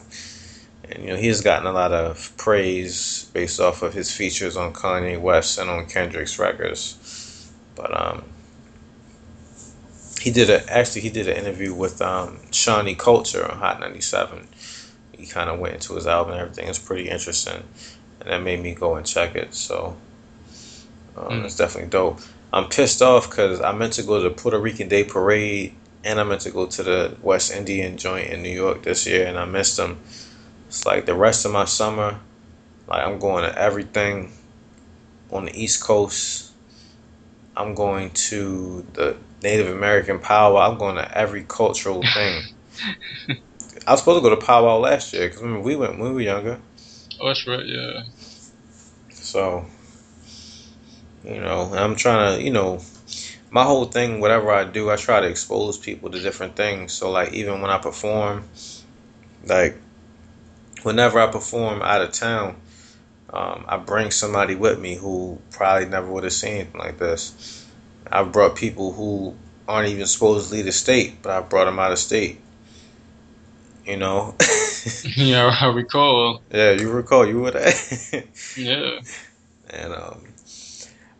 [0.91, 4.73] And you know, he's gotten a lot of praise based off of his features on
[4.73, 7.51] Kanye West and on Kendrick's records.
[7.75, 8.23] But um
[10.21, 14.47] he did a actually he did an interview with um Shani Kulture on Hot 97.
[15.13, 16.67] He kind of went into his album and everything.
[16.67, 17.63] It's pretty interesting.
[18.19, 19.53] And that made me go and check it.
[19.53, 19.97] So
[21.15, 21.45] um, Mm.
[21.45, 22.19] it's definitely dope.
[22.53, 25.73] I'm pissed off because I meant to go to the Puerto Rican Day Parade
[26.03, 29.27] and I meant to go to the West Indian joint in New York this year
[29.27, 29.99] and I missed them.
[30.71, 32.17] It's like the rest of my summer,
[32.87, 34.31] like I'm going to everything
[35.29, 36.53] on the East Coast.
[37.57, 40.71] I'm going to the Native American powwow.
[40.71, 42.43] I'm going to every cultural thing.
[43.85, 46.15] I was supposed to go to powwow last year because remember we went when we
[46.15, 46.61] were younger.
[47.19, 47.65] Oh, that's right.
[47.65, 48.03] Yeah.
[49.09, 49.65] So,
[51.25, 52.79] you know, I'm trying to, you know,
[53.49, 56.93] my whole thing, whatever I do, I try to expose people to different things.
[56.93, 58.45] So, like, even when I perform,
[59.45, 59.75] like,
[60.83, 62.55] whenever I perform out of town,
[63.31, 67.65] um, I bring somebody with me who probably never would have seen anything like this.
[68.11, 69.35] I've brought people who
[69.67, 72.39] aren't even supposed to leave the state, but I brought them out of state.
[73.85, 74.35] You know?
[75.15, 76.41] yeah, I recall.
[76.51, 77.73] yeah, you recall you were there.
[78.57, 78.99] Yeah.
[79.69, 80.25] And um,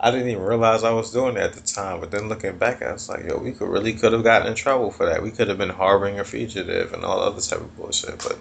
[0.03, 1.99] I didn't even realize I was doing it at the time.
[1.99, 4.55] But then looking back, I was like, yo, we could really could have gotten in
[4.55, 5.21] trouble for that.
[5.21, 8.17] We could have been harboring a fugitive and all other type of bullshit.
[8.17, 8.37] But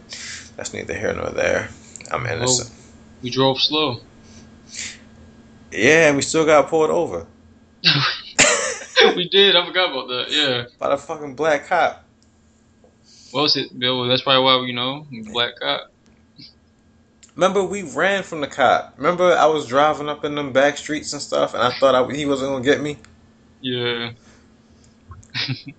[0.56, 1.68] that's neither here nor there.
[2.10, 2.70] I'm innocent.
[3.22, 4.00] We drove slow.
[5.70, 7.26] Yeah, and we still got pulled over
[9.16, 9.56] we did.
[9.56, 10.26] I forgot about that.
[10.30, 10.64] Yeah.
[10.78, 12.04] by the fucking black cop.
[13.30, 14.08] What was it, Bill?
[14.08, 15.92] That's probably why you know black cop.
[17.40, 18.92] Remember, we ran from the cop.
[18.98, 22.14] Remember, I was driving up in them back streets and stuff, and I thought I,
[22.14, 22.98] he wasn't gonna get me.
[23.62, 24.12] Yeah.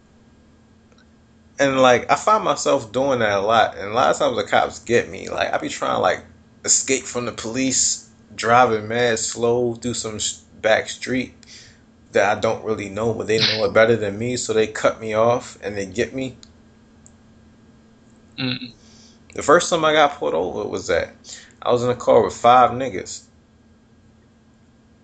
[1.59, 3.77] And like, I find myself doing that a lot.
[3.77, 5.29] And a lot of times the cops get me.
[5.29, 6.25] Like, I be trying to like
[6.65, 10.17] escape from the police, driving mad slow through some
[10.59, 11.35] back street
[12.13, 14.99] that I don't really know, but they know it better than me, so they cut
[14.99, 16.35] me off and they get me.
[18.39, 18.73] Mm.
[19.33, 21.13] The first time I got pulled over was that
[21.61, 23.23] I was in a car with five niggas,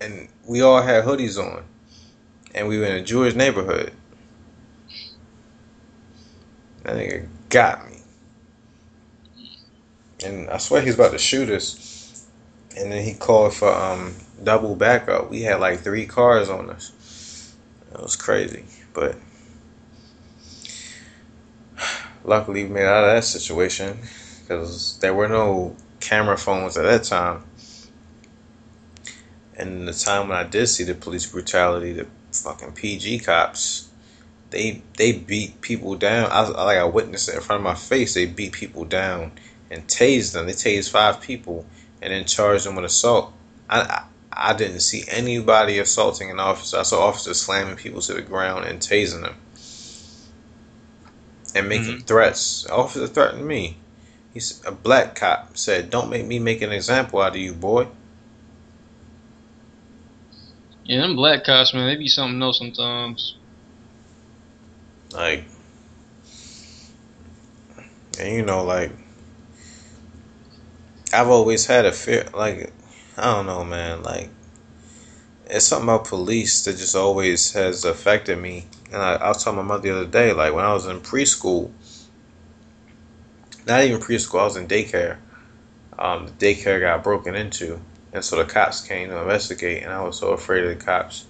[0.02, 1.64] and we all had hoodies on,
[2.56, 3.94] and we were in a Jewish neighborhood.
[6.84, 7.98] That nigga got me,
[10.26, 11.84] and I swear he's about to shoot us.
[12.76, 15.30] And then he called for um double backup.
[15.30, 17.56] We had like three cars on us.
[17.94, 19.16] It was crazy, but
[22.24, 24.00] luckily we made out of that situation
[24.42, 27.44] because there were no camera phones at that time.
[29.56, 33.90] And the time when I did see the police brutality, the fucking PG cops,
[34.52, 36.30] they they beat people down.
[36.32, 38.14] I, I like I witnessed it in front of my face.
[38.14, 39.32] They beat people down
[39.72, 40.46] and tased them.
[40.46, 41.66] They tased five people
[42.02, 43.34] and then charged them with assault.
[43.70, 44.04] I, I
[44.40, 46.78] I didn't see anybody assaulting an officer.
[46.78, 49.36] I saw officers slamming people to the ground and tasing them
[51.56, 52.06] and making mm-hmm.
[52.06, 52.64] threats.
[52.64, 53.78] The officer threatened me.
[54.34, 57.88] He's a black cop said, "Don't make me make an example out of you, boy."
[60.86, 63.36] Yeah, them black cops, man, they be something else sometimes.
[65.12, 65.44] Like,
[68.20, 68.92] and you know, like,
[71.14, 72.26] I've always had a fear.
[72.34, 72.72] Like,
[73.18, 74.04] I don't know, man.
[74.04, 74.30] Like,
[75.50, 78.68] it's something about police that just always has affected me.
[78.92, 81.02] And I, I was telling my mother the other day, like, when I was in
[81.02, 81.72] preschool,
[83.68, 85.18] not even preschool, I was in daycare.
[86.00, 87.80] Um, the daycare got broken into,
[88.14, 91.26] and so the cops came to investigate, and I was so afraid of the cops.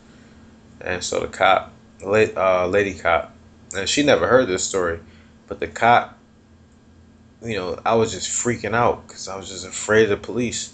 [0.81, 1.73] And so the cop,
[2.05, 3.33] uh, lady cop,
[3.75, 4.99] and she never heard this story,
[5.47, 6.17] but the cop,
[7.41, 10.73] you know, I was just freaking out because I was just afraid of the police,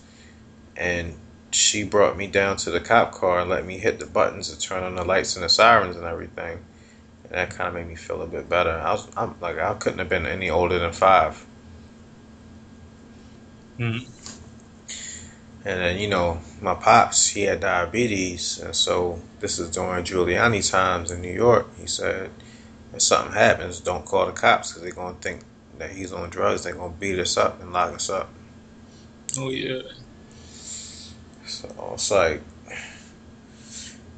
[0.76, 1.15] and
[1.52, 4.60] she brought me down to the cop car and let me hit the buttons to
[4.60, 6.60] turn on the lights and the sirens and everything,
[7.23, 8.72] and that kind of made me feel a bit better.
[8.72, 11.45] I was, I'm like, I couldn't have been any older than five.
[13.79, 14.07] Mhm.
[15.65, 18.59] And then, you know, my pops, he had diabetes.
[18.59, 21.67] And so this is during Giuliani times in New York.
[21.79, 22.29] He said,
[22.93, 25.43] if something happens, don't call the cops because they're going to think
[25.77, 26.63] that he's on drugs.
[26.63, 28.29] They're going to beat us up and lock us up.
[29.37, 29.81] Oh yeah.
[31.45, 32.41] So it's like,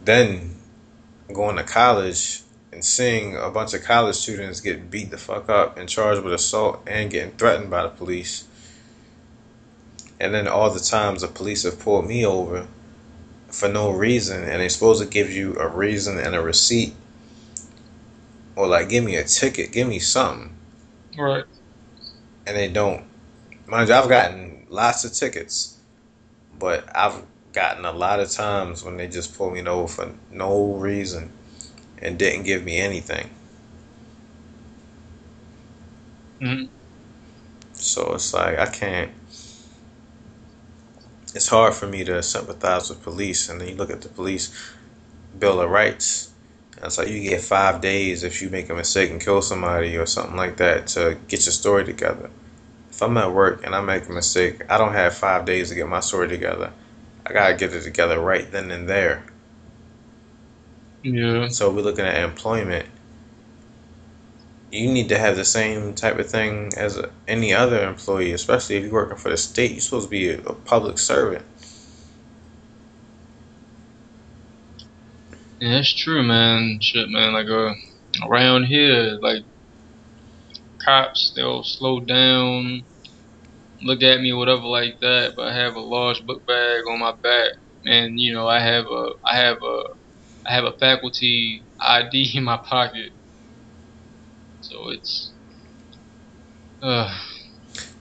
[0.04, 0.56] then
[1.32, 2.42] going to college
[2.72, 6.34] and seeing a bunch of college students get beat the fuck up and charged with
[6.34, 8.46] assault and getting threatened by the police.
[10.20, 12.68] And then all the times the police have pulled me over
[13.50, 16.96] for no reason and they're supposed to give you a reason and a receipt.
[18.58, 20.56] Or like give me a ticket, give me something.
[21.18, 21.46] Right.
[22.46, 23.06] And they don't.
[23.68, 25.78] Mind you, I've gotten lots of tickets.
[26.60, 27.24] But I've
[27.54, 31.32] gotten a lot of times when they just pull me over for no reason
[32.00, 33.30] and didn't give me anything.
[36.42, 36.66] hmm
[37.74, 39.12] So it's like I can't.
[41.36, 44.58] It's hard for me to sympathize with police, and then you look at the police
[45.38, 46.32] bill of rights.
[46.78, 49.98] And it's like you get five days if you make a mistake and kill somebody
[49.98, 52.30] or something like that to get your story together.
[52.90, 55.76] If I'm at work and I make a mistake, I don't have five days to
[55.76, 56.72] get my story together.
[57.26, 59.26] I gotta get it together right then and there.
[61.04, 61.50] Yeah.
[61.50, 62.88] So we're looking at employment.
[64.76, 68.84] You need to have the same type of thing as any other employee, especially if
[68.84, 69.72] you're working for the state.
[69.72, 71.46] You're supposed to be a, public servant.
[75.62, 76.80] Yeah, that's true, man.
[76.82, 77.32] Shit, man.
[77.32, 77.74] Like uh,
[78.28, 79.46] around here, like
[80.84, 82.84] cops, they'll slow down,
[83.82, 85.38] look at me, whatever, like that.
[85.38, 87.54] But I have a large book bag on my back,
[87.86, 89.84] and you know, I have a, I have a,
[90.46, 93.14] I have a faculty ID in my pocket.
[94.70, 95.30] So it's,
[96.82, 97.16] uh,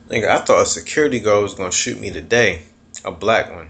[0.09, 2.63] Nigga, I thought a security guard was gonna shoot me today.
[3.05, 3.69] A black one.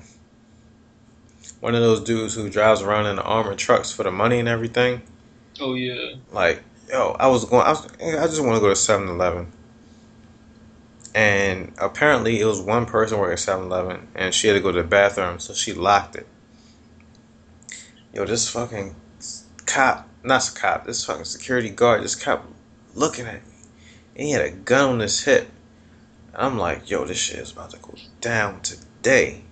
[1.58, 4.48] One of those dudes who drives around in the armored trucks for the money and
[4.48, 5.02] everything.
[5.60, 7.66] oh yeah, Like, yo, I was going.
[7.66, 9.50] I, was, I just want to go to 7-Eleven.
[11.16, 14.88] And apparently, it was one person working 7-Eleven, and she had to go to the
[14.88, 16.26] bathroom, so she locked it.
[18.12, 18.94] Yo, this fucking
[19.66, 22.46] cop, not a cop, this fucking security guard just kept
[22.94, 23.52] looking at me,
[24.16, 25.48] and he had a gun on his hip.
[26.34, 29.42] I'm like, yo, this shit is about to go down today.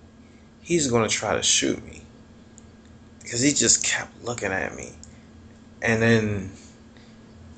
[0.61, 2.03] He's gonna try to shoot me.
[3.23, 4.93] Because he just kept looking at me,
[5.81, 6.53] and then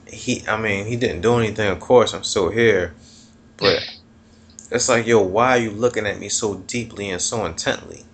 [0.07, 2.95] he I mean he didn't do anything of course I'm still here.
[3.57, 3.79] But
[4.71, 8.05] it's like yo why are you looking at me so deeply and so intently?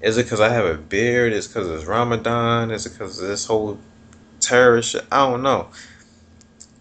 [0.00, 1.32] Is it because I have a beard?
[1.32, 2.70] Is it because it's Ramadan?
[2.70, 3.78] Is it because of this whole
[4.40, 5.04] terrorist shit?
[5.12, 5.68] I don't know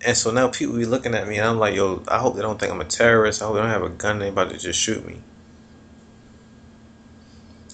[0.05, 2.41] and so now people be looking at me and I'm like yo I hope they
[2.41, 4.57] don't think I'm a terrorist I hope they don't have a gun they about to
[4.57, 5.21] just shoot me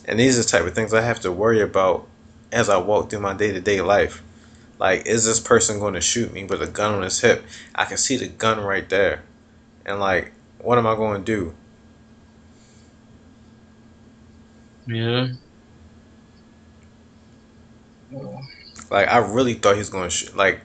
[0.05, 2.07] and these are the type of things I have to worry about
[2.51, 4.23] as I walk through my day-to-day life
[4.83, 7.45] like, is this person going to shoot me with a gun on his hip?
[7.73, 9.23] I can see the gun right there.
[9.85, 11.55] And, like, what am I going to do?
[14.87, 15.27] yeah.
[18.91, 20.35] Like, I really thought he was going to shoot.
[20.35, 20.59] Like,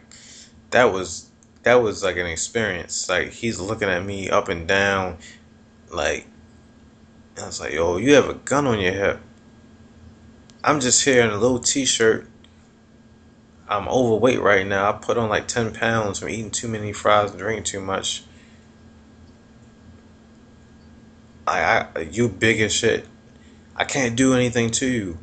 [0.71, 1.28] that was,
[1.69, 3.11] that was like an experience.
[3.11, 5.19] Like, he's looking at me up and down.
[5.93, 6.27] Like,
[7.39, 9.21] I was like, yo, you have a gun on your hip.
[10.65, 12.27] I'm just here in a little t shirt.
[13.69, 14.89] I'm overweight right now.
[14.89, 18.25] I put on like 10 pounds from eating too many fries and drinking too much.
[21.47, 23.07] I, I, you big as shit.
[23.77, 25.19] I can't do anything to you.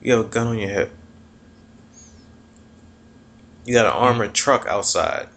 [0.00, 0.92] You have a gun on your hip.
[3.66, 5.28] You got an armored truck outside.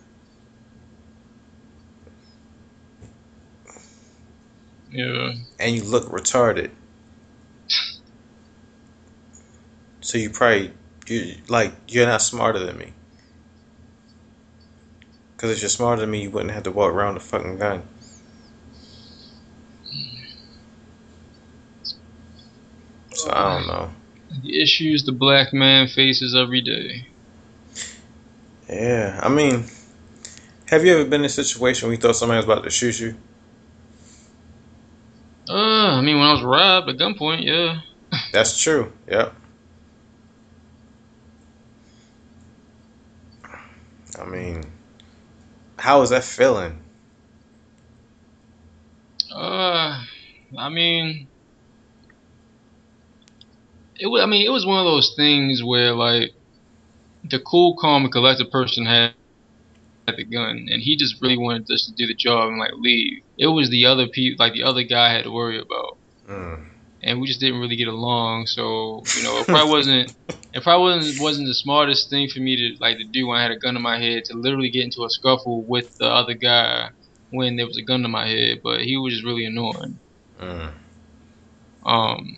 [4.98, 5.34] Yeah.
[5.60, 6.72] And you look retarded.
[10.02, 10.74] So you probably
[11.06, 12.94] you like you're not smarter than me.
[15.38, 17.60] Cause if you're smarter than me, you wouldn't have to walk around with a fucking
[17.60, 17.84] gun.
[23.14, 23.92] So I don't know.
[24.42, 27.06] The issues the black man faces every day.
[28.68, 29.66] Yeah, I mean,
[30.66, 33.00] have you ever been in a situation where you thought somebody was about to shoot
[33.00, 33.16] you?
[35.50, 37.82] Uh, I mean, when I was robbed at gunpoint, yeah.
[38.32, 38.92] That's true.
[39.08, 39.34] Yep.
[44.20, 44.64] I mean,
[45.80, 46.82] how is that feeling?
[49.32, 50.04] Uh,
[50.58, 51.28] I mean,
[54.00, 54.22] it was.
[54.24, 56.32] I mean, it was one of those things where like
[57.24, 59.14] the cool, calm, and collected person had
[60.08, 62.72] had the gun, and he just really wanted us to do the job and like
[62.78, 63.22] leave.
[63.38, 65.98] It was the other people, like the other guy, had to worry about.
[66.30, 66.66] Mm.
[67.04, 68.48] and we just didn't really get along.
[68.48, 70.14] So you know, if I wasn't
[70.54, 73.44] it probably wasn't wasn't the smartest thing for me to like to do when I
[73.44, 76.34] had a gun to my head to literally get into a scuffle with the other
[76.34, 76.90] guy
[77.30, 78.62] when there was a gun to my head.
[78.64, 80.00] But he was just really annoying.
[80.40, 80.72] Mm.
[81.86, 82.38] Um.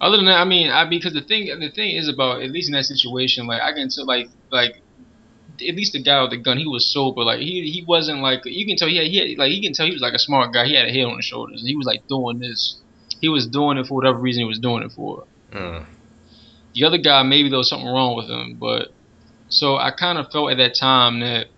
[0.00, 2.68] Other than that, I mean, I because the thing the thing is about at least
[2.68, 4.80] in that situation, like I can tell, like like
[5.62, 7.22] at least the guy with the gun, he was sober.
[7.22, 9.72] Like he he wasn't like you can tell he had, he had like you can
[9.72, 10.66] tell he was like a smart guy.
[10.66, 11.62] He had a head on his shoulders.
[11.64, 12.76] He was like doing this.
[13.20, 15.24] He was doing it for whatever reason he was doing it for.
[15.52, 15.84] Mm.
[16.74, 18.92] The other guy, maybe there was something wrong with him, but
[19.48, 21.48] so I kind of felt at that time that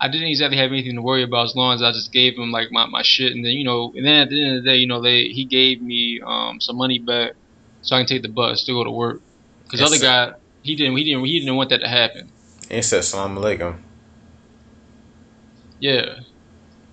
[0.00, 2.50] I didn't exactly have anything to worry about as long as I just gave him
[2.50, 4.70] like my, my shit, and then you know, and then at the end of the
[4.70, 7.32] day, you know, they he gave me um some money back
[7.82, 9.20] so I can take the bus to go to work.
[9.64, 12.30] Because other guy, he didn't he didn't he didn't want that to happen.
[12.68, 13.78] He said salam alaikum.
[15.78, 16.20] Yeah.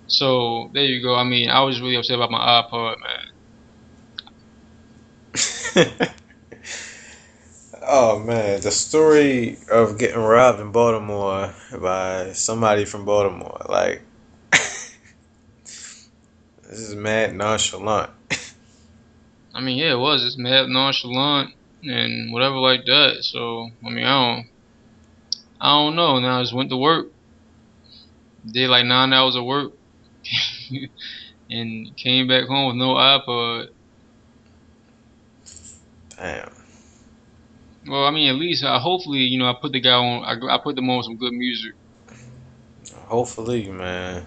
[0.06, 1.14] So there you go.
[1.14, 3.30] I mean, I was really upset about my iPod, man.
[7.82, 13.66] oh man, the story of getting robbed in Baltimore by somebody from Baltimore.
[13.68, 14.02] Like,
[14.52, 14.92] this
[16.70, 18.10] is mad nonchalant.
[19.54, 20.24] I mean, yeah, it was.
[20.24, 23.18] It's mad nonchalant and whatever like that.
[23.22, 24.46] So I mean, I don't,
[25.64, 26.18] I don't know.
[26.20, 27.06] Now I just went to work,
[28.44, 29.72] did like nine hours of work,
[31.50, 33.68] and came back home with no iPod.
[36.18, 36.52] Damn.
[37.88, 40.22] Well, I mean, at least uh, hopefully, you know, I put the guy on.
[40.24, 41.72] I, I put them on some good music.
[43.06, 44.26] Hopefully, man.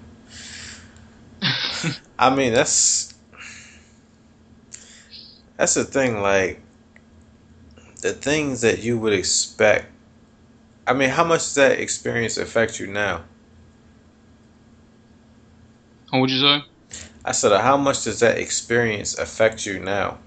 [2.18, 3.14] I mean, that's
[5.56, 6.20] that's the thing.
[6.20, 6.62] Like
[8.02, 9.92] the things that you would expect.
[10.88, 13.26] I mean, how much does that experience affect you now?
[16.10, 16.64] What would you say?
[17.26, 20.20] I said, how much does that experience affect you now?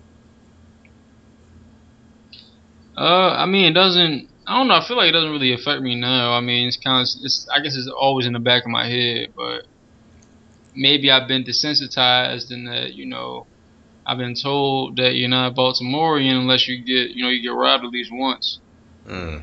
[2.96, 4.28] Uh, I mean, it doesn't.
[4.46, 4.74] I don't know.
[4.74, 6.32] I feel like it doesn't really affect me now.
[6.34, 7.08] I mean, it's kind of.
[7.24, 7.46] It's.
[7.54, 9.66] I guess it's always in the back of my head, but
[10.74, 12.92] maybe I've been desensitized in that.
[12.92, 13.46] You know,
[14.06, 17.16] I've been told that you're not Baltimorean unless you get.
[17.16, 18.58] You know, you get robbed at least once
[19.08, 19.42] Mm.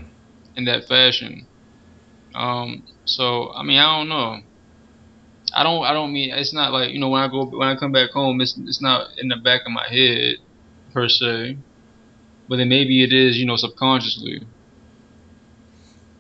[0.58, 1.48] In that fashion.
[2.36, 2.84] Um.
[3.06, 4.42] So I mean, I don't know.
[5.56, 5.86] I don't.
[5.86, 6.34] I don't mean.
[6.34, 8.42] It's not like you know when I go when I come back home.
[8.42, 8.58] It's.
[8.58, 10.38] It's not in the back of my head
[10.94, 11.58] per se.
[12.50, 14.42] But then maybe it is, you know, subconsciously.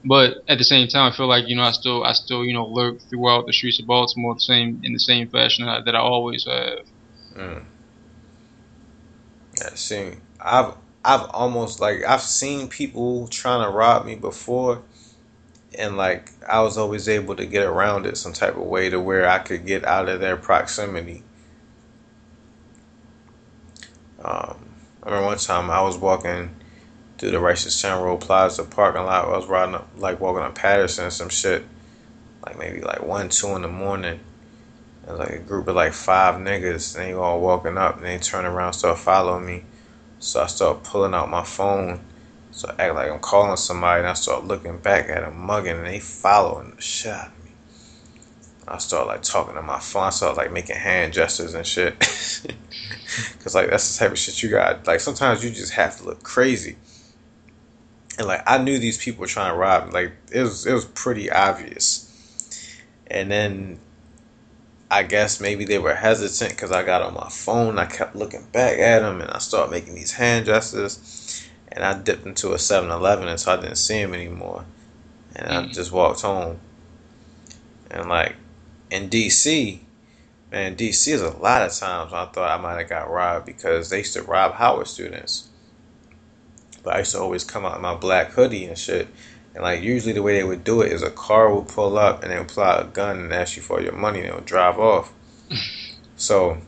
[0.03, 2.53] But at the same time, I feel like you know I still I still you
[2.53, 5.81] know lurk throughout the streets of Baltimore the same in the same fashion that I,
[5.81, 6.85] that I always have.
[7.35, 7.63] Mm.
[9.59, 10.75] Yeah, see, I've
[11.07, 14.81] I've almost like I've seen people trying to rob me before,
[15.79, 18.99] and like I was always able to get around it some type of way to
[18.99, 21.23] where I could get out of their proximity.
[24.21, 26.53] Um, I remember one time I was walking
[27.17, 29.29] through the Reisterstown Road Plaza parking lot.
[29.29, 31.63] I was riding up, like walking up Patterson some shit,
[32.45, 34.19] like maybe like one, two in the morning.
[35.03, 38.05] It was like a group of like five niggas, and they all walking up, and
[38.05, 39.63] they turn around, start following me.
[40.19, 41.99] So I start pulling out my phone,
[42.51, 45.77] so I act like I'm calling somebody, and I start looking back at them, mugging,
[45.77, 47.51] and they following the shit out of me.
[48.67, 50.03] I start like talking to my phone.
[50.03, 51.99] I start like making hand gestures and shit,
[53.39, 54.85] cause like that's the type of shit you got.
[54.87, 56.77] Like sometimes you just have to look crazy.
[58.17, 59.91] And like I knew these people were trying to rob me.
[59.93, 62.03] Like it was it was pretty obvious.
[63.09, 63.79] And then
[64.89, 67.77] I guess maybe they were hesitant because I got on my phone.
[67.79, 71.45] I kept looking back at them and I started making these hand gestures.
[71.71, 74.65] And I dipped into a 7 Eleven and so I didn't see him anymore.
[75.35, 75.73] And I Mm.
[75.73, 76.59] just walked home.
[77.91, 78.35] And like
[78.91, 79.81] in DC,
[80.51, 83.45] man, DC is a lot of times when I thought I might have got robbed
[83.45, 85.49] because they used to rob Howard students.
[86.83, 89.07] But I used to always come out in my black hoodie and shit.
[89.57, 92.21] And like usually the way they would do it is a car would pull up
[92.21, 94.31] and they would pull out a gun and ask you for your money and they
[94.31, 95.11] would drive off.
[96.15, 96.59] so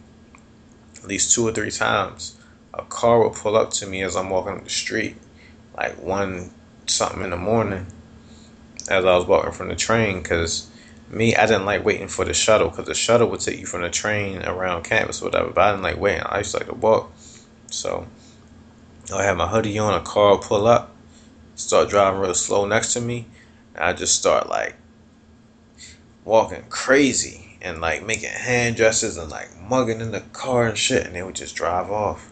[0.97, 2.35] at least two or three times
[2.73, 5.17] a car would pull up to me as I'm walking up the street,
[5.77, 6.49] like one
[6.87, 7.85] something in the morning,
[8.89, 10.23] as I was walking from the train.
[10.23, 10.67] Cause
[11.11, 13.83] me, I didn't like waiting for the shuttle because the shuttle would take you from
[13.83, 15.51] the train around campus or whatever.
[15.51, 16.23] But I didn't like waiting.
[16.25, 17.11] I used to like to walk.
[17.69, 18.07] So
[19.13, 20.95] I had my hoodie on, a car would pull up,
[21.59, 23.25] start driving real slow next to me,
[23.75, 24.75] and I just start like
[26.23, 31.05] walking crazy and like making hand gestures and like mugging in the car and shit,
[31.05, 32.31] and they would just drive off.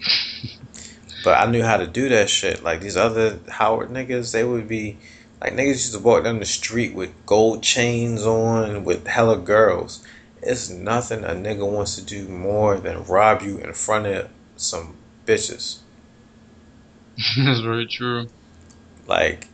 [1.24, 2.62] but I knew how to do that shit.
[2.62, 4.98] Like these other Howard niggas, they would be
[5.40, 10.04] like niggas used to walk down the street with gold chains on with hella girls.
[10.42, 14.96] it's nothing a nigga wants to do more than rob you in front of some
[15.26, 15.78] bitches.
[17.44, 18.30] That's very true.
[19.06, 19.48] Like,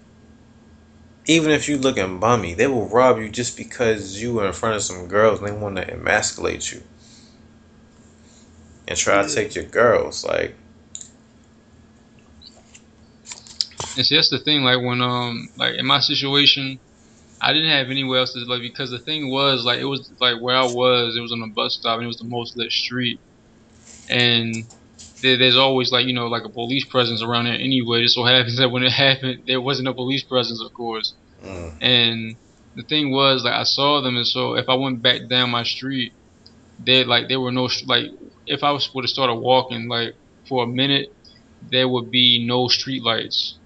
[1.27, 4.77] even if you looking bummy, they will rob you just because you were in front
[4.77, 6.83] of some girls and they want to emasculate you
[8.89, 10.25] and try to take your girls.
[10.25, 10.57] Like,
[13.97, 14.63] And see, that's the thing.
[14.63, 16.81] Like when um, like in my situation,
[17.41, 20.41] I didn't have anywhere else to like because the thing was like it was like
[20.41, 21.17] where I was.
[21.17, 23.21] It was on a bus stop and it was the most lit street,
[24.09, 24.67] and
[25.25, 27.99] there's always like you know like a police presence around there anyway.
[28.01, 31.15] It just so happens that when it happened, there wasn't a police presence, of course.
[31.43, 32.37] mm, And
[32.75, 35.63] the thing was like I saw them, and so if I went back down my
[35.65, 36.13] street,
[36.79, 38.07] they like there were no like
[38.47, 40.15] if I was would have started walking like
[40.49, 41.09] for a minute,
[41.63, 43.59] there would be no street lights,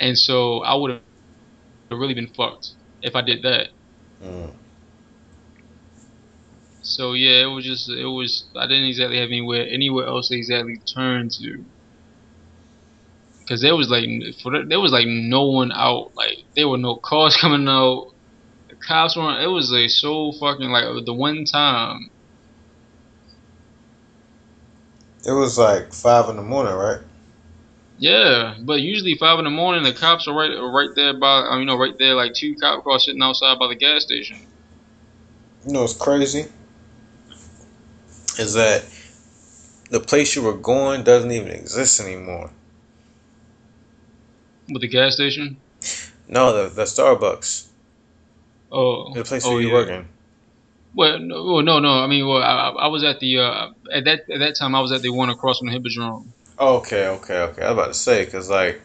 [0.00, 1.96] and so I would have really been fucked
[2.28, 2.44] if I did
[2.80, 3.02] that.
[4.20, 4.52] mm.
[6.90, 10.36] So yeah, it was just it was I didn't exactly have anywhere anywhere else to
[10.36, 11.64] exactly turn to.
[13.48, 14.08] Cause there was like
[14.42, 18.08] for the- there was like no one out like there were no cars coming out,
[18.68, 19.42] the cops weren't.
[19.42, 22.10] It was like so fucking like the one time.
[25.24, 27.00] It was like five in the morning, right?
[27.98, 31.56] Yeah, but usually five in the morning the cops are right are right there by
[31.58, 34.38] you know right there like two cop cars sitting outside by the gas station.
[35.66, 36.46] You know it's crazy?
[38.38, 38.84] Is that
[39.90, 42.50] the place you were going doesn't even exist anymore.
[44.68, 45.56] With the gas station.
[46.28, 47.66] No, the the Starbucks,
[48.70, 49.74] Oh, the place oh, where you yeah.
[49.74, 50.08] working.
[50.94, 51.90] Well, no, well, no, no.
[51.90, 54.80] I mean, well, I, I was at the uh, at that at that time I
[54.80, 56.32] was at the one across from the Hippodrome.
[56.58, 57.62] Okay, okay, okay.
[57.62, 58.80] I was about to say because like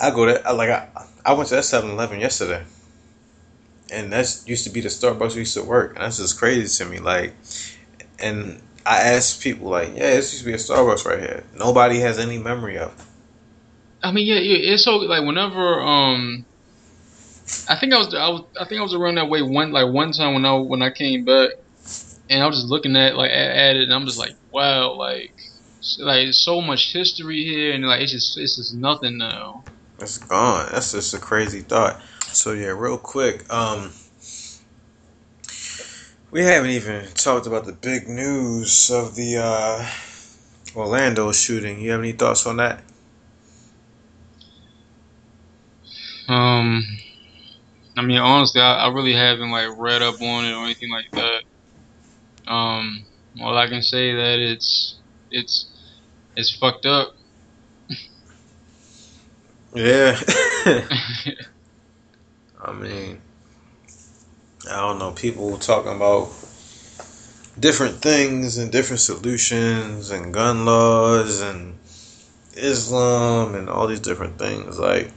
[0.00, 0.28] I go.
[0.28, 0.88] I, like I,
[1.24, 2.62] I went to that 7-Eleven yesterday,
[3.90, 6.84] and that's used to be the Starbucks we used to work, and that's just crazy
[6.84, 6.98] to me.
[6.98, 7.34] Like,
[8.18, 11.44] and I asked people like, yeah, this used to be a Starbucks right here.
[11.56, 12.92] Nobody has any memory of.
[12.98, 13.06] it.
[14.02, 16.44] I mean, yeah, yeah, it's so like whenever um,
[17.68, 19.92] I think I was I was I think I was around that way one like
[19.92, 21.50] one time when I when I came back,
[22.28, 24.92] and I was just looking at like at, at it, and I'm just like, wow,
[24.94, 25.34] like
[25.98, 29.64] like so much history here, and like it's just it's just nothing now.
[29.98, 30.68] It's gone.
[30.72, 32.00] That's just a crazy thought.
[32.36, 33.92] So yeah, real quick, um
[36.30, 39.88] we haven't even talked about the big news of the uh
[40.76, 41.80] Orlando shooting.
[41.80, 42.82] You have any thoughts on that?
[46.28, 46.84] Um,
[47.96, 51.06] I mean, honestly, I, I really haven't like read up on it or anything like
[51.14, 52.52] that.
[52.52, 53.06] Um,
[53.40, 54.98] all I can say that it's
[55.30, 55.70] it's
[56.36, 57.14] it's fucked up.
[59.74, 60.20] Yeah.
[62.62, 63.20] I mean,
[64.70, 65.12] I don't know.
[65.12, 66.30] People talking about
[67.58, 71.78] different things and different solutions and gun laws and
[72.54, 74.78] Islam and all these different things.
[74.78, 75.12] Like,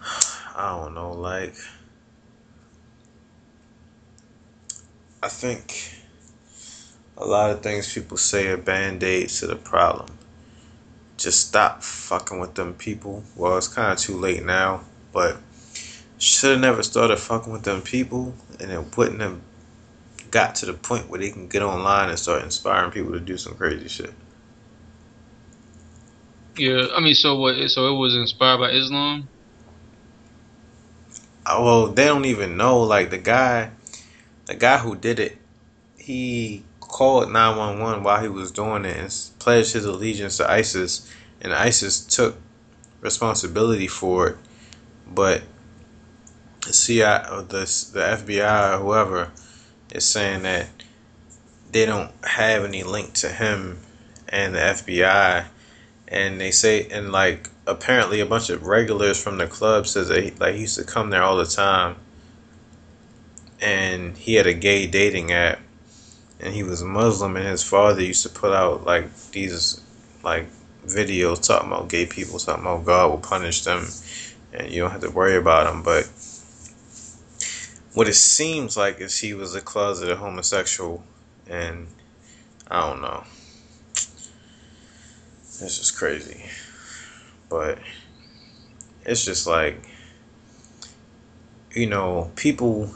[0.56, 1.12] I don't know.
[1.12, 1.54] Like,
[5.22, 5.94] I think
[7.16, 10.08] a lot of things people say are band aids to the problem
[11.22, 13.22] just stop fucking with them people.
[13.36, 14.82] Well, it's kind of too late now,
[15.12, 15.38] but
[16.18, 19.40] should have never started fucking with them people, and it wouldn't have
[20.30, 23.36] got to the point where they can get online and start inspiring people to do
[23.36, 24.12] some crazy shit.
[26.56, 27.56] Yeah, I mean, so what?
[27.70, 29.28] So it was inspired by Islam.
[31.46, 32.80] Uh, Well, they don't even know.
[32.80, 33.70] Like the guy,
[34.46, 35.38] the guy who did it,
[35.96, 40.48] he called nine one one while he was doing it and pledged his allegiance to
[40.48, 41.10] ISIS,
[41.40, 42.36] and ISIS took
[43.00, 44.36] responsibility for it,
[45.12, 45.42] but
[46.60, 49.32] the CIA, or the the FBI, or whoever,
[49.92, 50.68] is saying that
[51.72, 53.80] they don't have any link to him
[54.28, 55.46] and the FBI,
[56.08, 60.22] and they say and like apparently a bunch of regulars from the club says that
[60.22, 61.96] he, like he used to come there all the time,
[63.60, 65.58] and he had a gay dating app,
[66.42, 69.80] and he was Muslim, and his father used to put out like these
[70.22, 70.46] like
[70.86, 73.86] videos talking about gay people, talking about God will punish them,
[74.52, 76.08] and you don't have to worry about them, but.
[77.94, 81.04] What it seems like is he was a closeted homosexual,
[81.46, 81.88] and
[82.70, 83.24] I don't know.
[85.60, 86.46] It's just crazy.
[87.50, 87.78] But
[89.04, 89.86] it's just like
[91.74, 92.94] you know, people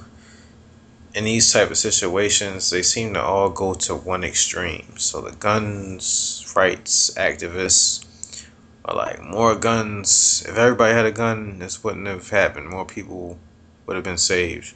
[1.16, 4.98] in these type of situations, they seem to all go to one extreme.
[4.98, 8.44] So the guns rights activists
[8.84, 10.44] are like more guns.
[10.46, 12.68] If everybody had a gun, this wouldn't have happened.
[12.68, 13.38] More people
[13.86, 14.74] would have been saved.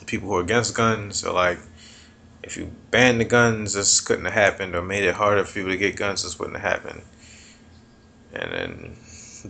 [0.00, 1.60] The people who are against guns are like,
[2.42, 5.70] if you banned the guns, this couldn't have happened, or made it harder for people
[5.70, 7.02] to get guns, this wouldn't have happened.
[8.34, 8.96] And then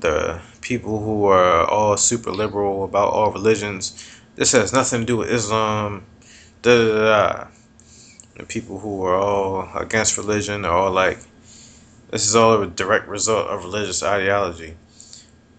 [0.00, 5.16] the people who are all super liberal about all religions, this has nothing to do
[5.18, 6.04] with Islam.
[6.62, 7.46] Da da da.
[8.36, 11.18] The people who are all against religion are all like,
[12.10, 14.76] this is all a direct result of religious ideology.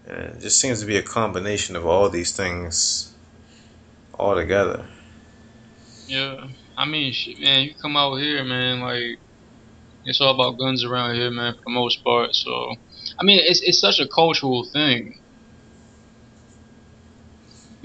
[0.06, 3.14] And it just seems to be a combination of all these things
[4.18, 4.86] all together.
[6.06, 9.18] Yeah, I mean, shit, man, you come out here, man, like
[10.04, 12.34] it's all about guns around here, man, for the most part.
[12.34, 12.76] So,
[13.18, 15.18] I mean, it's it's such a cultural thing.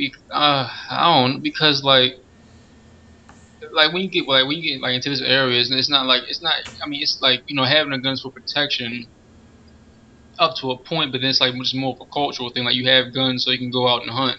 [0.01, 2.13] Be, uh, I don't because like
[3.73, 6.07] like when you get like when you get like into this areas and it's not
[6.07, 9.07] like it's not I mean it's like you know having a guns for protection
[10.39, 12.75] up to a point but then it's like just more of a cultural thing like
[12.75, 14.37] you have guns so you can go out and hunt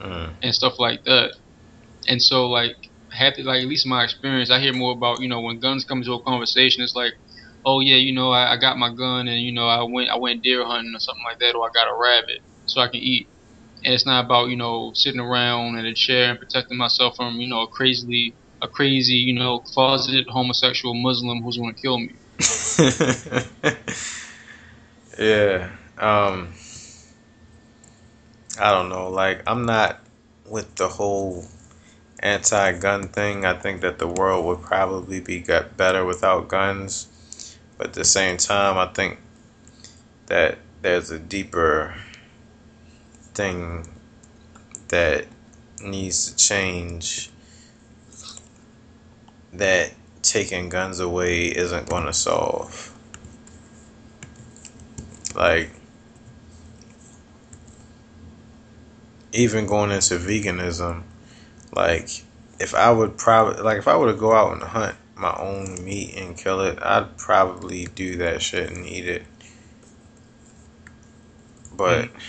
[0.00, 0.36] Mm.
[0.42, 1.32] and stuff like that
[2.08, 2.76] and so like
[3.12, 5.60] have to like at least in my experience I hear more about you know when
[5.60, 7.14] guns come into a conversation it's like
[7.64, 10.16] oh yeah you know I, I got my gun and you know I went I
[10.18, 13.00] went deer hunting or something like that or I got a rabbit so I can
[13.00, 13.29] eat
[13.84, 17.40] and it's not about you know sitting around in a chair and protecting myself from
[17.40, 21.98] you know a crazily a crazy you know closeted homosexual Muslim who's going to kill
[21.98, 22.12] me.
[25.18, 25.70] yeah.
[25.98, 26.52] Um
[28.60, 30.00] I don't know, like I'm not
[30.46, 31.44] with the whole
[32.18, 33.44] anti-gun thing.
[33.44, 37.06] I think that the world would probably be got better without guns.
[37.78, 39.18] But at the same time, I think
[40.26, 41.94] that there's a deeper
[43.40, 43.86] thing
[44.88, 45.24] that
[45.82, 47.30] needs to change
[49.54, 52.94] that taking guns away isn't going to solve.
[55.34, 55.70] Like,
[59.32, 61.04] even going into veganism,
[61.72, 62.10] like,
[62.58, 65.82] if I would probably, like, if I were to go out and hunt my own
[65.82, 69.22] meat and kill it, I'd probably do that shit and eat it.
[71.72, 72.20] But, mm.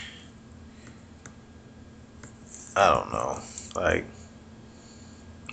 [2.75, 3.39] I don't know.
[3.75, 4.05] Like,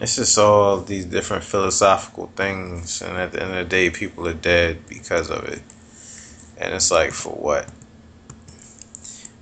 [0.01, 4.29] it's just all these different philosophical things, and at the end of the day, people
[4.29, 5.63] are dead because of it.
[6.57, 7.69] And it's like, for what?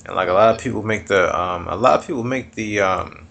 [0.07, 2.81] And like a lot of people make the, um, a lot of people make the,
[2.81, 3.27] um,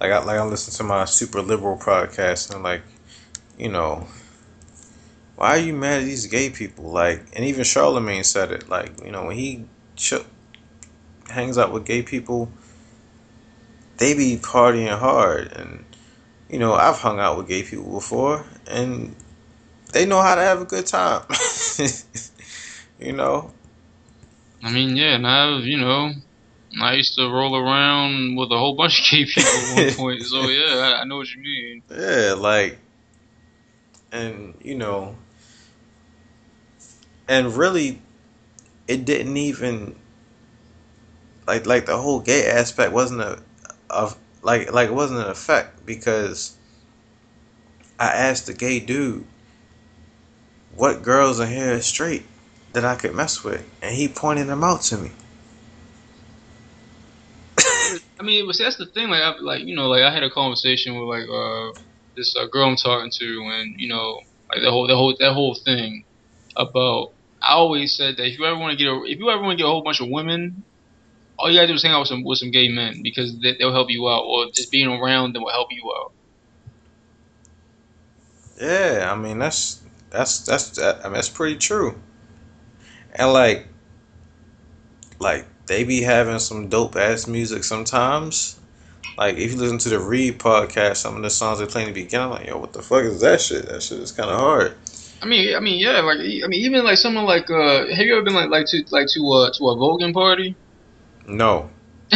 [0.00, 2.82] like I like I listen to my super liberal podcast, and like,
[3.58, 4.06] you know,
[5.34, 6.84] why are you mad at these gay people?
[6.84, 8.68] Like, and even Charlemagne said it.
[8.68, 9.64] Like, you know, when he
[11.30, 12.50] hangs out with gay people
[13.98, 15.52] they be partying hard.
[15.52, 15.84] And
[16.48, 19.14] you know i've hung out with gay people before and
[19.92, 21.22] they know how to have a good time.
[23.00, 23.52] You know?
[24.62, 26.12] I mean, yeah, and I've you know
[26.82, 30.22] I used to roll around with a whole bunch of gay people at one point,
[30.22, 31.82] so yeah, I, I know what you mean.
[31.90, 32.78] yeah like
[34.10, 35.14] and you know
[37.28, 38.00] and really
[38.88, 39.94] it didn't even
[41.48, 43.40] like like the whole gay aspect wasn't a
[43.88, 46.56] of like like it wasn't an effect because
[47.98, 49.24] I asked the gay dude
[50.76, 52.24] what girls in here straight
[52.74, 55.10] that I could mess with and he pointed them out to me.
[58.20, 59.08] I mean, see, that's the thing.
[59.08, 61.72] Like, I, like you know, like I had a conversation with like uh
[62.14, 64.20] this uh, girl I'm talking to, and you know,
[64.52, 66.04] like the whole the whole that whole thing
[66.56, 67.12] about.
[67.40, 69.56] I always said that if you ever want to get a, if you ever want
[69.56, 70.64] to get a whole bunch of women,
[71.38, 73.56] all you gotta do is hang out with some with some gay men because they,
[73.58, 76.12] they'll help you out, or just being around them will help you out.
[78.60, 82.00] Yeah, I mean that's that's that's that, I mean that's pretty true.
[83.14, 83.68] And like
[85.20, 88.58] like they be having some dope ass music sometimes.
[89.16, 91.88] Like if you listen to the Read podcast, some of the songs they play in
[91.88, 93.68] the beginning, I'm like, yo, what the fuck is that shit?
[93.68, 94.74] That shit is kind of hard.
[95.20, 98.14] I mean, I mean, yeah, like I mean, even like someone like uh, have you
[98.14, 100.56] ever been like like to like to uh to a voguing party?
[101.28, 101.70] No.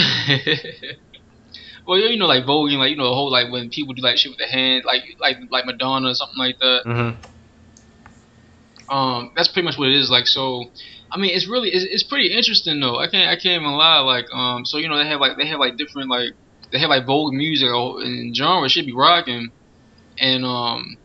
[1.86, 4.16] well, you know, like voguing, like you know, the whole like when people do like
[4.16, 6.82] shit with the hand, like like like Madonna or something like that.
[6.86, 8.92] Mm-hmm.
[8.92, 10.10] Um, that's pretty much what it is.
[10.10, 10.64] Like, so,
[11.10, 12.98] I mean, it's really it's, it's pretty interesting though.
[12.98, 14.00] I can't I can't even lie.
[14.00, 16.30] Like, um, so you know, they have like they have like different like
[16.72, 19.50] they have like Vogue music and genre should be rocking,
[20.18, 20.96] and um,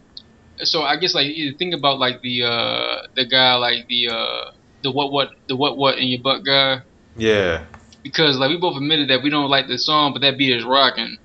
[0.64, 4.52] so I guess like you think about like the uh the guy like the uh
[4.82, 6.82] the what what the what what in your butt guy
[7.16, 7.66] Yeah.
[8.04, 10.64] Because like we both admitted that we don't like the song, but that beat is
[10.66, 11.18] rocking,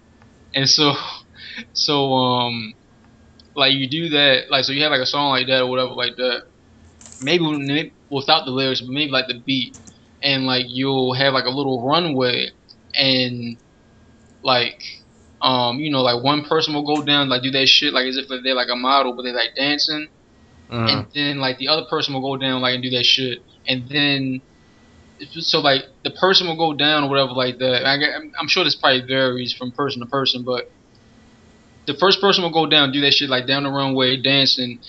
[0.54, 0.94] and so,
[1.72, 2.74] so um,
[3.54, 5.90] like you do that, like so you have like a song like that or whatever
[5.90, 6.42] like that,
[7.20, 9.76] maybe maybe without the lyrics, but maybe like the beat,
[10.22, 12.48] and like you'll have like a little runway,
[12.94, 13.58] and
[14.42, 14.82] like
[15.40, 18.16] um you know like one person will go down like do that shit like as
[18.16, 20.08] if they're like a model but they're like dancing.
[20.70, 20.88] Mm.
[20.90, 23.88] and then like the other person will go down like and do that shit, and
[23.90, 24.40] then
[25.30, 27.86] so like the person will go down or whatever like that.
[27.86, 27.94] I,
[28.38, 30.70] I'm sure this probably varies from person to person, but
[31.86, 34.80] the first person will go down do that shit like down the runway dancing,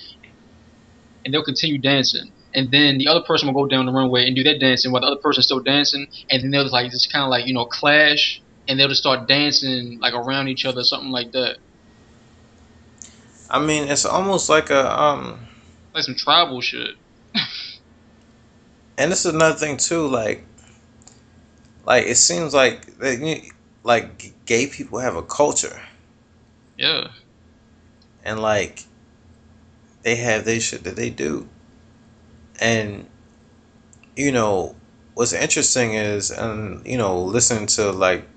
[1.26, 2.32] and they'll continue dancing.
[2.56, 5.02] And then the other person will go down the runway and do that dancing while
[5.02, 7.54] the other person's still dancing, and then they'll just like just kind of like you
[7.54, 11.58] know clash, and they'll just start dancing like around each other, something like that,
[13.54, 15.40] I mean, it's almost like a um,
[15.94, 16.96] like some tribal shit.
[18.98, 20.08] and this is another thing too.
[20.08, 20.46] Like,
[21.86, 23.52] like it seems like that
[23.84, 25.82] like gay people have a culture,
[26.78, 27.10] Yeah.
[28.24, 28.84] and like
[30.04, 31.48] they have their shit that they do,
[32.60, 33.08] and
[34.16, 34.76] you know
[35.14, 38.28] what's interesting is, and you know, listening to like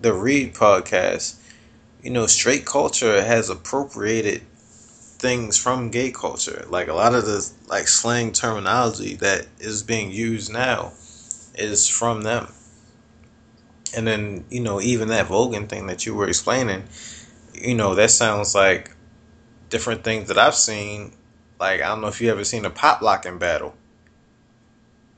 [0.00, 1.36] the Read podcast,
[2.02, 4.42] you know, straight culture has appropriated
[5.26, 6.64] things from gay culture.
[6.68, 10.92] Like a lot of the like slang terminology that is being used now
[11.56, 12.52] is from them.
[13.96, 16.84] And then, you know, even that voguing thing that you were explaining,
[17.52, 18.92] you know, that sounds like
[19.68, 21.12] different things that I've seen.
[21.58, 23.74] Like I don't know if you ever seen a pop locking battle.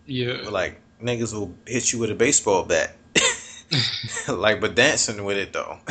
[0.07, 0.41] Yeah.
[0.41, 2.97] Where, like niggas will hit you with a baseball bat.
[4.29, 5.81] like but dancing with it though.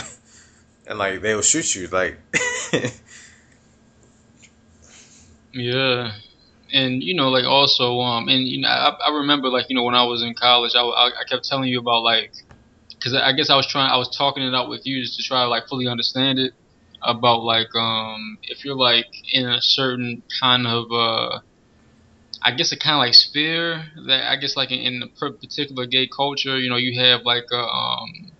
[0.89, 2.17] And like they will shoot you like
[5.53, 6.11] Yeah,
[6.71, 9.83] and you know, like also, um, and you know, I, I remember like you know
[9.83, 12.31] when I was in college, I, I, kept telling you about like,
[12.91, 15.23] because I guess I was trying, I was talking it out with you just to
[15.23, 16.53] try to like fully understand it
[17.03, 21.39] about like um if you're like in a certain kind of uh.
[22.43, 25.85] I guess a kind of like sphere that I guess like in, in the particular
[25.85, 28.31] gay culture, you know, you have like a um,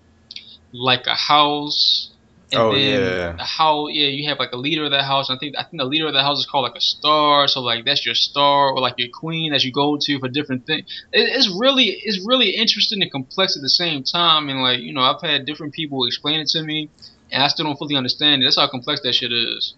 [0.74, 2.12] like a house,
[2.52, 3.38] and Oh, then yeah.
[3.38, 5.30] the house, yeah, you have like a leader of that house.
[5.30, 7.48] I think I think the leader of the house is called like a star.
[7.48, 10.66] So like that's your star or like your queen that you go to for different
[10.66, 10.86] things.
[11.12, 14.50] It, it's really it's really interesting and complex at the same time.
[14.50, 16.90] And like you know, I've had different people explain it to me,
[17.32, 18.46] and I still don't fully understand it.
[18.46, 19.76] That's how complex that shit is.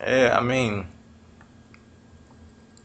[0.00, 0.86] Yeah, I mean,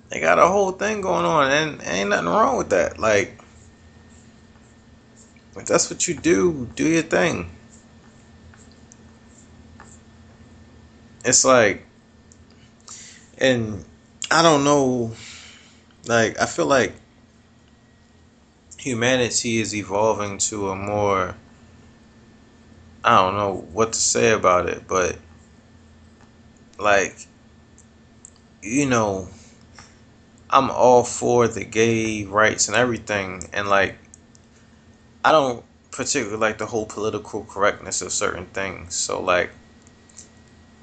[0.09, 2.99] they got a whole thing going on, and ain't nothing wrong with that.
[2.99, 3.40] Like,
[5.55, 7.51] if that's what you do, do your thing.
[11.23, 11.85] It's like,
[13.37, 13.85] and
[14.29, 15.11] I don't know,
[16.05, 16.93] like, I feel like
[18.77, 21.35] humanity is evolving to a more,
[23.03, 25.17] I don't know what to say about it, but
[26.81, 27.27] like
[28.63, 29.27] you know
[30.49, 33.95] i'm all for the gay rights and everything and like
[35.25, 39.51] i don't particularly like the whole political correctness of certain things so like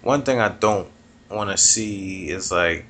[0.03, 0.89] one thing i don't
[1.31, 2.85] want to see is like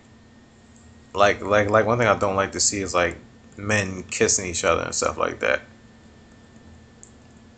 [1.14, 3.16] like like like one thing i don't like to see is like
[3.56, 5.62] men kissing each other and stuff like that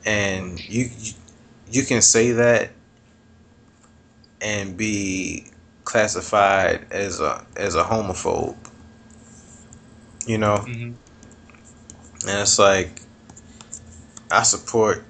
[0.04, 1.12] and you you,
[1.70, 2.70] you can say that
[4.40, 5.46] and be
[5.84, 8.56] classified as a as a homophobe.
[10.26, 10.92] You know, Mm-hmm.
[12.28, 13.02] and it's like
[14.31, 15.05] I support,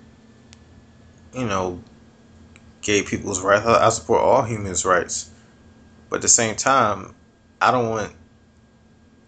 [1.34, 1.82] you know,
[2.82, 3.66] gay people's rights.
[3.66, 5.30] I I support all humans' rights,
[6.08, 7.14] but at the same time,
[7.60, 8.14] I don't want.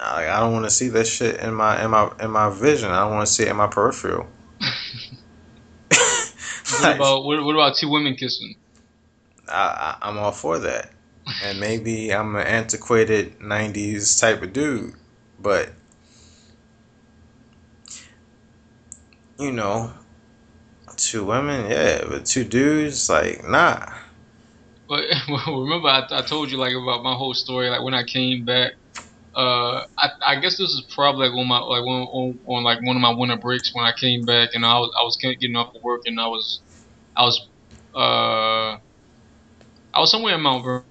[0.00, 2.90] I I don't want to see that shit in my in my in my vision.
[2.90, 4.26] I don't want to see it in my peripheral.
[6.80, 8.54] What about what, what about two women kissing?
[9.48, 10.90] I, I, I'm all for that.
[11.44, 14.94] And maybe I'm an antiquated 90s type of dude.
[15.38, 15.70] But,
[19.42, 19.92] you know,
[20.96, 22.04] two women, yeah.
[22.08, 23.86] But two dudes, like, nah.
[24.88, 25.04] But
[25.48, 27.70] remember, I, I told you like about my whole story.
[27.70, 28.72] Like when I came back,
[29.36, 32.80] uh, I, I guess this is probably like on my like on, on, on like
[32.86, 35.56] one of my winter breaks when I came back and I was I was getting
[35.56, 36.62] off of work and I was
[37.16, 37.40] I was
[37.96, 38.78] uh
[39.94, 40.86] I was somewhere in Mount Vernon.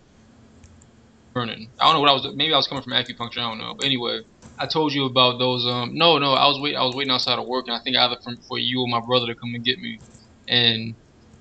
[1.80, 2.28] I don't know what I was.
[2.36, 3.40] Maybe I was coming from acupuncture.
[3.40, 3.76] I don't know.
[3.78, 4.22] But anyway,
[4.61, 5.65] I told you about those.
[5.65, 6.75] Um, no, no, I was wait.
[6.75, 9.01] I was waiting outside of work, and I think either from for you or my
[9.05, 10.01] brother to come and get me,
[10.47, 10.95] and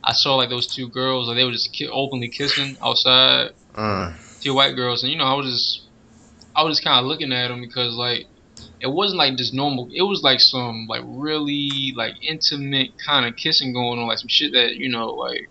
[0.05, 4.19] I saw like those two girls, like they were just ki- openly kissing outside Mm.
[4.43, 5.89] two white girls, and you know, I was just,
[6.57, 8.27] I was just kind of looking at them because like,
[8.81, 9.89] it wasn't like just normal.
[9.95, 14.29] It was like some like really like intimate kind of kissing going on, like some
[14.29, 15.43] shit that you know, like,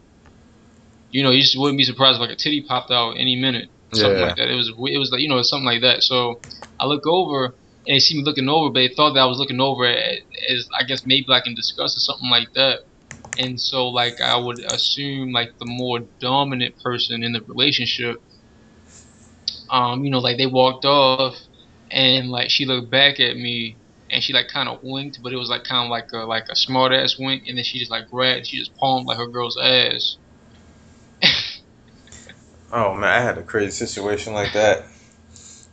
[1.12, 3.70] you know, you just wouldn't be surprised if like a titty popped out any minute,
[3.94, 4.22] something Yeah.
[4.22, 4.50] like that.
[4.50, 6.04] It was, it was like you know, something like that.
[6.04, 6.42] So
[6.80, 7.46] I look over
[7.86, 10.18] and they see me looking over, but they thought that I was looking over as,
[10.50, 12.80] as I guess maybe like in disgust or something like that.
[13.38, 18.18] And so like I would assume like the more dominant person in the relationship,
[19.70, 21.36] um, you know, like they walked off,
[21.92, 23.80] and like she looked back at me
[24.10, 26.46] and she like kind of winked, but it was like kind of like a like
[26.50, 29.28] a smart ass wink, and then she just like grabbed, she just palmed like her
[29.28, 30.18] girl's ass.
[32.72, 34.86] Oh man, I had a crazy situation like that.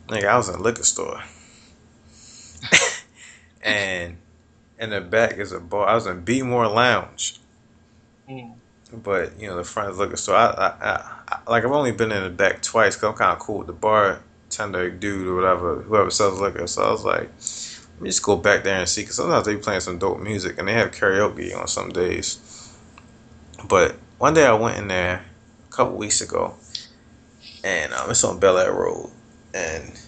[0.07, 1.21] Nigga, I was in a liquor store.
[3.61, 4.17] and
[4.79, 5.87] in the back is a bar.
[5.87, 7.39] I was in Beatmore Lounge.
[8.27, 8.53] Mm.
[8.91, 10.37] But, you know, the front is liquor store.
[10.37, 13.33] I, I, I, I, like, I've only been in the back twice because I'm kind
[13.33, 16.65] of cool with the bartender dude or whatever, whoever sells liquor.
[16.65, 17.29] So I was like,
[17.95, 19.01] let me just go back there and see.
[19.01, 22.73] Because sometimes they playing some dope music and they have karaoke on some days.
[23.67, 25.25] But one day I went in there
[25.67, 26.55] a couple weeks ago
[27.63, 29.09] and um, it's on Bel Air Road,
[29.53, 29.99] and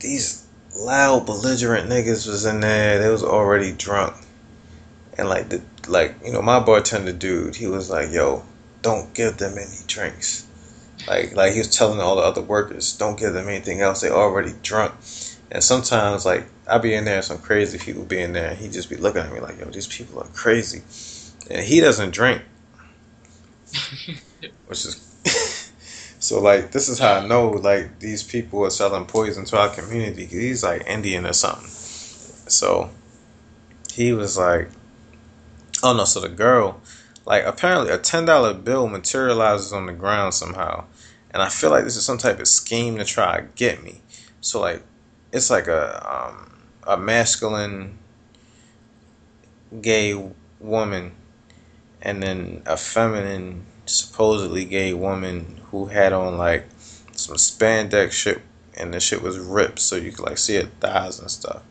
[0.00, 0.44] these
[0.76, 2.98] loud, belligerent niggas was in there.
[2.98, 4.14] They was already drunk,
[5.16, 8.44] and like the like you know my bartender dude, he was like, "Yo,
[8.82, 10.46] don't give them any drinks."
[11.08, 14.00] Like like he was telling all the other workers, "Don't give them anything else.
[14.00, 14.94] They already drunk."
[15.50, 18.68] And sometimes like I be in there, some crazy people be in there, and he
[18.68, 20.82] just be looking at me like, "Yo, these people are crazy,"
[21.50, 22.42] and he doesn't drink,
[24.66, 25.00] which is.
[26.24, 29.68] So like this is how I know like these people are selling poison to our
[29.68, 30.24] community.
[30.24, 31.68] He's like Indian or something.
[31.68, 32.88] So
[33.92, 34.70] he was like,
[35.82, 36.06] oh no.
[36.06, 36.80] So the girl,
[37.26, 40.86] like apparently a ten dollar bill materializes on the ground somehow,
[41.30, 44.00] and I feel like this is some type of scheme to try to get me.
[44.40, 44.82] So like
[45.30, 47.98] it's like a um, a masculine
[49.78, 50.14] gay
[50.58, 51.12] woman,
[52.00, 56.66] and then a feminine supposedly gay woman who had on like
[57.12, 58.40] some spandex shit
[58.76, 61.62] and the shit was ripped so you could like see her thighs and stuff.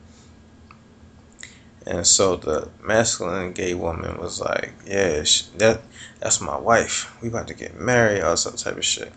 [1.86, 5.24] And so the masculine gay woman was like, "Yeah,
[5.58, 5.82] that
[6.20, 7.14] that's my wife.
[7.22, 9.12] We about to get married or some type of shit."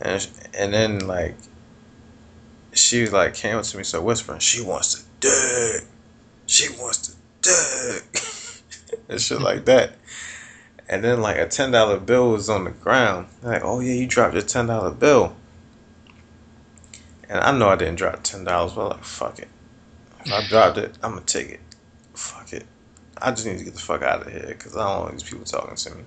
[0.00, 0.26] And
[0.56, 1.34] and then like
[2.72, 5.84] she like came up to me so whispering, "She wants to dick.
[6.46, 8.22] She wants to dick."
[9.08, 9.94] and shit like that.
[10.88, 13.28] And then like a ten dollar bill was on the ground.
[13.42, 15.34] like, oh yeah, you dropped your ten dollar bill.
[17.28, 19.48] And I know I didn't drop ten dollars, but like, fuck it.
[20.24, 21.60] If I dropped it, I'm gonna take it.
[22.14, 22.64] Fuck it.
[23.20, 25.28] I just need to get the fuck out of here because I don't want these
[25.28, 26.04] people talking to me.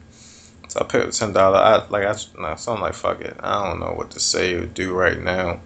[0.68, 1.58] So I picked up ten dollar.
[1.58, 2.14] I like I
[2.56, 3.36] so I'm like fuck it.
[3.40, 5.62] I don't know what to say or do right now.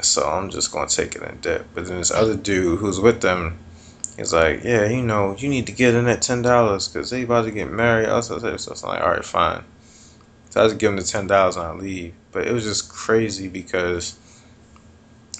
[0.00, 1.64] So I'm just gonna take it in debt.
[1.74, 3.58] But then this other dude who's with them
[4.16, 7.22] He's like, yeah, you know, you need to get in that ten dollars because they
[7.22, 8.06] about to get married.
[8.22, 9.64] So I'm like, all right, fine.
[10.50, 12.14] So I just give him the ten dollars and I leave.
[12.30, 14.18] But it was just crazy because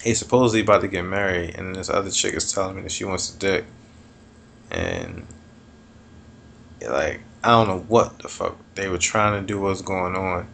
[0.03, 3.05] he's supposedly about to get married, and this other chick is telling me that she
[3.05, 3.65] wants a dick,
[4.71, 5.27] and
[6.81, 10.49] like I don't know what the fuck they were trying to do, what's going on.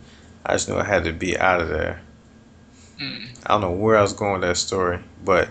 [0.44, 2.00] I just knew I had to be out of there.
[3.00, 3.28] Mm.
[3.46, 5.48] I don't know where I was going with that story, but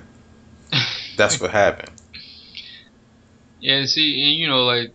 [1.17, 1.91] that's what happened.
[3.59, 4.93] Yeah, see, and you know, like,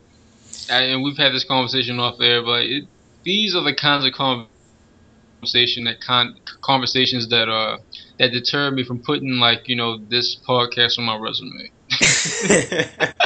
[0.69, 2.85] and we've had this conversation off air, but it,
[3.25, 7.79] these are the kinds of conversation that con- conversations that uh
[8.19, 11.73] that deter me from putting like you know this podcast on my resume.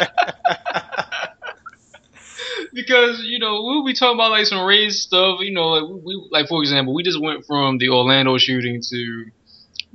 [2.73, 5.41] because you know we'll be talking about like some race stuff.
[5.41, 9.25] You know, like we like for example, we just went from the Orlando shooting to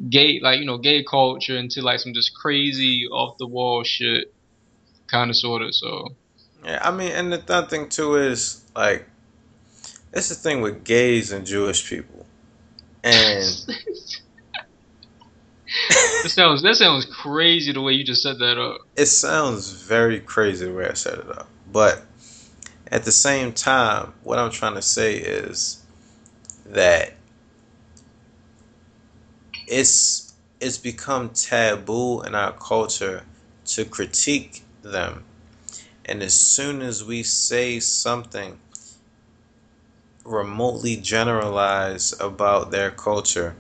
[0.10, 4.28] gay, like you know, gay culture into like some just crazy off the wall shit
[5.12, 5.76] kind of, sort of.
[5.76, 6.08] So.
[6.66, 9.06] Yeah, I mean, and the other thing too is like,
[10.14, 12.26] it's the thing with gays and Jewish people,
[13.04, 13.46] and.
[16.24, 18.82] that sounds that sounds crazy the way you just set that up.
[18.96, 22.04] It sounds very crazy the way I set it up, but
[22.92, 25.82] at the same time, what I'm trying to say is
[26.66, 27.14] that
[29.68, 33.24] it's it's become taboo in our culture
[33.66, 35.24] to critique them.
[36.06, 38.60] And as soon as we say something
[40.26, 43.56] remotely generalized about their culture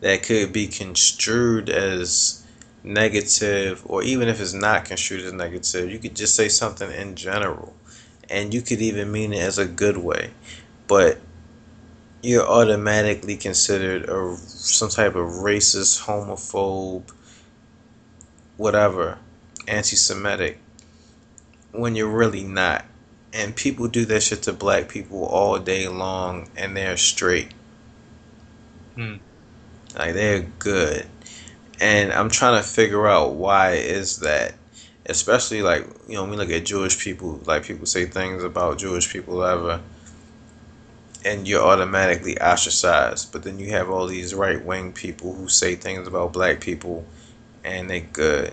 [0.00, 2.44] that could be construed as
[2.82, 7.14] negative, or even if it's not construed as negative, you could just say something in
[7.14, 7.74] general.
[8.30, 10.30] And you could even mean it as a good way.
[10.86, 11.18] But
[12.22, 17.12] you're automatically considered a some type of racist, homophobe,
[18.56, 19.18] whatever
[19.68, 20.58] anti-Semitic
[21.72, 22.84] when you're really not.
[23.32, 27.52] And people do that shit to black people all day long, and they're straight.
[28.94, 29.16] Hmm.
[29.96, 31.06] Like they're good.
[31.80, 34.54] And I'm trying to figure out why is that.
[35.06, 38.78] Especially like, you know, when we look at Jewish people, like people say things about
[38.78, 39.80] Jewish people ever
[41.24, 43.32] and you're automatically ostracized.
[43.32, 47.04] But then you have all these right wing people who say things about black people
[47.64, 48.52] and they good.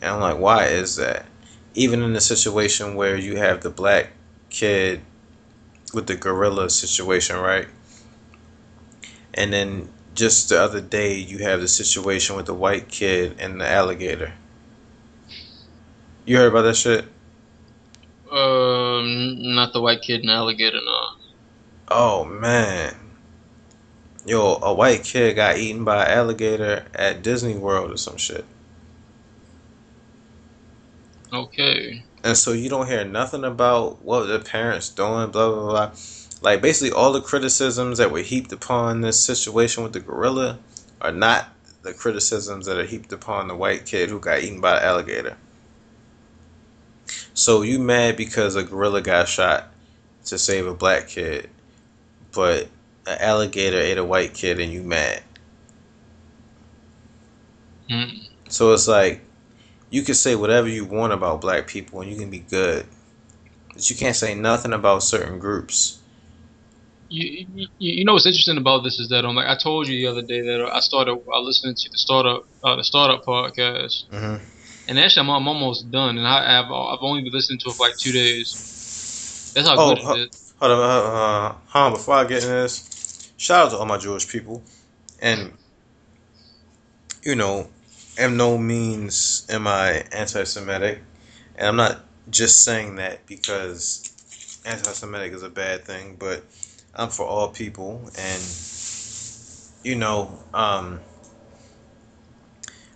[0.00, 1.26] And I'm like, why is that?
[1.74, 4.10] Even in the situation where you have the black
[4.50, 5.00] kid
[5.94, 7.68] with the gorilla situation, right?
[9.34, 13.60] And then just the other day, you have the situation with the white kid and
[13.60, 14.32] the alligator.
[16.24, 17.04] You heard about that shit?
[18.30, 21.08] Um, not the white kid and alligator, no.
[21.90, 22.94] Oh man.
[24.26, 28.44] Yo, a white kid got eaten by an alligator at Disney World or some shit.
[31.32, 32.02] Okay.
[32.24, 35.92] And so you don't hear nothing about what the parents doing, blah blah blah.
[36.40, 40.58] Like basically all the criticisms that were heaped upon this situation with the gorilla
[41.00, 41.48] are not
[41.82, 45.36] the criticisms that are heaped upon the white kid who got eaten by an alligator.
[47.34, 49.72] So you mad because a gorilla got shot
[50.26, 51.48] to save a black kid,
[52.32, 52.68] but
[53.06, 55.22] an alligator ate a white kid and you mad.
[57.88, 58.04] Hmm.
[58.48, 59.22] So it's like
[59.90, 62.86] you can say whatever you want about black people and you can be good.
[63.72, 65.98] But you can't say nothing about certain groups.
[67.10, 69.96] You, you, you know what's interesting about this is that um, like I told you
[69.96, 74.04] the other day that I started uh, listening to the startup uh, the startup podcast,
[74.10, 74.44] Mm-hmm.
[74.88, 77.76] and actually I'm, I'm almost done, and I, I've I've only been listening to it
[77.76, 79.52] for like two days.
[79.54, 80.14] That's how Oh, good huh.
[80.16, 80.54] it is.
[80.60, 83.86] Hold on, uh, uh, hold on, before I get into this, shout out to all
[83.86, 84.62] my Jewish people.
[85.22, 85.52] And,
[87.22, 87.68] you know,
[88.18, 91.00] in no means am I anti Semitic.
[91.56, 96.44] And I'm not just saying that because anti Semitic is a bad thing, but
[96.94, 98.10] I'm for all people.
[98.18, 98.42] And,
[99.84, 101.00] you know, um,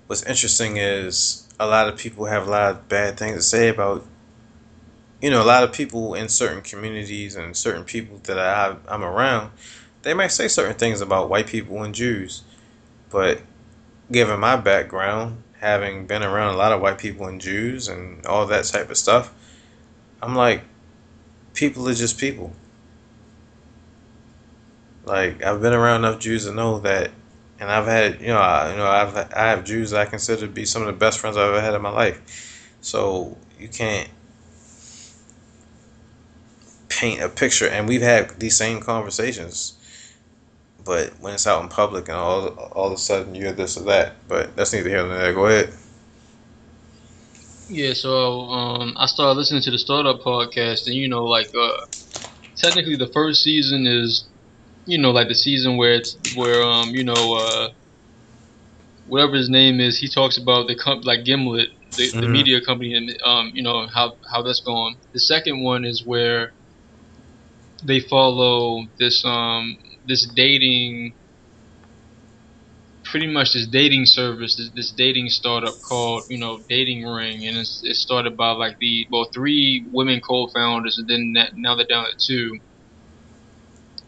[0.09, 3.69] what's interesting is a lot of people have a lot of bad things to say
[3.69, 4.05] about
[5.23, 9.05] you know, a lot of people in certain communities and certain people that I, I'm
[9.05, 9.53] around,
[10.03, 12.43] they might say certain things about white people and Jews.
[13.09, 13.41] But
[14.11, 18.47] given my background, having been around a lot of white people and Jews and all
[18.47, 19.33] that type of stuff,
[20.21, 20.63] I'm like,
[21.55, 22.53] people are just people.
[25.05, 27.11] Like I've been around enough Jews to know that,
[27.59, 30.43] and I've had, you know, I, you know, I've I have Jews that I consider
[30.43, 32.77] to be some of the best friends I've ever had in my life.
[32.81, 34.09] So you can't
[36.89, 39.75] paint a picture and we've had these same conversations
[40.85, 43.85] but when it's out in public and all all of a sudden you're this or
[43.85, 45.73] that but that's neither here nor there go ahead
[47.69, 51.71] Yeah, so um, I started listening to the startup podcast, and you know, like uh,
[52.57, 54.29] technically the first season is,
[54.87, 57.69] you know, like the season where it's where um, you know, uh,
[59.05, 62.33] whatever his name is, he talks about the comp like Gimlet, the, the Mhm.
[62.33, 64.97] media company, and um, you know how how that's going.
[65.15, 66.53] The second one is where
[67.85, 71.15] they follow this um this dating
[73.05, 77.57] pretty much this dating service, this, this dating startup called, you know, Dating Ring, and
[77.59, 81.87] it's, it's started by like the well three women co-founders, and then that, now they're
[81.87, 82.59] down to two,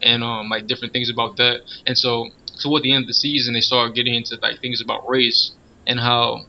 [0.01, 2.29] and um like different things about that, and so
[2.61, 5.55] toward the end of the season they started getting into like things about race
[5.87, 6.45] and how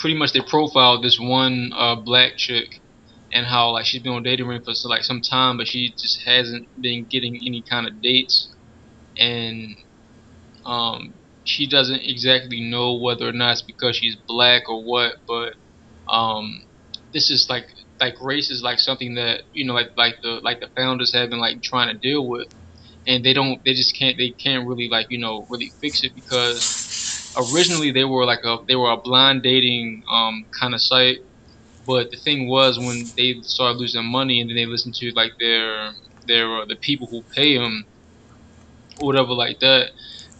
[0.00, 2.68] pretty much they profiled this one uh, black chick
[3.34, 5.94] and how like she's been on dating ring for so, like some time, but she
[6.00, 8.54] just hasn't been getting any kind of dates,
[9.18, 9.76] and
[10.66, 15.54] um, she doesn't exactly know whether or not it's because she's black or what, but
[16.08, 16.50] um,
[17.14, 17.66] this is like
[18.00, 21.30] like race is like something that you know like like the like the founders have
[21.30, 22.48] been like trying to deal with,
[23.06, 26.12] and they don't they just can't they can't really like you know really fix it
[26.14, 26.68] because
[27.36, 31.18] originally they were like a they were a blind dating um kind of site,
[31.86, 35.32] but the thing was when they started losing money and then they listened to like
[35.40, 35.92] their
[36.26, 37.86] their uh, the people who pay them
[38.98, 39.90] or whatever like that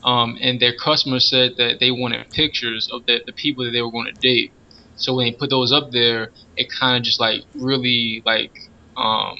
[0.04, 3.82] um, and their customers said that they wanted pictures of the, the people that they
[3.82, 4.52] were going to date.
[4.96, 8.52] So when they put those up there, it kind of just like really like
[8.96, 9.36] um,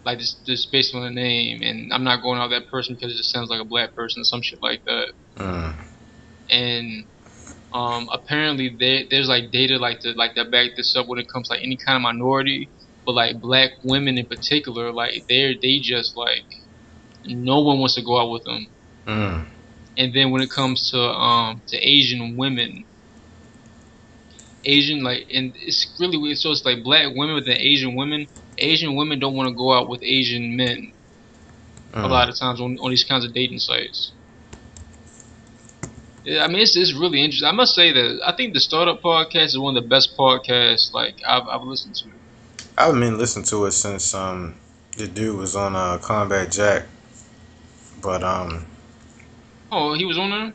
[0.08, 3.12] like just just based on the name, and I'm not going out that person because
[3.12, 5.12] it just sounds like a black person or some shit like that.
[5.38, 5.76] mm.
[6.50, 7.04] And
[7.72, 11.26] um, apparently there, there's like data like to like that back this up when it
[11.32, 12.70] comes to like any kind of minority,
[13.04, 16.46] but like black women in particular, like they're they just like
[17.24, 18.66] no one wants to go out with them.
[19.06, 19.46] Mm.
[19.98, 22.84] And then when it comes to um to Asian women,
[24.64, 26.38] Asian like and it's really weird.
[26.38, 28.28] So it's like black women with the Asian women.
[28.58, 30.92] Asian women don't want to go out with Asian men
[31.94, 32.10] a Mm.
[32.10, 34.12] lot of times on, on these kinds of dating sites.
[36.24, 37.48] Yeah, I mean it's, it's really interesting.
[37.48, 40.92] I must say that I think the Startup Podcast is one of the best podcasts
[40.92, 42.10] like I've I've listened to.
[42.76, 44.54] I've been listening to it since um
[44.96, 46.84] the dude was on uh Combat Jack.
[48.02, 48.66] But um
[49.70, 50.52] Oh, he was on there.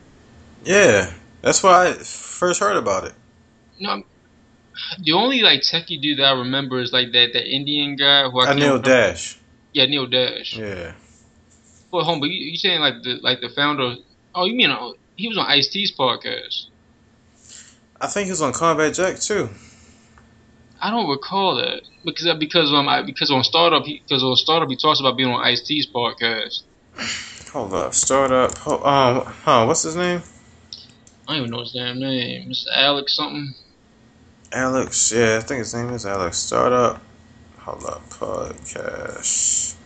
[0.64, 1.12] yeah,
[1.42, 3.12] that's why I first heard about it.
[3.78, 4.04] No, I'm,
[5.02, 8.40] the only like techie dude that I remember is like that that Indian guy who
[8.40, 9.38] I Anil remember- Dash.
[9.72, 10.56] Yeah, Neil Dash.
[10.56, 10.92] Yeah.
[11.90, 13.96] Well, home, but you, you saying like the like the founder?
[14.34, 16.66] Oh, you mean uh, he was on Ice T's podcast?
[18.00, 19.48] I think he was on Combat Jack too.
[20.80, 24.36] I don't recall that because uh, because um I, because on startup he, because on
[24.36, 26.62] startup he talks about being on Ice T's podcast.
[27.54, 27.94] Hold up.
[27.94, 28.56] Startup.
[28.58, 30.22] Ho- um huh, what's his name?
[31.26, 32.50] I don't even know his damn name.
[32.50, 33.54] It's Alex something.
[34.52, 35.10] Alex.
[35.12, 36.36] Yeah, I think his name is Alex.
[36.36, 37.00] Startup.
[37.60, 38.02] Hold up.
[38.10, 39.76] Podcast.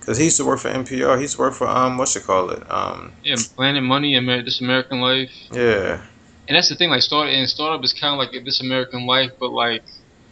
[0.00, 1.16] Cause he used to work for NPR.
[1.16, 2.68] He used to work for um, what you call it?
[2.70, 6.00] Um, Yeah, Planet Money, Amer- This American Life, yeah.
[6.48, 6.88] and that's the thing.
[6.90, 9.84] Like start and startup is kind of like This American Life, but like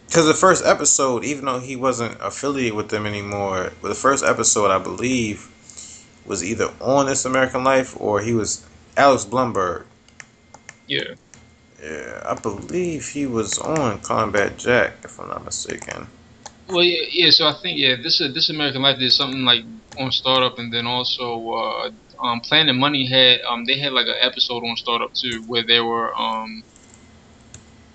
[0.07, 4.25] Because the first episode, even though he wasn't affiliated with them anymore, but the first
[4.25, 5.47] episode, I believe,
[6.29, 8.65] was either on This American Life or he was
[8.97, 9.85] Alex Blumberg.
[10.87, 11.15] yeah.
[11.83, 16.07] Yeah, I believe he was on Combat Jack, if I'm not mistaken.
[16.69, 17.31] Well, yeah, yeah.
[17.31, 19.65] So I think yeah, this is This American Life did something like
[19.97, 21.91] on startup, and then also uh,
[22.23, 25.81] um, Planet Money had um they had like an episode on startup too, where they
[25.81, 26.63] were um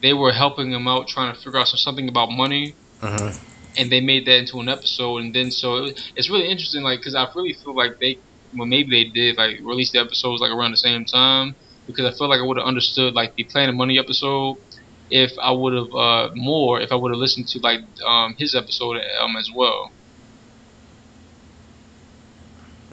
[0.03, 3.31] they were helping him out trying to figure out some, something about money, hmm
[3.77, 7.01] and they made that into an episode, and then so it, it's really interesting, like
[7.01, 8.19] because I really feel like they
[8.57, 11.57] well maybe they did like release the episodes like around the same time
[11.87, 14.57] because I feel like I would have understood like the Planet Money episode
[15.11, 18.55] if I would have uh more if I would have listened to like um his
[18.55, 19.93] episode um as well.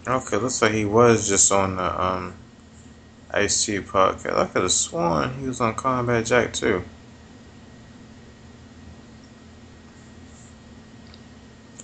[0.08, 2.34] Okay, looks like he was just on the um,
[3.32, 4.36] Ice T podcast.
[4.36, 6.84] I could have sworn he was on Combat Jack too.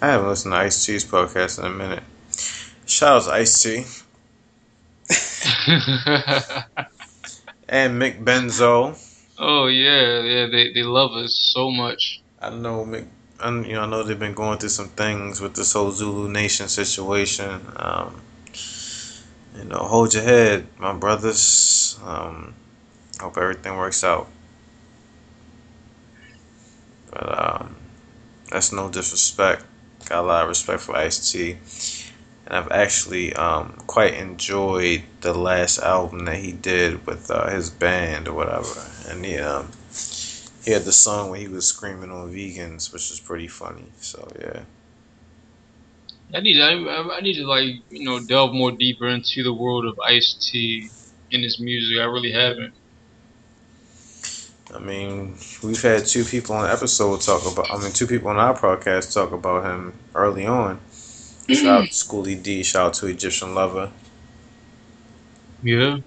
[0.02, 2.04] I haven't listened to Ice T's podcast in a minute.
[2.86, 3.78] Shout out to Ice T
[7.70, 8.96] and Mick Benzo.
[9.40, 12.22] oh yeah, yeah, they they love us so much.
[12.42, 13.08] I know Mick.
[13.40, 16.30] I, you know, I know they've been going through some things with this whole Zulu
[16.30, 17.62] Nation situation.
[17.76, 18.22] Um,
[19.56, 22.00] you know, hold your head, my brothers.
[22.04, 22.54] Um,
[23.20, 24.28] hope everything works out.
[27.12, 27.76] But um,
[28.52, 29.64] that's no disrespect.
[30.10, 31.58] Got a lot of respect for Ice T,
[32.46, 37.70] and I've actually um, quite enjoyed the last album that he did with uh, his
[37.70, 38.90] band or whatever.
[39.10, 39.70] And he um,
[40.64, 43.88] he had the song where he was screaming on vegans, which is pretty funny.
[44.00, 44.62] So yeah.
[46.34, 46.74] I need I,
[47.18, 50.90] I need to like you know delve more deeper into the world of Ice T
[51.32, 51.98] in his music.
[52.00, 52.74] I really haven't.
[54.74, 57.72] I mean, we've had two people on the episode talk about.
[57.72, 60.80] I mean, two people on our podcast talk about him early on.
[61.50, 62.64] Shout out to Schoolly D.
[62.64, 63.92] Shout out to Egyptian Lover.
[65.64, 66.00] Yeah,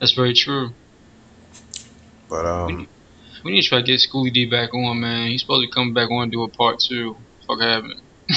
[0.00, 0.72] that's very true.
[2.28, 2.88] But um,
[3.44, 5.30] We need to try to get Schoolly D back on, man.
[5.30, 7.16] He's supposed to come back on and do a part two.
[7.46, 8.00] Fuck happened.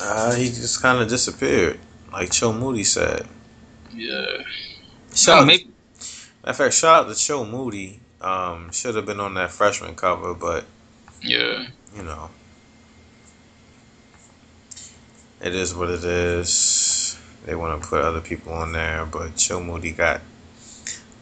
[0.00, 1.78] uh, he just kind of disappeared,
[2.12, 3.26] like Chill Moody said.
[3.94, 4.42] Yeah.
[5.14, 5.70] Shout out, maybe.
[6.42, 8.00] Matter of fact, shout out to Chill Moody.
[8.20, 10.64] Um, should have been on that freshman cover, but
[11.22, 11.66] Yeah.
[11.96, 12.30] you know,
[15.40, 17.18] it is what it is.
[17.46, 20.20] They want to put other people on there, but Chill Moody got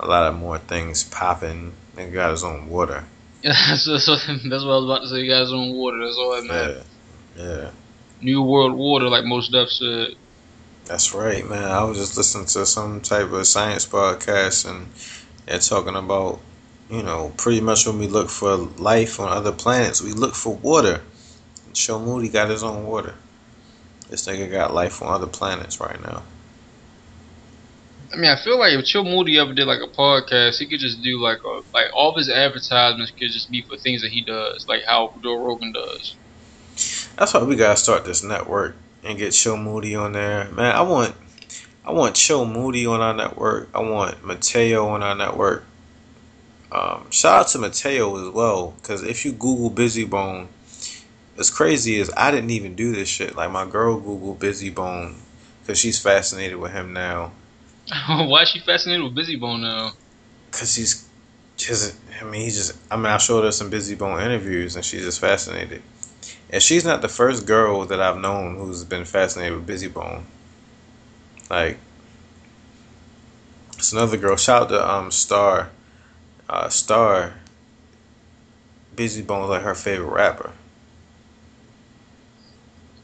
[0.00, 1.72] a lot of more things popping.
[1.96, 3.04] Nigga got his own water.
[3.42, 5.20] that's, that's, what, that's what I was about to say.
[5.20, 5.98] You guys own water.
[6.04, 6.84] That's all that Yeah, matters.
[7.36, 7.70] yeah,
[8.22, 10.14] New World Water, like Mos Def said.
[10.86, 11.64] That's right, man.
[11.64, 14.86] I was just listening to some type of science podcast, and
[15.46, 16.40] they're talking about,
[16.90, 20.54] you know, pretty much when we look for life on other planets, we look for
[20.56, 21.02] water.
[21.72, 23.14] Chill Moody got his own water.
[24.08, 26.22] This nigga got life on other planets right now.
[28.12, 30.78] I mean, I feel like if Chill Moody ever did like a podcast, he could
[30.78, 34.12] just do like a, like all of his advertisements could just be for things that
[34.12, 36.14] he does, like how Joe Rogan does.
[37.16, 38.76] That's why we gotta start this network
[39.06, 40.74] and get Chill Moody on there, man.
[40.74, 41.14] I want,
[41.84, 43.68] I want Chill Moody on our network.
[43.74, 45.64] I want Mateo on our network.
[46.72, 50.48] Um, shout out to Mateo as well, because if you Google Bizzy Bone,
[51.36, 53.36] what's crazy as I didn't even do this shit.
[53.36, 55.16] Like my girl Google Bizzy Bone
[55.62, 57.32] because she's fascinated with him now.
[58.08, 59.92] Why is she fascinated with Bizzy Bone now?
[60.50, 61.08] Cause he's
[61.56, 64.84] just, I mean, he just, I mean, I showed her some Bizzy Bone interviews and
[64.84, 65.82] she's just fascinated.
[66.50, 70.26] And she's not the first girl that I've known who's been fascinated with Bizzy Bone.
[71.50, 71.78] Like,
[73.76, 74.36] it's another girl.
[74.36, 75.70] Shout out to um Star,
[76.48, 77.34] uh, Star.
[78.94, 80.52] Bizzy Bone's like her favorite rapper.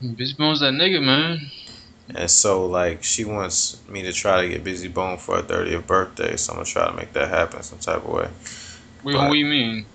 [0.03, 1.51] Bizzy Bone's that nigga, man.
[2.15, 5.87] And so, like, she wants me to try to get Bizzy Bone for her 30th
[5.87, 6.37] birthday.
[6.37, 8.29] So I'm gonna try to make that happen some type of way.
[9.05, 9.87] Wait, But- what do you mean?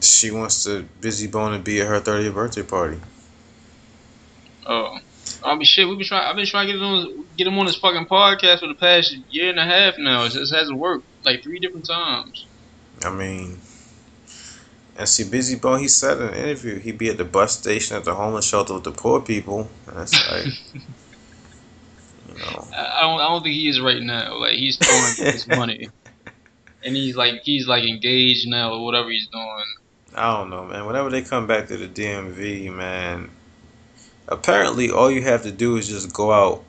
[0.00, 2.98] She wants to Bizzy Bone to be at her 30th birthday party.
[4.66, 4.98] Oh,
[5.42, 5.88] I mean, shit.
[5.88, 6.26] We been trying.
[6.26, 8.74] I've been trying to get him on, get him on this fucking podcast for the
[8.74, 10.24] past year and a half now.
[10.24, 12.46] It just hasn't worked like three different times.
[13.04, 13.58] I mean,
[14.98, 17.96] and see, Bizzy Bone, he said in an interview he'd be at the bus station
[17.96, 19.70] at the homeless shelter with the poor people.
[19.86, 20.46] And it's like,
[22.28, 23.20] you know, I I don't.
[23.20, 24.38] I don't think he is right now.
[24.38, 25.88] Like he's throwing his money,
[26.84, 29.47] and he's like he's like engaged now or whatever he's doing.
[30.14, 30.86] I don't know, man.
[30.86, 33.30] Whenever they come back to the DMV, man,
[34.26, 36.64] apparently all you have to do is just go out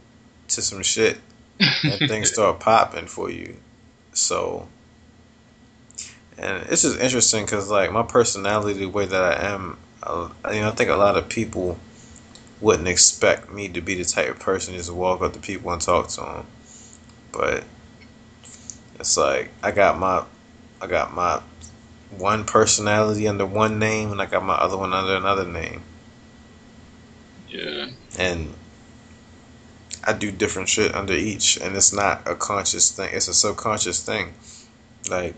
[0.50, 1.20] to some shit
[1.60, 3.58] and things start popping for you.
[4.14, 4.68] So,
[6.38, 10.62] and it's just interesting because, like, my personality, the way that I am, uh, you
[10.62, 11.80] know, I think a lot of people
[12.62, 15.72] wouldn't expect me to be the type of person just to walk up to people
[15.72, 16.46] and talk to them.
[17.32, 17.64] But
[19.00, 20.26] it's like I got my,
[20.82, 21.42] I got my
[22.10, 25.84] one personality under one name, and I got my other one under another name,
[27.48, 27.88] Yeah.
[28.18, 28.54] and
[30.04, 34.02] I do different shit under each, and it's not a conscious thing; it's a subconscious
[34.02, 34.34] thing.
[35.10, 35.36] Like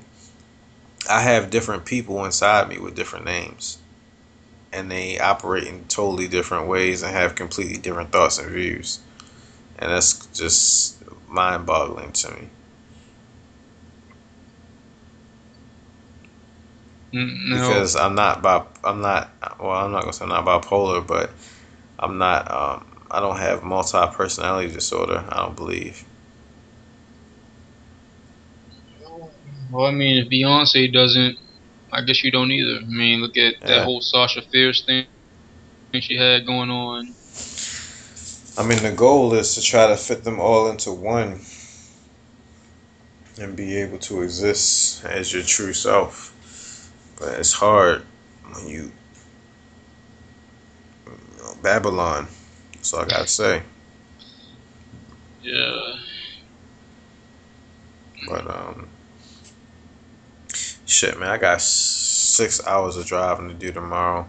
[1.09, 3.77] I have different people inside me with different names,
[4.71, 8.99] and they operate in totally different ways and have completely different thoughts and views,
[9.77, 12.49] and that's just mind-boggling to me.
[17.13, 17.85] No.
[17.85, 21.31] because I'm not bi- I'm not well I'm not gonna say I'm not bipolar but
[21.99, 26.05] I'm not um I don't have multi personality disorder I don't believe
[29.71, 31.37] Well, I mean, if Beyonce doesn't,
[31.93, 32.79] I guess you don't either.
[32.81, 33.67] I mean, look at Yeah.
[33.67, 35.07] that whole Sasha Fierce thing
[36.01, 37.15] she had going on.
[38.57, 41.41] I mean the goal is to try to fit them all into one
[43.39, 46.30] and be able to exist as your true self
[47.21, 48.03] but it's hard
[48.51, 48.91] when you,
[51.05, 52.27] you know, Babylon
[52.73, 53.63] that's all I gotta say
[55.43, 55.95] Yeah.
[58.27, 58.87] But um,
[60.85, 64.27] shit, man, I got six hours of driving to do tomorrow,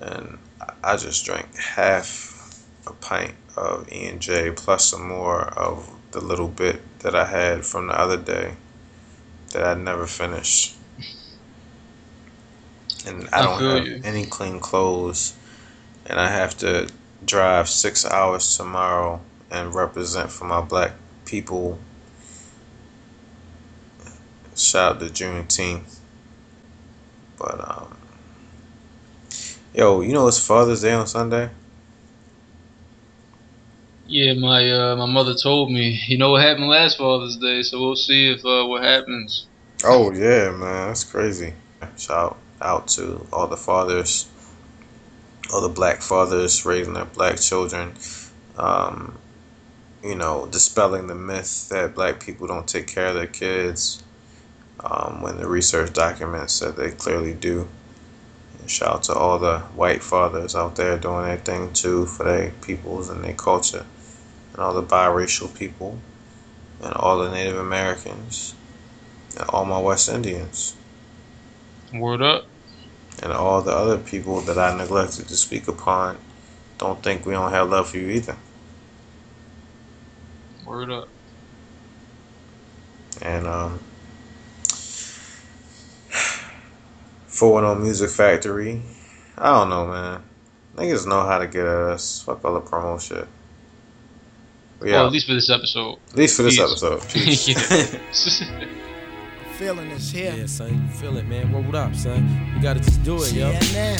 [0.00, 5.42] and I- I just drank half a pint of E and J plus some more
[5.58, 8.56] of the little bit that I had from the other day
[9.52, 10.76] that I never finished.
[13.06, 14.00] And I I don't have you.
[14.04, 15.34] any clean clothes,
[16.06, 16.88] and I have to
[17.24, 20.92] drive six hours tomorrow and represent for my black
[21.24, 21.78] people
[24.54, 25.98] Shout out to Juneteenth.
[27.38, 27.96] But um
[29.74, 31.50] Yo, you know it's Father's Day on Sunday?
[34.06, 35.98] Yeah, my uh, my mother told me.
[36.06, 39.46] You know what happened last Father's Day, so we'll see if uh, what happens.
[39.84, 41.54] Oh yeah, man, that's crazy.
[41.96, 44.28] Shout out to all the fathers,
[45.52, 47.94] all the black fathers raising their black children.
[48.56, 49.18] Um,
[50.02, 54.02] you know, dispelling the myth that black people don't take care of their kids.
[54.80, 57.68] Um, when the research documents said they clearly do.
[58.58, 62.24] And shout out to all the white fathers out there doing their thing too for
[62.24, 63.86] their peoples and their culture,
[64.52, 65.98] and all the biracial people,
[66.82, 68.54] and all the Native Americans
[69.38, 70.76] and all my West Indians
[71.92, 72.51] Word up.
[73.22, 76.18] And all the other people that I neglected to speak upon
[76.78, 78.36] don't think we don't have love for you either.
[80.66, 81.08] Word up.
[83.20, 83.78] And um
[87.26, 88.82] Forward on Music Factory.
[89.38, 90.22] I don't know man.
[90.76, 92.22] Niggas know how to get at us.
[92.22, 93.28] Fuck all the promo shit.
[94.82, 94.92] Yeah.
[94.92, 95.98] Well, at least for this episode.
[96.10, 96.82] At least for this Peace.
[96.82, 98.00] episode.
[99.62, 100.34] Feeling is here.
[100.34, 101.52] Yeah, son, you feel it, man.
[101.52, 102.28] Word up, son.
[102.56, 103.52] You gotta just do it, yo.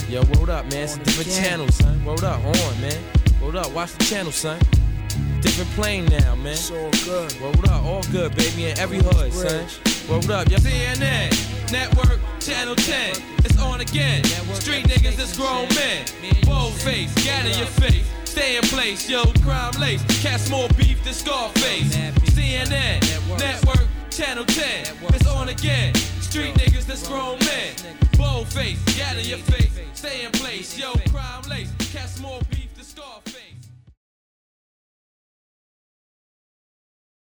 [0.08, 0.82] Yo, word up, man.
[0.82, 1.44] It's a different again.
[1.44, 2.05] channel, son.
[2.05, 3.00] Word up, on, man.
[3.41, 4.58] Word up, watch the channel, son.
[5.41, 6.55] Different plane now, man.
[6.55, 7.41] It's all good.
[7.41, 9.65] Word up, all good, baby, in every hood, son.
[10.10, 10.58] Word up, yeah.
[10.58, 13.23] CNN, Network, Channel 10.
[13.44, 14.24] It's on again.
[14.55, 16.05] Street niggas, it's grown men.
[16.44, 18.05] Bold face, gat in your face.
[18.24, 20.02] Stay in place, yo, crime lace.
[20.24, 21.94] Cats more beef than Scarface.
[22.34, 22.99] CNN,
[23.39, 24.97] Network, Channel 10.
[25.15, 25.94] It's on again.
[25.94, 27.97] Street niggas, that's grown men.
[28.18, 29.70] Bold face, gat in your face.
[29.94, 31.73] Stay in place, yo, crime lace.
[31.78, 32.61] Cats more beef.